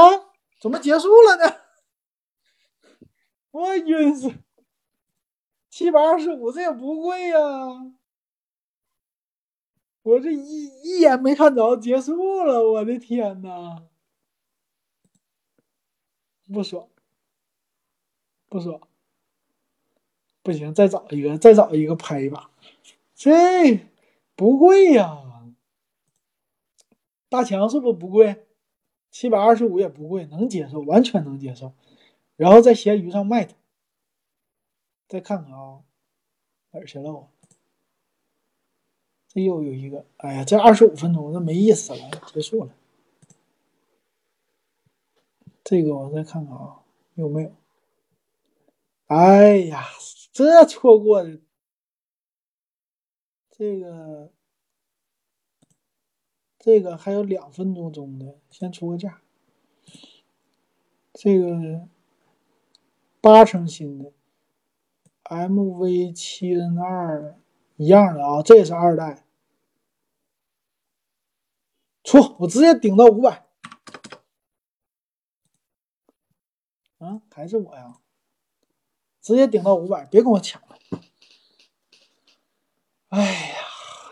[0.59, 1.61] 怎么结束了呢？
[3.51, 4.33] 我晕死！
[5.69, 7.37] 七百二十五，这也不贵呀。
[10.01, 13.83] 我这一一眼没看着，结束了，我的天呐！
[16.51, 16.89] 不爽，
[18.49, 18.81] 不爽，
[20.41, 22.49] 不行，再找一个，再找一个拍一把，
[23.13, 23.90] 这。
[24.41, 25.53] 不贵呀，
[27.29, 28.47] 大强是不是不贵？
[29.11, 31.73] 七百二十五也不贵，能接受，完全能接受。
[32.37, 33.53] 然后在闲鱼上卖它，
[35.07, 35.83] 再看看啊，
[36.71, 37.29] 哪儿去了我？
[39.27, 42.73] 这又有一个，哎呀，这二十五分钟那没意思了，结束了。
[45.63, 46.79] 这个我再看看啊，
[47.13, 47.51] 有没有？
[49.05, 49.85] 哎呀，
[50.33, 51.39] 这错过的。
[53.61, 54.31] 这个
[56.57, 59.21] 这个还有两分多钟的，先出个价。
[61.13, 61.87] 这个
[63.21, 64.13] 八成新的
[65.25, 67.39] MV 七 N 二
[67.75, 69.27] 一样的啊，这也是二代。
[72.03, 73.45] 出，我直接顶到五百。
[76.97, 77.99] 啊，还是我呀？
[79.21, 80.79] 直接顶到五百，别跟我抢了。
[83.11, 83.55] 哎呀，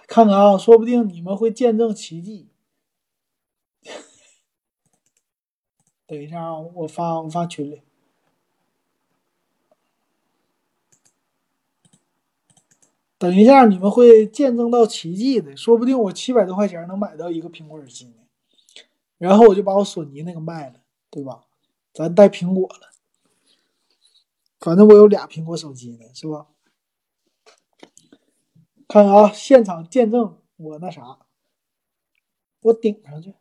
[0.08, 2.50] 看看啊，说不定你们会见证奇迹。
[6.06, 7.82] 等一下啊，我发我发群里。
[13.18, 18.16] 等一下，你们会见证到奇迹的，说不定我七百多块钱能买到一个苹果耳机呢。
[19.18, 21.46] 然后我就把我索尼那个卖了，对吧？
[21.94, 22.92] 咱带苹果了，
[24.60, 26.48] 反正我有俩苹果手机呢，是吧？
[28.92, 31.20] 看看啊，现场见证我那啥，
[32.62, 33.36] 我顶上去，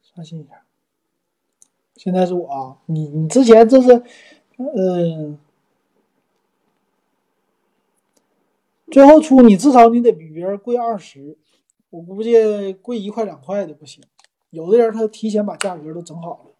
[0.00, 0.64] 刷新一下。
[1.94, 4.02] 现在是我啊，你你之前这是，
[4.56, 5.38] 嗯，
[8.90, 11.36] 最后出你至少你得比别人贵二十，
[11.90, 14.02] 我估计贵一块两块的不行。
[14.48, 16.53] 有的人他提前把价格都整好了。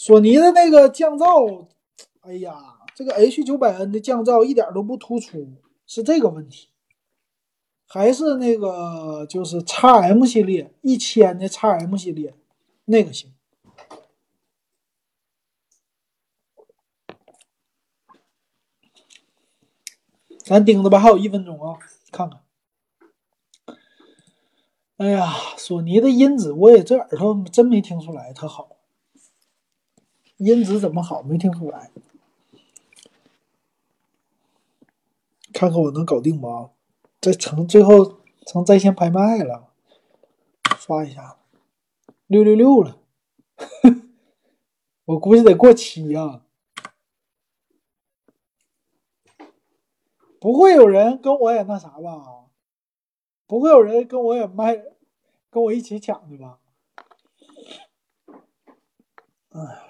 [0.00, 1.66] 索尼的那个降噪，
[2.20, 2.54] 哎呀，
[2.94, 5.54] 这个 H 九百 N 的降噪一点都不突出，
[5.88, 6.68] 是这个问题。
[7.84, 12.36] 还是那个，就是 x M 系列一千的 x M 系列，
[12.84, 13.34] 那个行。
[20.44, 21.76] 咱盯着吧，还有一分钟啊，
[22.12, 22.44] 看看。
[24.98, 28.77] 哎呀，索尼的音质，我也这耳朵真没听出来它好。
[30.38, 31.22] 音质怎么好？
[31.22, 31.90] 没听出来。
[35.52, 36.70] 看看我能搞定不？
[37.20, 39.72] 这成最后成在线拍卖了，
[40.78, 41.36] 刷一下，
[42.28, 43.00] 六六六了，
[45.06, 46.42] 我估计得过期呀，
[50.38, 52.44] 不会有人跟我也那啥吧？
[53.48, 54.76] 不会有人跟我也卖，
[55.50, 56.60] 跟我一起抢的吧？
[59.48, 59.87] 哎，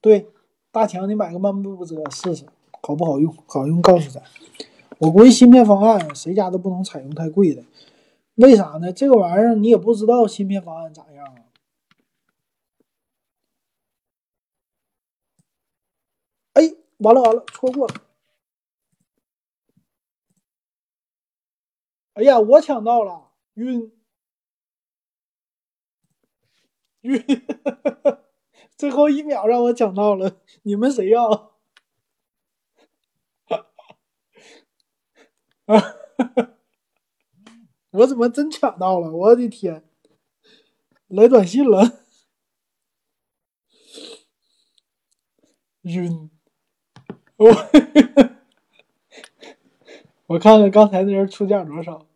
[0.00, 0.28] 对，
[0.70, 2.46] 大强，你买个漫步者试试，
[2.82, 3.34] 好不好用？
[3.46, 4.22] 好用，告诉咱。
[4.98, 7.64] 我估计芯片方案谁家都不能采用太贵的，
[8.34, 8.92] 为啥呢？
[8.92, 11.44] 这个玩意儿你也不知道芯片方案咋样啊！
[16.54, 16.62] 哎，
[16.98, 17.94] 完了完了，错过了！
[22.14, 23.92] 哎呀，我抢到了，晕
[27.02, 27.24] 晕，
[28.78, 31.56] 最后一秒让我抢到了，你们谁要？
[37.90, 39.10] 我怎么真抢到了？
[39.10, 39.82] 我的天，
[41.08, 42.04] 来短信了，
[45.82, 46.30] 晕！
[47.36, 47.48] 我
[50.26, 52.06] 我看看刚才那人出价多少，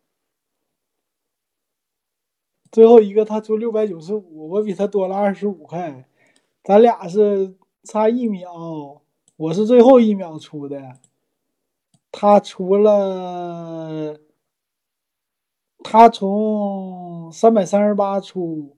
[2.71, 6.07] 最后一个他出六百九十五，我比他多了二十五块，
[6.63, 9.01] 咱俩是差一秒，
[9.35, 10.97] 我是最后一秒出的。
[12.09, 14.17] 他出了，
[15.79, 18.77] 他从三百三十八出，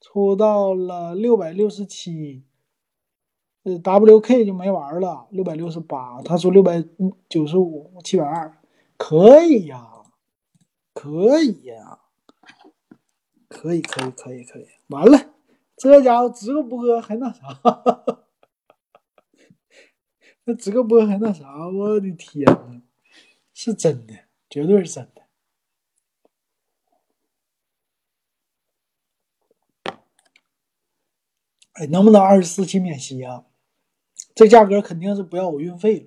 [0.00, 2.44] 出到了六百六十七
[3.64, 6.84] ，，WK 就没玩了，六百六十八，他说六百
[7.28, 8.60] 九十五，七百二，
[8.96, 9.88] 可以呀，
[10.92, 11.98] 可以呀，
[13.48, 15.18] 可以可以可以可以，完了，
[15.78, 17.60] 这家伙直个播还那啥。
[20.44, 22.82] 那直播还那啥，我的天呐，
[23.52, 24.14] 是真的，
[24.48, 25.22] 绝对是真的。
[31.74, 33.44] 哎，能不能二十四期免息啊？
[34.34, 36.06] 这价格肯定是不要我运费了。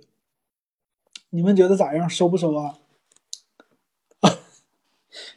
[1.30, 2.10] 你们觉得咋样？
[2.10, 2.80] 收不收啊？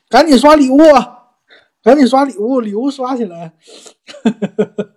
[0.09, 0.79] 赶紧刷礼物，
[1.83, 3.57] 赶紧刷礼物，礼物刷起来！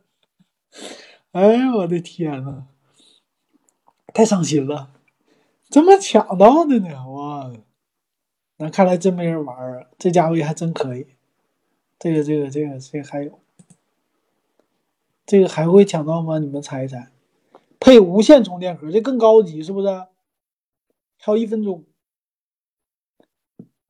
[1.32, 2.68] 哎呀，我的天呐！
[4.14, 4.92] 太伤心了，
[5.70, 7.08] 怎么抢到的呢？
[7.10, 7.54] 哇，
[8.58, 9.88] 那看来真没人玩啊！
[10.00, 11.06] 这家伙还真可以，
[12.00, 13.40] 这个、这个、这个、这个还有，
[15.26, 16.40] 这个还会抢到吗？
[16.40, 17.12] 你们猜一猜？
[17.80, 19.88] 配无线充电盒，这更高级是不是？
[21.20, 21.86] 还有一分钟，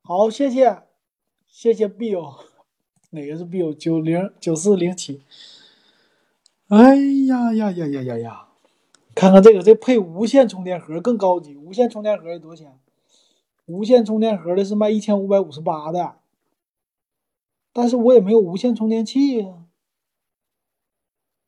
[0.02, 0.84] 好，谢谢，
[1.46, 2.46] 谢谢 Bill，
[3.10, 5.22] 哪个是 B 九九零九四零七，
[6.68, 6.96] 哎
[7.28, 8.48] 呀呀呀呀呀呀！
[9.16, 11.56] 看看这个，这配无线充电盒更高级。
[11.56, 12.78] 无线充电盒多少钱？
[13.66, 16.18] 无线充电盒的是卖一千五百五十八的，
[17.74, 19.64] 但是我也没有无线充电器呀，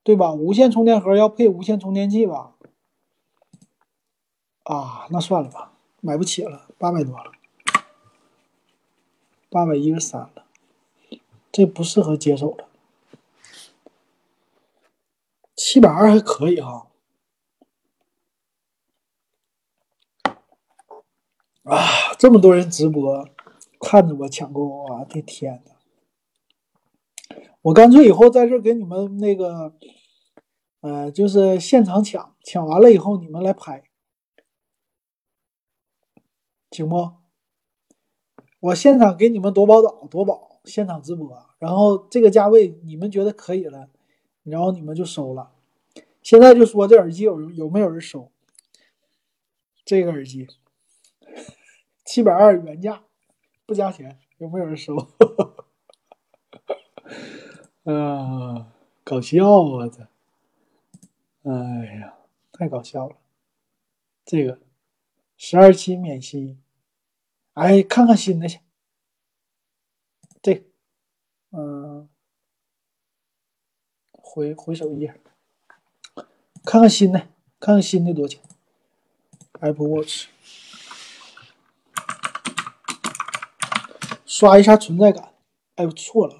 [0.03, 0.33] 对吧？
[0.33, 2.55] 无线充电盒要配无线充电器吧？
[4.63, 7.31] 啊，那算了吧，买不起了，八百多了，
[9.49, 10.45] 八百一十三了，
[11.51, 12.69] 这不适合接手了。
[15.55, 16.87] 七百二还可以哈。
[21.63, 23.27] 啊，这么多人直播，
[23.79, 25.73] 看着我抢购，我的天呐！
[27.61, 29.75] 我干脆以后在这给你们那个，
[30.79, 33.83] 呃，就是现场抢，抢完了以后你们来拍，
[36.71, 37.11] 行不？
[38.61, 43.89] 我现场给你们夺宝岛夺宝，现场直播，然后这个价位你们觉得可以了，
[44.43, 45.51] 然后你们就收了。
[46.21, 48.31] 现在就说这耳机有有没有人收？
[49.85, 50.47] 这个耳机。
[52.05, 53.03] 七百二原价，
[53.67, 54.95] 不加钱，有没有人收？
[57.83, 58.71] 啊，
[59.03, 60.07] 搞笑啊这！
[61.43, 61.51] 哎
[62.01, 62.15] 呀，
[62.51, 63.15] 太搞笑了！
[64.25, 64.59] 这个
[65.37, 66.57] 十二期免息，
[67.53, 68.59] 哎，看看新的去。
[71.51, 72.07] 嗯，
[74.11, 75.19] 回回首一页，
[76.63, 77.27] 看看新的，
[77.59, 78.41] 看看新的多少钱
[79.59, 80.27] ？Apple Watch。
[84.25, 85.33] 刷一下存在感，
[85.75, 86.33] 哎呦错了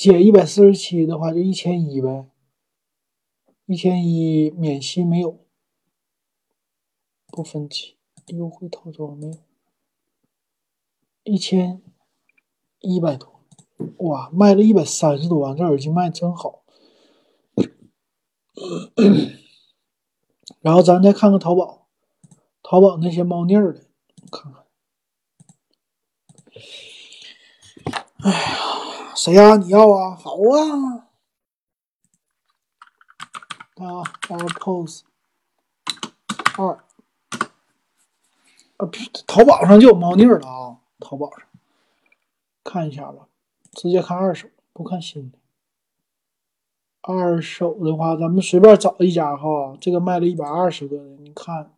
[0.00, 2.26] 减一百四十七的话就一千一呗，
[3.66, 5.44] 一千一免息没有，
[7.26, 7.98] 不分期
[8.28, 9.34] 优惠套装没有。
[11.22, 11.82] 一千
[12.78, 13.42] 一百多，
[13.98, 16.64] 哇，卖了一百三十多万，这耳机卖真好。
[20.62, 21.88] 然后咱再看看淘宝，
[22.62, 23.84] 淘宝那些猫腻儿的，
[24.32, 24.64] 看看。
[28.22, 28.69] 哎呀，
[29.22, 29.56] 谁呀？
[29.56, 30.16] 你要啊？
[30.16, 31.10] 好啊。
[33.76, 35.02] 啊，AirPods
[36.56, 36.82] 二，
[38.78, 38.90] 啊，
[39.26, 40.78] 淘宝上就有猫腻了啊。
[41.00, 41.46] 淘宝上
[42.64, 43.28] 看一下吧，
[43.72, 45.38] 直接看二手，不看新的。
[47.02, 51.74] 二手的话，咱们随便找一家哈，这个卖了一百二十个的，你看，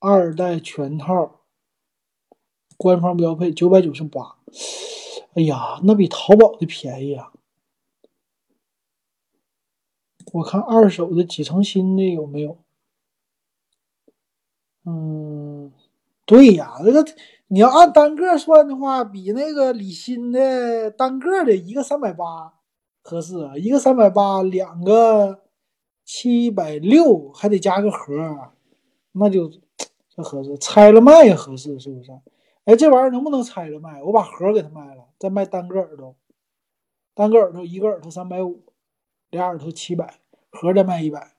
[0.00, 1.40] 二代全套，
[2.76, 4.36] 官方标配九百九十八。
[5.34, 7.32] 哎呀，那比淘宝的便宜啊！
[10.32, 12.58] 我看二手的几成新的有没有？
[14.84, 15.72] 嗯，
[16.26, 17.04] 对呀，这个。
[17.48, 22.54] 你要按单个算的话，比那个李鑫的单个的一个三百八
[23.02, 25.42] 合适，一个三百八，两个
[26.02, 28.52] 七百六，还得加个盒，
[29.12, 29.50] 那就
[30.16, 30.56] 这合适。
[30.56, 32.10] 拆了卖也合适，是不是？
[32.64, 34.02] 哎，这玩意儿能不能拆了卖？
[34.02, 36.16] 我把盒给他卖了，再卖单个耳朵，
[37.14, 38.64] 单个耳朵一个耳朵三百五，
[39.30, 40.18] 俩耳朵七百，
[40.50, 41.36] 盒再卖一百，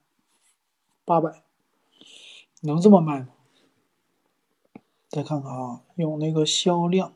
[1.03, 1.43] 八百，
[2.61, 3.35] 能这么卖吗？
[5.09, 7.13] 再看看啊，有那个销量，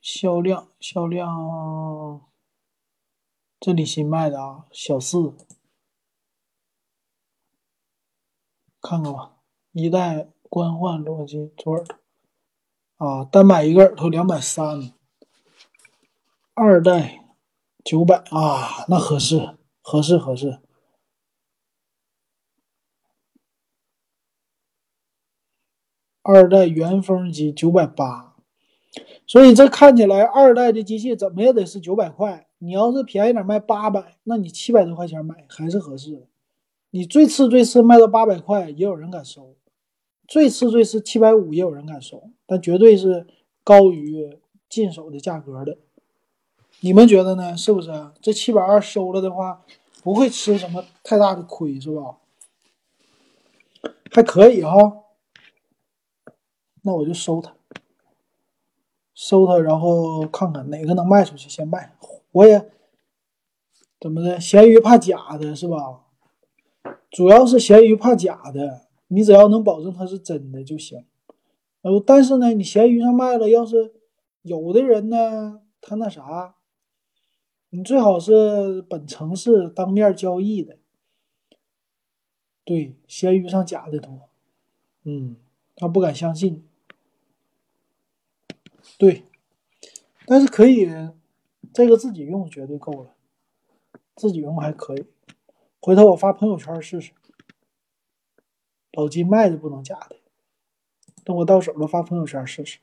[0.00, 2.26] 销量，销量，
[3.60, 5.34] 这里新卖的啊，小四，
[8.80, 9.36] 看看吧，
[9.72, 11.96] 一代官换逻辑左耳朵，
[12.96, 14.92] 啊，单买一个耳朵两百三，
[16.54, 17.24] 二代
[17.84, 20.60] 九百啊，那合适，合适，合适。
[26.22, 28.36] 二代原风机九百八，
[29.26, 32.48] 所以这看起来二代的机器怎么也得是九百块。
[32.58, 36.26] 你要是便宜点卖八百，那你七百多块钱买还是合适的。
[36.88, 39.54] 你最次最次卖到八百块，也有人敢收；
[40.26, 42.30] 最次最次七百五，也有人敢收。
[42.46, 43.26] 但绝对是
[43.62, 44.38] 高于
[44.68, 45.78] 进手的价格的。
[46.80, 47.56] 你们觉得呢？
[47.56, 47.90] 是不是？
[48.20, 49.64] 这七百二收了的话，
[50.02, 52.18] 不会吃什么太大的亏，是吧？
[54.10, 55.04] 还可以哈。
[56.82, 57.54] 那我就收它，
[59.14, 61.96] 收它，然后看看哪个能卖出去，先卖。
[62.32, 62.70] 我也
[63.98, 64.38] 怎么的？
[64.38, 66.02] 咸鱼怕假的，是吧？
[67.10, 71.04] 主要是咸鱼怕假的，你只要能保证它是真的就行。
[71.82, 73.92] 然后，但是呢，你闲鱼上卖了，要是
[74.42, 76.54] 有的人呢，他那啥，
[77.68, 80.78] 你最好是本城市当面交易的。
[82.64, 84.30] 对，闲鱼上假的多，
[85.04, 85.36] 嗯，
[85.76, 86.66] 他不敢相信。
[88.96, 89.24] 对，
[90.24, 90.88] 但是可以，
[91.74, 93.14] 这个自己用绝对够了，
[94.16, 95.04] 自己用还可以。
[95.80, 97.12] 回头我发朋友圈试试。
[98.94, 100.16] 老金卖的不能假的，
[101.24, 102.78] 等我到手了发朋友圈试试。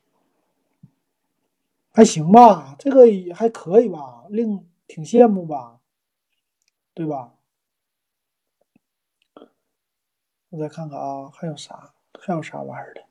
[1.94, 5.80] 还行吧，这个也还可以吧，令挺羡慕吧，
[6.94, 7.34] 对吧？
[10.50, 11.94] 我再看看啊，还有啥？
[12.20, 13.06] 还有啥玩意儿的？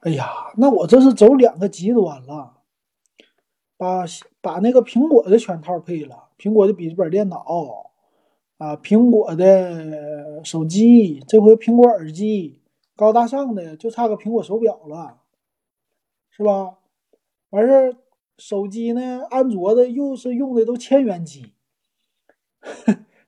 [0.00, 2.60] 哎呀，那我这是走两个极端了，
[3.76, 4.04] 把
[4.40, 7.93] 把那个苹果的全套配了，苹果的笔记本电脑，
[8.64, 12.62] 啊，苹果的手机，这回苹果耳机，
[12.96, 15.18] 高大上的就差个苹果手表了，
[16.30, 16.78] 是吧？
[17.50, 17.96] 完事儿，
[18.38, 21.52] 手机呢，安卓的又是用的都千元机，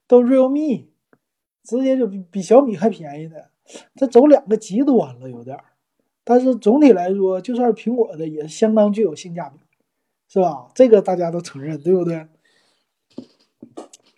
[0.06, 0.86] 都 realme，
[1.62, 3.50] 直接就比比小米还便宜的，
[3.94, 5.64] 这走两个极端了，有点儿。
[6.24, 9.58] 但是总体来说，就算是苹果的，也相当具有性价比，
[10.28, 10.70] 是吧？
[10.74, 12.26] 这个大家都承认，对不对？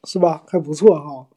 [0.09, 0.43] 是吧？
[0.49, 1.29] 还不错哈，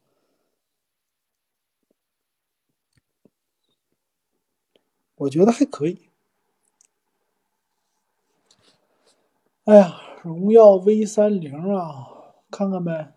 [5.15, 6.07] 我觉得还可以。
[9.65, 13.13] 哎呀，荣耀 V 三零啊，看看呗，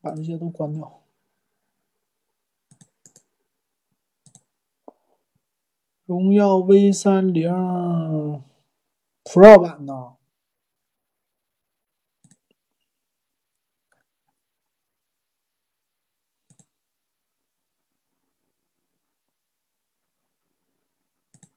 [0.00, 1.00] 把这些都关掉。
[6.06, 7.48] 荣耀 V 三零
[9.22, 10.15] Pro 版呢？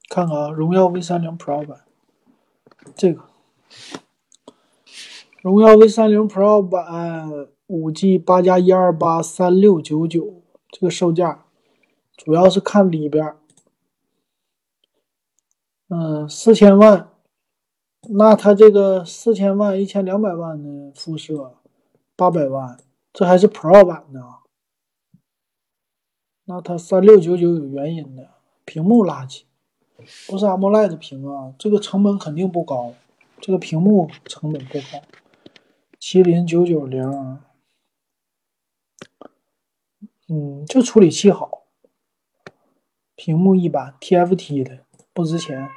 [0.10, 1.81] 看看啊，荣耀 V 三零 Pro 版，
[2.95, 3.23] 这个
[5.44, 10.41] 荣耀 V 三零 Pro 版五 G 八加一二八三六九九，
[10.72, 11.45] 这个售价
[12.18, 13.36] 主要是看里边。
[15.90, 17.10] 嗯，四千万，
[18.10, 21.56] 那它这个四千万、一千两百万的辐射，
[22.15, 22.80] 八百万，
[23.14, 24.22] 这还是 Pro 版呢。
[26.45, 28.30] 那它三六九九有原因的，
[28.65, 29.44] 屏幕垃圾，
[30.28, 32.94] 不是 AMOLED 屏啊，这个成本肯定不高，
[33.40, 35.02] 这个屏幕成本不高。
[36.00, 37.40] 麒麟九九零，
[40.28, 41.64] 嗯，就处理器好，
[43.16, 45.70] 屏幕一般，TFT 的不值钱。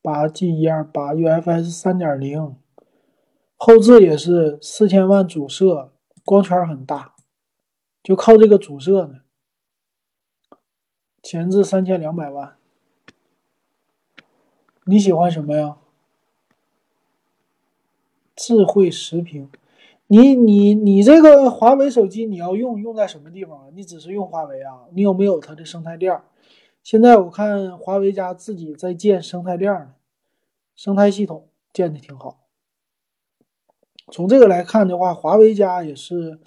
[0.00, 2.56] 八 G 一二八 UFS 三点零，
[3.56, 5.92] 后置也是四千万主摄，
[6.24, 7.14] 光圈很大，
[8.02, 9.20] 就靠这个主摄呢。
[11.22, 12.56] 前置三千两百万，
[14.84, 15.76] 你喜欢什么呀？
[18.34, 19.50] 智慧十屏，
[20.06, 23.66] 你你你这个华为手机你要用用在什么地方啊？
[23.74, 24.86] 你只是用华为啊？
[24.92, 26.20] 你有没有它的生态链？
[26.82, 29.94] 现在我看华为家自己在建生态链呢。
[30.76, 32.46] 生态系统建的挺好，
[34.12, 36.38] 从这个来看的话，华为家也是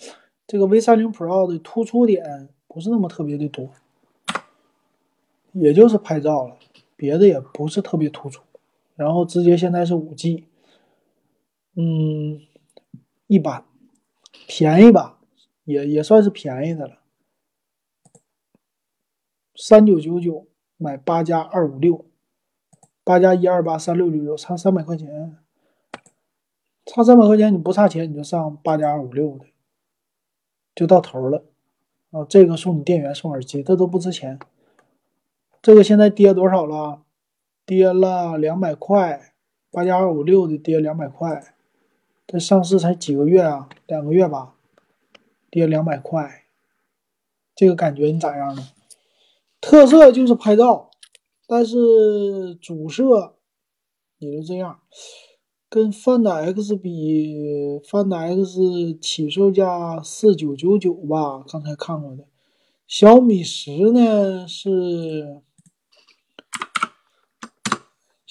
[0.48, 3.69] 这个 V 三零 Pro 的突出点不是那么特别的多，
[5.52, 6.57] 也就是拍照了，
[6.95, 8.41] 别的也不是特别突出。
[8.95, 10.45] 然后直接现在是五 G，
[11.76, 12.41] 嗯，
[13.28, 13.65] 一般，
[14.48, 15.19] 便宜吧，
[15.64, 16.98] 也也算是便宜的了，
[19.56, 20.48] 三九九九
[20.78, 22.06] 买八加二五六。
[23.03, 25.36] 八加一二八三六六六，差三百块钱，
[26.86, 29.45] 差三百块钱你不差钱你就上八加二五六的，
[30.76, 31.44] 就到头了
[32.11, 32.23] 啊！
[32.30, 34.38] 这个送你电源送耳机，这都不值钱。
[35.61, 37.03] 这个现在跌多少了？
[37.65, 39.33] 跌了两百块，
[39.71, 41.55] 八加二五六的跌两百块，
[42.25, 43.69] 这上市才几个月啊？
[43.85, 44.55] 两个月吧，
[45.49, 46.45] 跌两百块，
[47.55, 48.69] 这个感觉你咋样呢？
[49.61, 50.89] 特色就是拍照。
[51.47, 53.35] 但是主摄
[54.17, 54.79] 也就这样，
[55.69, 57.35] 跟 Find X 比
[57.83, 62.23] ，Find X 起售价四九九九吧，刚才看过的。
[62.88, 65.41] 小米十呢是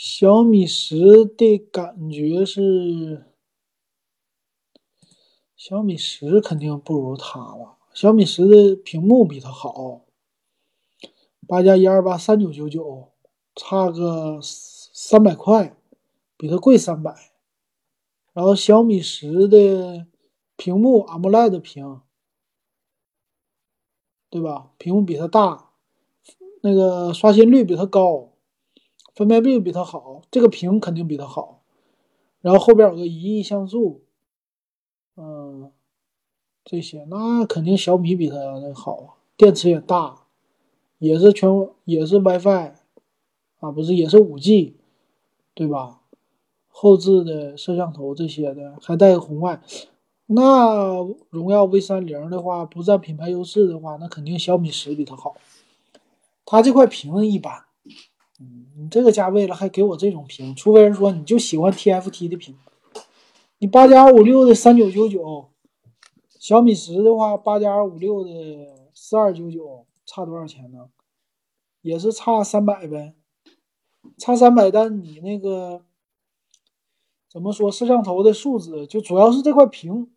[0.03, 3.27] 小米十的感觉是，
[5.55, 7.77] 小米十肯定不如它了？
[7.93, 10.07] 小米十的屏幕比它好，
[11.47, 13.13] 八加一二八三九九九，
[13.55, 15.77] 差个三百块，
[16.39, 17.15] 比它贵三百。
[18.33, 20.07] 然后小米十的
[20.57, 22.01] 屏幕 AMOLED 屏，
[24.31, 24.73] 对吧？
[24.79, 25.73] 屏幕比它大，
[26.63, 28.33] 那个刷新率比它高，
[29.21, 31.61] 分辨率比它好，这个屏肯定比它好。
[32.41, 34.01] 然后后边有个一亿像素，
[35.15, 35.71] 嗯，
[36.65, 39.09] 这些那肯定小米比它那好啊。
[39.37, 40.23] 电池也大，
[40.97, 41.51] 也是全
[41.85, 42.73] 也是 WiFi
[43.59, 44.79] 啊，不是也是五 G，
[45.53, 46.01] 对吧？
[46.69, 49.61] 后置的摄像头这些的，还带个红外。
[50.25, 50.97] 那
[51.29, 55.37] 荣耀 V 三零的话，不占品牌优势的话，那肯定小米十比它好。
[56.47, 57.65] 它这块屏一般，
[58.77, 62.57] 你这个价位了还给我这种屏，除非是说你就喜欢 TFT 的屏。
[63.59, 65.51] 你八加二五六的三九九九，
[66.39, 68.31] 小米十的话八加二五六的
[68.95, 70.89] 四二九九，差多少钱呢？
[71.83, 73.15] 也是差三百呗，
[74.19, 75.85] 差三百，但你那个。
[77.33, 77.71] 怎么说？
[77.71, 80.11] 摄像头的素质就主要是这块屏，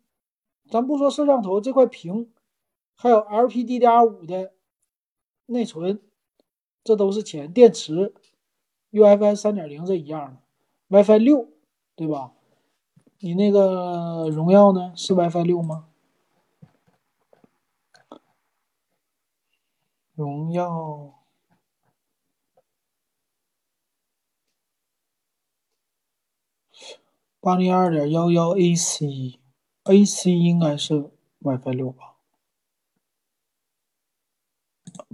[0.68, 2.28] 咱不说摄像头这块屏，
[2.96, 4.52] 还有 LPDDR5 的
[5.46, 6.00] 内存，
[6.84, 7.50] 这都是钱。
[7.52, 8.14] 电池
[8.92, 11.48] ，UFS 三点零是一样的，WiFi 六，
[11.96, 12.34] 对吧？
[13.20, 14.92] 你那个荣耀呢？
[14.94, 15.88] 是 WiFi 六吗？
[20.14, 21.20] 荣耀。
[27.40, 32.16] 八零二点幺幺 AC，AC 应该是 WiFi 六吧？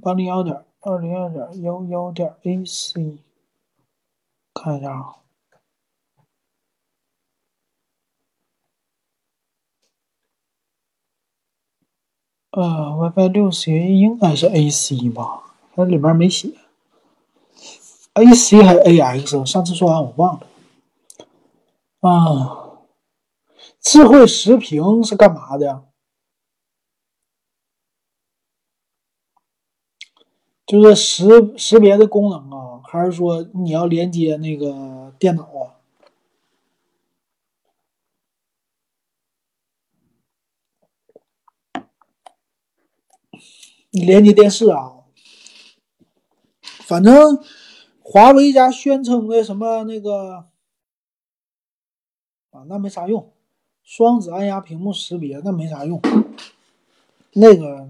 [0.03, 3.19] 八零幺点二零二点幺幺点 AC，
[4.55, 5.17] 看一下啊。
[12.53, 15.55] 呃，WiFi 六 C 应该是 AC 吧？
[15.75, 16.49] 它里面没写
[18.15, 19.45] ，AC 还是 AX？
[19.45, 20.47] 上次说完我忘了。
[22.01, 22.81] 啊，
[23.81, 25.83] 智慧时屏是干嘛的呀？
[30.71, 35.75] 就是识识别的功能啊，还是说你要连接那个电脑啊？
[43.91, 45.01] 你连接电视啊？
[46.63, 47.43] 反正
[48.01, 50.47] 华为家宣称的什么那个。
[52.51, 53.33] 啊，那没啥用，
[53.83, 56.01] 双子按压屏幕识别那没啥用，
[57.33, 57.89] 那个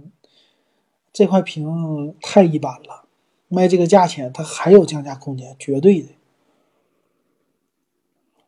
[1.12, 3.07] 这块屏太一般了，
[3.49, 6.09] 卖这个价钱它还有降价空间，绝对的，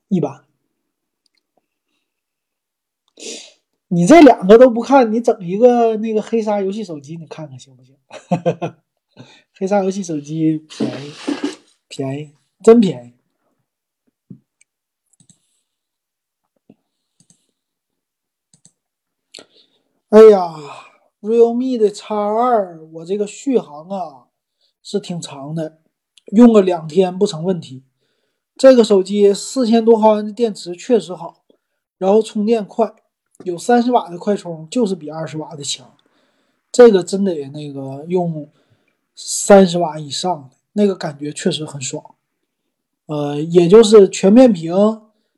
[0.08, 0.44] 一般。
[3.88, 7.96] 你这两个都不看，你整一个那个黑鲨游戏手机，你看看行不行？
[9.54, 11.12] 黑鲨游戏手机便宜，
[11.88, 12.32] 便宜，
[12.64, 13.12] 真便宜。
[20.08, 20.54] 哎呀
[21.22, 24.26] ，realme 的 X 二，我这个续航啊
[24.82, 25.78] 是挺长的，
[26.26, 27.84] 用个两天不成问题。
[28.56, 31.44] 这个手机四千多毫安的电池确实好，
[31.96, 32.92] 然后充电快，
[33.44, 35.94] 有三十瓦的快充，就是比二十瓦的强。
[36.70, 38.48] 这个真得那个用
[39.14, 42.14] 三十瓦以上的那个感觉确实很爽。
[43.06, 44.74] 呃，也就是全面屏，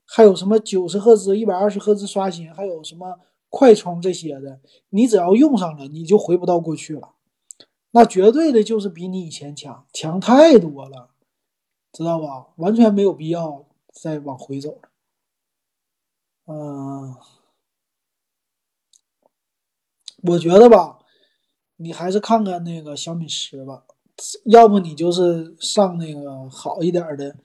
[0.04, 3.18] 还有什么九十赫兹、一百二十赫兹刷新，还有什么。
[3.54, 4.58] 快充这些的，
[4.88, 7.14] 你只要用上了，你就回不到过去了。
[7.92, 11.10] 那绝对的就是比你以前强，强太多了，
[11.92, 12.48] 知道吧？
[12.56, 14.88] 完全没有必要再往回走了。
[16.46, 17.14] 嗯，
[20.24, 20.98] 我觉得吧，
[21.76, 23.84] 你还是看看那个小米十吧，
[24.46, 27.36] 要不你就是上那个好一点的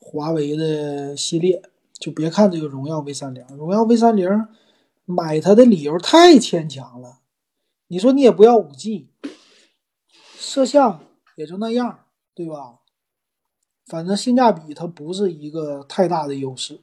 [0.00, 1.60] 华为的系列，
[1.98, 4.26] 就别看这个荣耀 V 三零，荣耀 V 三零。
[5.10, 7.18] 买它的理由太牵强了，
[7.88, 9.08] 你说你也不要五 G，
[10.38, 11.00] 摄像
[11.34, 12.04] 也就那样，
[12.34, 12.76] 对吧？
[13.86, 16.80] 反正性价比它不是一个太大的优势，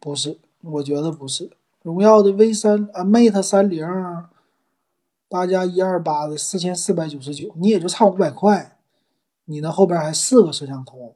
[0.00, 1.50] 不是，我觉得不是。
[1.82, 3.86] 荣耀的 V 三啊，Mate 三零
[5.28, 8.78] 八加一二八的四千四百九十九，你也就差五百块，
[9.44, 11.14] 你那后边还四个摄像头，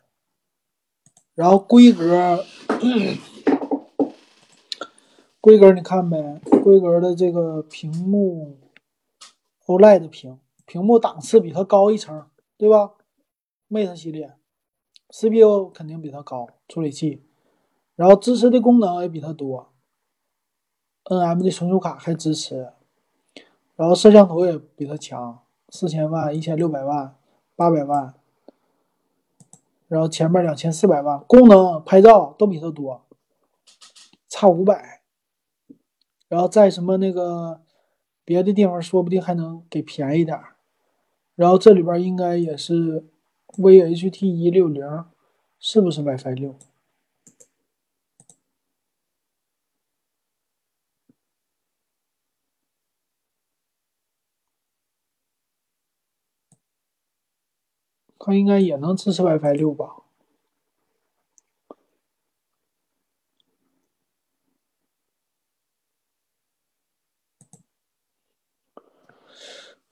[1.35, 2.45] 然后规格。
[5.49, 8.59] 规格你看呗，规格的这个屏幕
[9.65, 12.27] ，OLED 屏，屏幕档次比它高一层，
[12.59, 12.93] 对吧
[13.71, 14.35] ？Mate 系列
[15.09, 17.23] ，CPU 肯定比它高，处理器，
[17.97, 19.73] 然后支持的功能也比它多
[21.05, 22.75] ，NM 的存储卡还支持，
[23.75, 27.17] 然后摄像头也比它强，四千万、一千六百万、
[27.57, 28.13] 八百万，
[29.87, 33.07] 然后前面两千四百万，功能拍照都比它多，
[34.29, 34.98] 差五百，
[36.29, 37.63] 然后在什么那个
[38.25, 40.57] 别的地方说不定还能给便宜点儿，
[41.35, 43.09] 然后这里边应该也是。
[43.57, 45.07] VHT 一六零
[45.59, 46.55] 是不是 WiFi 六？
[58.19, 60.08] 它应该也能支持 WiFi 六吧？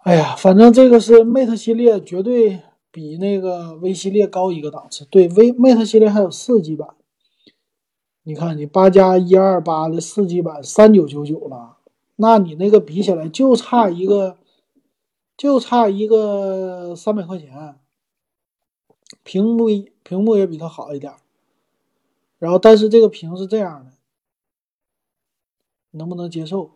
[0.06, 2.62] 哎呀，反正这个是 Mate 系列，绝对。
[2.92, 6.94] 比那个 V 系列高一个档次，对，V Mate 系列还有四 G 版。
[8.22, 11.76] 你看，你八加一二八的四 G 版三九九九了，
[12.16, 14.38] 那你那个比起来就差一个，
[15.36, 17.78] 就差一个三百块钱。
[19.22, 19.66] 屏幕
[20.02, 21.12] 屏幕也比它好一点，
[22.38, 23.92] 然后但是这个屏是这样的，
[25.90, 26.70] 能不能接受？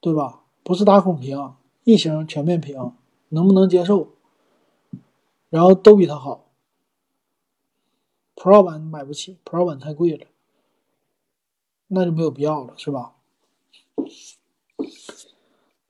[0.00, 0.41] 对吧？
[0.62, 2.92] 不是打孔屏，异形全面屏。
[3.34, 4.10] 能不能接受？
[5.48, 6.50] 然后都比它好。
[8.36, 10.26] Pro 版买不起，Pro 版太贵了，
[11.86, 13.14] 那就没有必要了，是吧？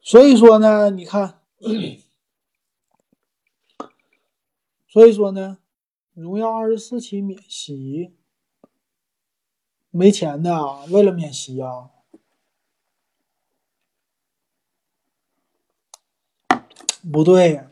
[0.01, 1.41] 所以说呢，你看，
[4.87, 5.59] 所以说呢，
[6.15, 8.13] 荣耀二十四期免息，
[9.91, 11.91] 没钱的啊，为了免息啊。
[17.11, 17.67] 不对，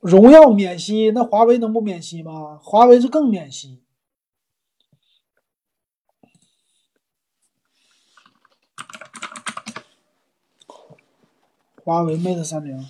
[0.00, 2.58] 荣耀免息，那华为能不免息吗？
[2.62, 3.80] 华为是更免息。
[11.84, 12.86] 华为 Mate 三零，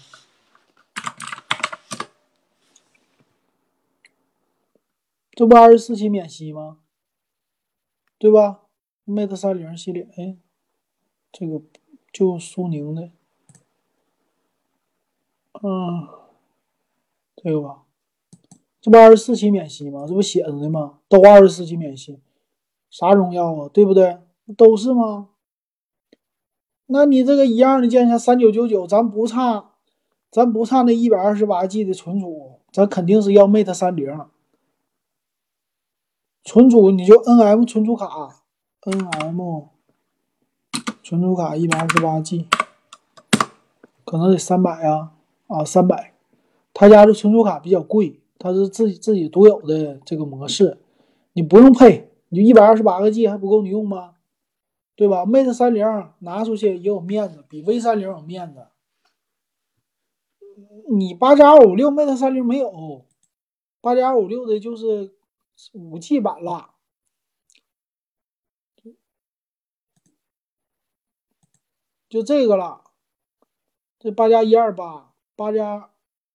[5.32, 6.78] 这不二十四期免息吗？
[8.18, 8.62] 对吧
[9.04, 10.36] ？Mate 三零系列，哎，
[11.32, 11.60] 这个
[12.12, 13.10] 就苏宁的。
[15.66, 16.06] 嗯，
[17.36, 17.84] 这个吧，
[18.82, 20.04] 这不二十四期免息吗？
[20.06, 20.98] 这不写着呢吗？
[21.08, 22.20] 都二十四期免息，
[22.90, 23.70] 啥荣耀啊？
[23.72, 24.18] 对不对？
[24.58, 25.30] 都是吗？
[26.84, 29.70] 那你这个一样的价钱三九九九，咱不差，
[30.30, 34.06] 咱不差那一百二十八 G 的存储，咱肯定是要 Mate 三零。
[36.42, 38.44] 存储你就 NM 存储卡
[38.82, 39.68] ，NM
[41.02, 42.46] 存储卡一百二十八 G，
[44.04, 45.13] 可能得三百呀。
[45.54, 46.14] 啊，三百，
[46.72, 50.78] 他家的存储卡比较贵，他是自己自己独有的这个模式，
[51.32, 54.16] 你不用配，你就一百二十八个 G 还不够你用吗？
[54.96, 55.84] 对吧？Mate 三零
[56.20, 58.66] 拿出去也有面子，比 V 三零有面子。
[60.88, 63.04] 你八加二五六 Mate 三零没有，
[63.80, 65.14] 八加二五六的就是
[65.72, 66.70] 五 G 版了，
[72.08, 72.82] 就这个了，
[73.98, 75.13] 这八加一二八。
[75.36, 75.90] 八加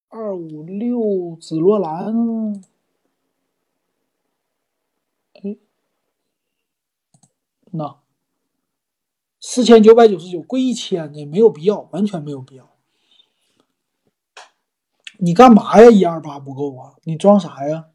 [0.10, 2.62] 二五六紫罗兰，
[5.34, 5.58] 哎，
[7.72, 8.02] 那
[9.40, 12.70] 四千九百九十九，贵一千的没有必要，完全没有必要。
[15.20, 15.90] 你干嘛呀？
[15.90, 16.96] 一二八不够啊？
[17.04, 17.92] 你装啥呀？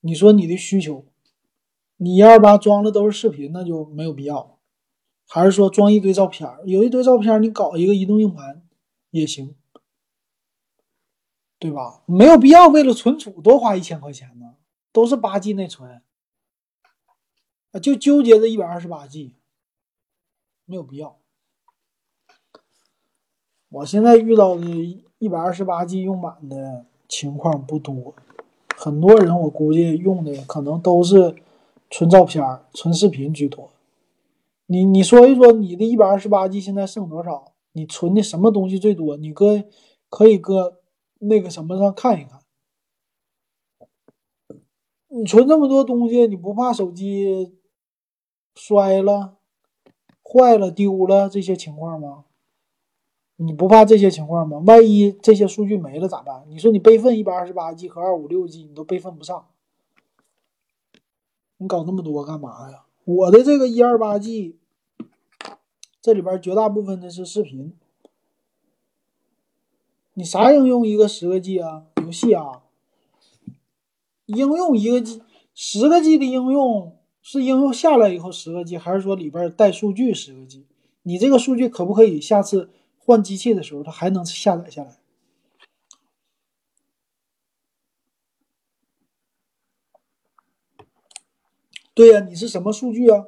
[0.00, 1.04] 你说你的需求，
[1.98, 4.58] 你一二八装的都是视频，那就没有必要。
[5.28, 6.48] 还是说装一堆照片？
[6.64, 8.66] 有一堆照片，你搞一个移动硬盘
[9.10, 9.54] 也行。
[11.62, 12.02] 对吧？
[12.06, 14.56] 没有必要为了存储多花一千块钱呢，
[14.92, 16.02] 都是八 G 内存，
[17.80, 19.36] 就纠结这一百二十八 G，
[20.64, 21.18] 没有必要。
[23.68, 24.66] 我现在遇到的
[25.18, 28.12] 一百二十八 G 用满的情况不多，
[28.76, 31.36] 很多人我估计用的可能都是
[31.90, 32.44] 存照片、
[32.74, 33.70] 存视频居多。
[34.66, 37.52] 你你说一说，你的一百二十八 G 现在剩多少？
[37.70, 39.16] 你存的什么东西最多？
[39.16, 39.62] 你搁
[40.08, 40.81] 可以搁。
[41.24, 42.40] 那个什么上看一看，
[45.08, 47.54] 你存这么多东西，你不怕手机
[48.56, 49.36] 摔了、
[50.24, 52.24] 坏了、丢了这些情况吗？
[53.36, 54.58] 你不怕这些情况吗？
[54.66, 56.44] 万一这些数据没了咋办？
[56.48, 59.46] 你说你备份一百二十八 G 和二五六 G，你都备份不上，
[61.58, 62.84] 你搞那么多干嘛呀？
[63.04, 64.58] 我的这个一二八 G，
[66.00, 67.76] 这里边绝大部分的是视频。
[70.14, 71.86] 你啥应用一个十个 G 啊？
[72.02, 72.62] 游戏啊？
[74.26, 75.22] 应用一个 G，
[75.54, 80.66] 十个 G 的应用是应用下来以后十个 G，还是说里边带数据十个 G？
[81.02, 84.98] 你这个数据可不可以下次换机器的时候它还能下载下来？
[91.94, 93.26] 对呀，你是什么数据啊？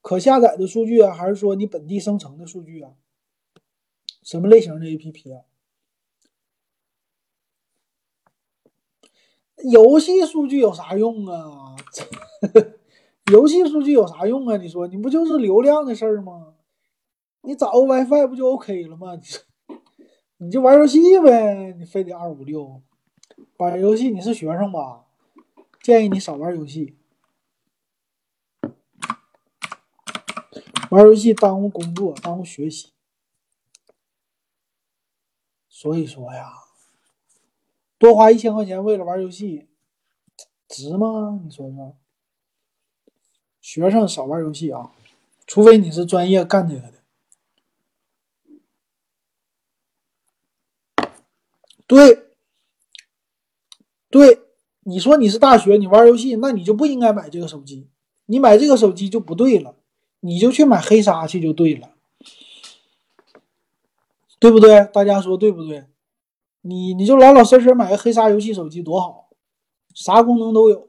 [0.00, 2.92] 可下载的数据啊，还是说你本地生成的数据啊？
[4.22, 5.42] 什么类型的 APP 啊？
[9.64, 11.74] 游戏数据有啥用啊？
[13.32, 14.56] 游戏数据有啥用啊？
[14.56, 16.54] 你说你不就是流量的事儿吗？
[17.42, 19.18] 你找个 WiFi 不就 OK 了吗？
[20.38, 22.82] 你就玩游戏呗，你非得二五六
[23.56, 24.10] 玩游戏？
[24.10, 25.06] 你是学生吧？
[25.82, 26.96] 建议你少玩游戏，
[30.90, 32.92] 玩游戏耽误工作，耽误学习。
[35.68, 36.65] 所以说呀。
[38.06, 39.66] 多花一千块钱为了玩游戏，
[40.68, 41.40] 值吗？
[41.42, 41.96] 你说说。
[43.60, 44.92] 学生少玩游戏啊，
[45.44, 46.92] 除非你是专业干这个的。
[51.88, 52.28] 对，
[54.08, 54.40] 对，
[54.84, 57.88] 你说你是大学，你玩游戏，那你就不应该买这个手机。
[58.26, 59.74] 你买这个手机就不对了，
[60.20, 61.90] 你就去买黑鲨去就对了，
[64.38, 64.84] 对不对？
[64.92, 65.86] 大家说对不对？
[66.66, 69.28] 你你就老老实实买个黑鲨游戏手机多好，
[69.94, 70.88] 啥功能都有。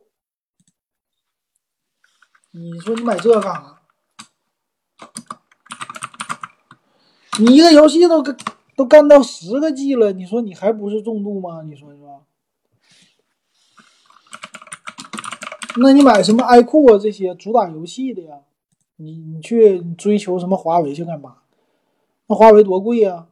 [2.51, 3.81] 你说你买这干啥？
[7.39, 8.35] 你一个游戏都干
[8.75, 11.61] 都干到十个 G 了，你说你还不是重度吗？
[11.61, 12.23] 你说是吧？
[15.79, 18.39] 那你买什么 iQOO 啊这些主打游戏的呀？
[18.95, 21.37] 你你去追求什么华为去干嘛？
[22.25, 23.27] 那华为多贵呀？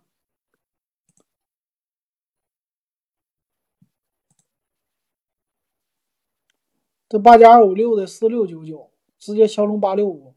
[7.15, 10.33] 这八加二五六的四六九九，直接骁龙八六五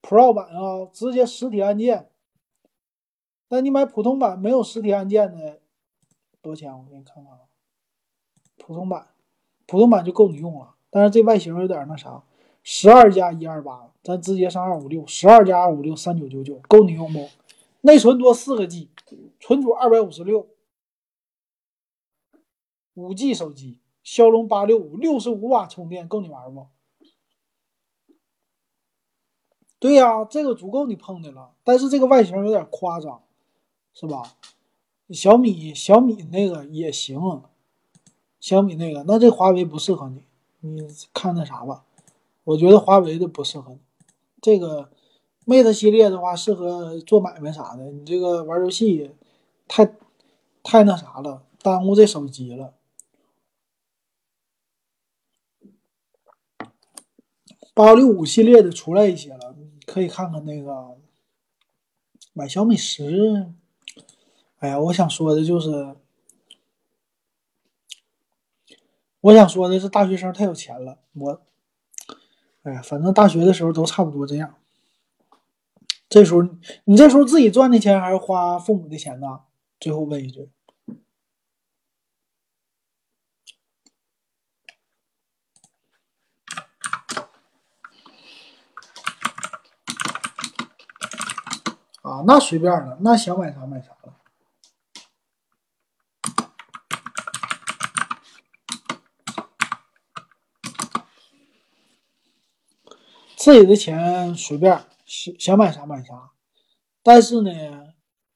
[0.00, 2.08] Pro 版啊，直接实体按键。
[3.50, 5.60] 那你买普通版没有实体按键的，
[6.40, 6.72] 多少钱？
[6.72, 7.40] 我给你看看啊，
[8.56, 9.08] 普通版，
[9.66, 10.74] 普通版就够你用了。
[10.88, 12.24] 但是这外形有点那啥，
[12.62, 17.28] 十二加一二八，咱直接上二五六，十二加二五六三九九九，够你用不？
[17.82, 18.88] 内存多四个 G，
[19.38, 20.48] 存储二百五十六，
[22.94, 23.81] 五 G 手机。
[24.02, 26.66] 骁龙八六五六十五瓦充电够你玩不？
[29.78, 31.52] 对呀，这个足够你碰的了。
[31.64, 33.22] 但是这个外形有点夸张，
[33.92, 34.36] 是吧？
[35.10, 37.42] 小米小米那个也行，
[38.40, 40.22] 小米那个那这华为不适合你，
[40.60, 41.84] 你看那啥吧。
[42.44, 43.78] 我觉得华为的不适合你。
[44.40, 44.90] 这个
[45.46, 49.10] Mate 系列的话适合做买卖啥的，你这个玩游戏
[49.68, 49.94] 太
[50.62, 52.74] 太那啥了，耽误这手机了。
[57.82, 59.56] 八六五系列的出来一些了，
[59.86, 60.96] 可以看看那个
[62.32, 63.48] 买小米十。
[64.60, 65.96] 哎呀，我想说的就是，
[69.20, 71.00] 我想说的是，大学生太有钱了。
[71.14, 71.42] 我，
[72.62, 74.54] 哎呀，反正大学的时候都差不多这样。
[76.08, 76.48] 这时候，
[76.84, 79.40] 你这时候自己赚的钱还是花父母的钱呢？
[79.80, 80.48] 最后问一句。
[92.12, 94.12] 啊，那随便了，那想买啥买啥了。
[103.34, 106.32] 自己的钱随便，想想买啥买啥。
[107.02, 107.50] 但是呢，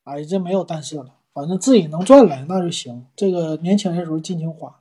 [0.05, 3.07] 哎，这没有但是了，反正自己能赚来那就行。
[3.15, 4.81] 这个年轻的时候尽情花。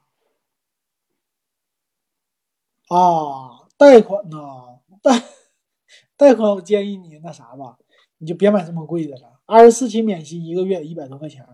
[2.88, 5.22] 啊，贷款呐，贷
[6.16, 7.78] 贷款，我建议你那啥吧。
[8.18, 11.46] 你就别买这么贵的了，二十四期免息，一个月一百多块钱。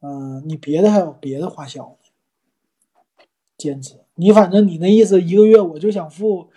[0.00, 3.24] 嗯，你别的还有别的花销呢，
[3.56, 4.04] 兼职。
[4.14, 6.50] 你反正你那意思，一个月我就想付，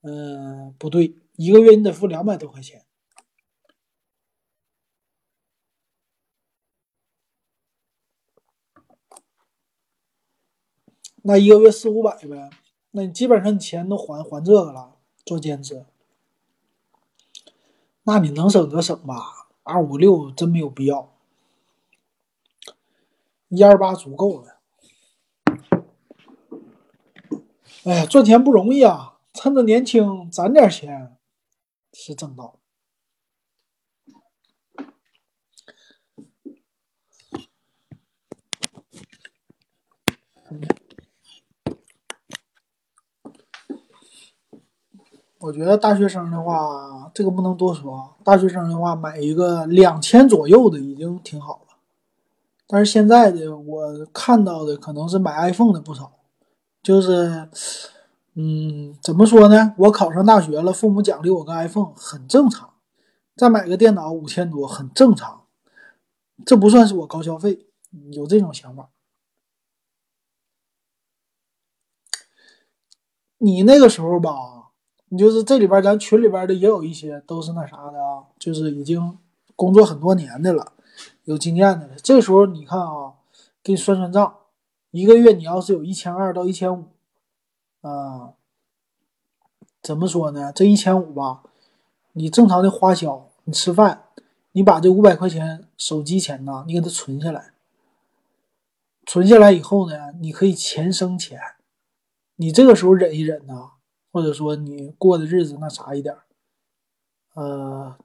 [0.00, 2.84] 嗯，不对，一个月你得付两百多块钱。
[11.24, 12.50] 那一个月四五百呗，
[12.90, 15.86] 那你基本上你钱都还还这个了，做兼职。
[18.04, 21.12] 那你能省则省吧，二五六真没有必要，
[23.48, 24.58] 一二八足够了。
[27.84, 31.16] 哎呀，赚钱不容易啊，趁着年轻攒点钱
[31.92, 32.58] 是正道。
[45.42, 48.10] 我觉得大学生的话，这个不能多说啊。
[48.22, 51.76] 大学生的话，买一个两千左右的已经挺好了。
[52.68, 56.12] 但是现在的我看到的可能是买 iPhone 的不少，
[56.80, 57.48] 就是，
[58.34, 59.74] 嗯，怎么说呢？
[59.78, 62.70] 我考上大学了，父母奖励我个 iPhone 很正常。
[63.34, 65.42] 再买个电脑五千多很正常，
[66.46, 67.66] 这不算是我高消费，
[68.12, 68.90] 有这种想法。
[73.38, 74.61] 你那个时候吧，
[75.12, 79.18] 你就是这里边咱群里边的也有一些都是那啥的啊，就是已经
[79.54, 80.72] 工作很多年的了，
[81.24, 81.94] 有经验的了。
[82.02, 83.12] 这时候你看啊，
[83.62, 84.34] 给你算算账，
[84.90, 86.86] 一个月你要是有一千二到一千五，
[87.82, 88.32] 啊，
[89.82, 90.50] 怎么说呢？
[90.50, 91.42] 这一千五吧，
[92.12, 94.04] 你正常的花销，你吃饭，
[94.52, 97.52] 你把这五百块钱手机钱呢，你给它存下来，
[99.04, 101.38] 存下来以后呢，你可以钱生钱。
[102.36, 103.72] 你这个时候忍一忍呢，
[104.12, 106.14] 或者说你过的日子那啥一点
[107.34, 107.96] 呃，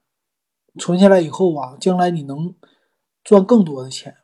[0.79, 2.55] 存下来以后啊，将来你能
[3.23, 4.15] 赚更多的钱。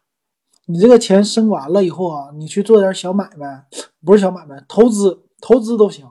[0.66, 3.68] 你这个钱生完了以后啊，你去做点小买卖，
[4.02, 6.10] 不是小买卖，投资，投资都行。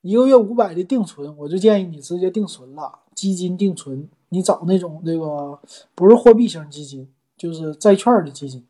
[0.00, 5.60] 一个月五百的定存，我就建议你直接定存了，基金定存，你找那种这个
[5.94, 8.66] 不是货币型基金，就是债券的基金。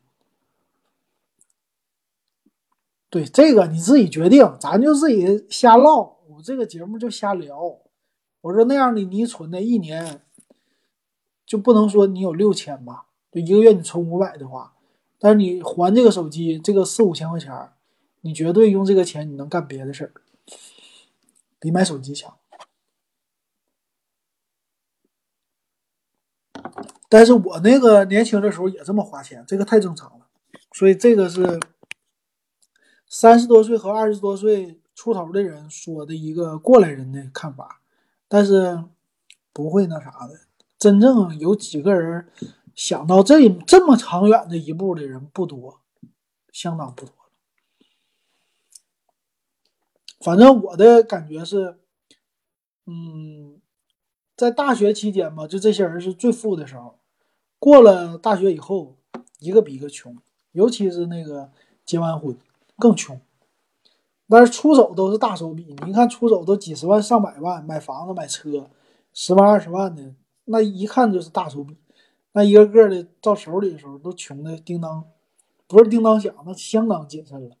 [3.15, 6.17] 对这个你自己决定，咱就自己瞎唠。
[6.27, 7.57] 我这个节目就瞎聊。
[8.41, 10.21] 我说那样的你存的一年
[11.45, 13.05] 就不能说你有六千吧？
[13.31, 14.73] 就一个月你存五百的话，
[15.17, 17.69] 但是你还这个手机这个四五千块钱，
[18.19, 20.11] 你绝对用这个钱你能干别的事儿，
[21.57, 22.35] 比买手机强。
[27.07, 30.27] 但是我那个年轻的时候也这么花钱，这个太正常了。
[30.73, 31.57] 所以这个是。
[33.17, 37.79] 三十多岁和二十多岁出头的人说的一个过来人的看法，
[38.27, 38.83] 但是
[39.53, 40.41] 不会那啥的。
[40.77, 42.27] 真正有几个人
[42.75, 45.79] 想到这这么长远的一步的人不多，
[46.51, 47.15] 相当不多。
[50.19, 51.77] 反正我的感觉是，
[52.85, 53.61] 嗯，
[54.35, 56.99] 在大学期间吧，就这些人是最富的时候。
[57.59, 58.97] 过了大学以后，
[59.39, 60.17] 一个比一个穷，
[60.51, 61.53] 尤其是那个
[61.85, 62.37] 结完婚。
[62.77, 63.19] 更穷，
[64.27, 65.75] 但是出手都是大手笔。
[65.85, 68.69] 你看出手都几十万、上百万买房子、买车，
[69.13, 70.13] 十万、二十万的，
[70.45, 71.77] 那一看就是大手笔。
[72.33, 75.05] 那一个个的到手里的时候，都穷的叮当，
[75.67, 77.55] 不是叮当响，那相当谨慎了。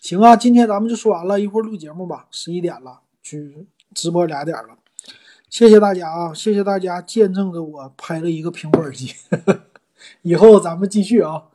[0.00, 2.26] 行啊，今天咱们就说完了，一会儿录节目吧。
[2.32, 4.76] 十一点了，去直播俩点了。
[5.50, 6.32] 谢谢大家啊！
[6.32, 9.12] 谢谢大家见证着我拍了一个苹果耳机，
[10.22, 11.48] 以后咱们继续啊，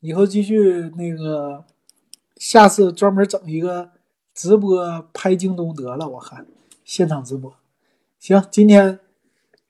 [0.00, 1.64] 以后继续那个，
[2.36, 3.92] 下次专门整一个
[4.34, 6.44] 直播拍京东得了，我看
[6.84, 7.54] 现场直播。
[8.18, 8.98] 行，今天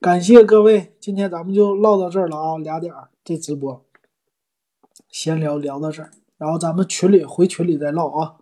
[0.01, 3.85] 感谢各位，今天咱们就唠到这儿了啊，俩点这直播，
[5.11, 8.37] 闲聊聊到这儿，然后咱们群里回群里再唠啊，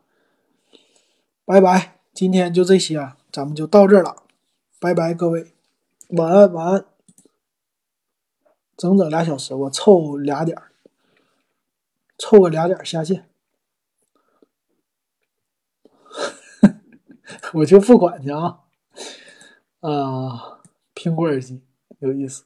[1.44, 4.21] 拜拜，今天就这些，咱们就到这儿了。
[4.82, 5.54] 拜拜，各位，
[6.08, 6.84] 晚安，晚安。
[8.76, 10.72] 整整俩小时，我凑俩点儿，
[12.18, 13.30] 凑个俩点儿下线，
[17.54, 18.64] 我就付款去啊。
[19.78, 20.60] 啊，
[20.96, 21.62] 苹果耳机
[22.00, 22.44] 有意思。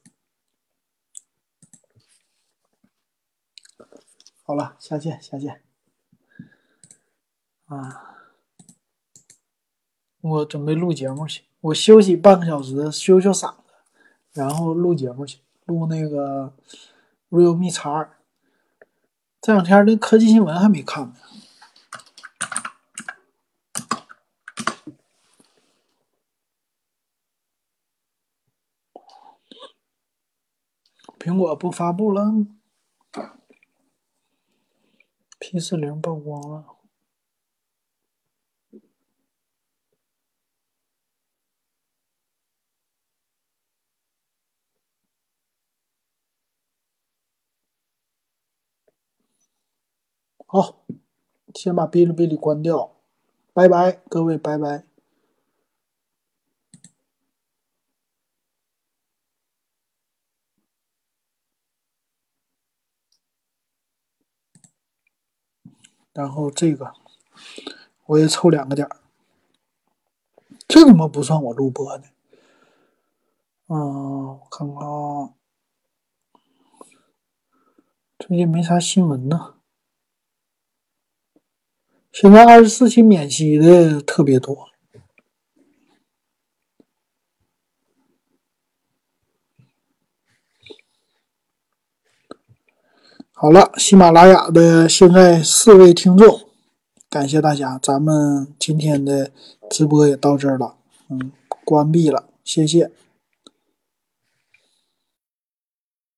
[4.42, 5.62] 好了，下线，下线。
[7.64, 8.18] 啊，
[10.20, 11.45] 我准备录节目去。
[11.66, 13.72] 我休息半个小时，修修嗓子，
[14.32, 16.54] 然后录节目去，录那个
[17.30, 18.08] Realme X2。
[19.40, 21.14] 这两天那科技新闻还没看呢。
[31.18, 32.30] 苹果不发布了
[35.40, 36.75] ，P 四零曝光了。
[50.48, 50.76] 好，
[51.54, 52.92] 先把哔哩哔哩关掉，
[53.52, 54.84] 拜拜，各位，拜拜。
[66.12, 66.94] 然后这个
[68.06, 68.96] 我也凑两个点儿，
[70.68, 72.04] 这怎么不算我录播呢？
[73.66, 75.34] 嗯，我看看啊。
[78.18, 79.55] 最近没啥新闻呢。
[82.18, 84.70] 现在二十四期免息的特别多。
[93.34, 96.40] 好了，喜马拉雅的现在四位听众，
[97.10, 99.30] 感谢大家，咱们今天的
[99.68, 100.76] 直播也到这儿了，
[101.10, 101.30] 嗯，
[101.66, 102.90] 关闭了，谢谢。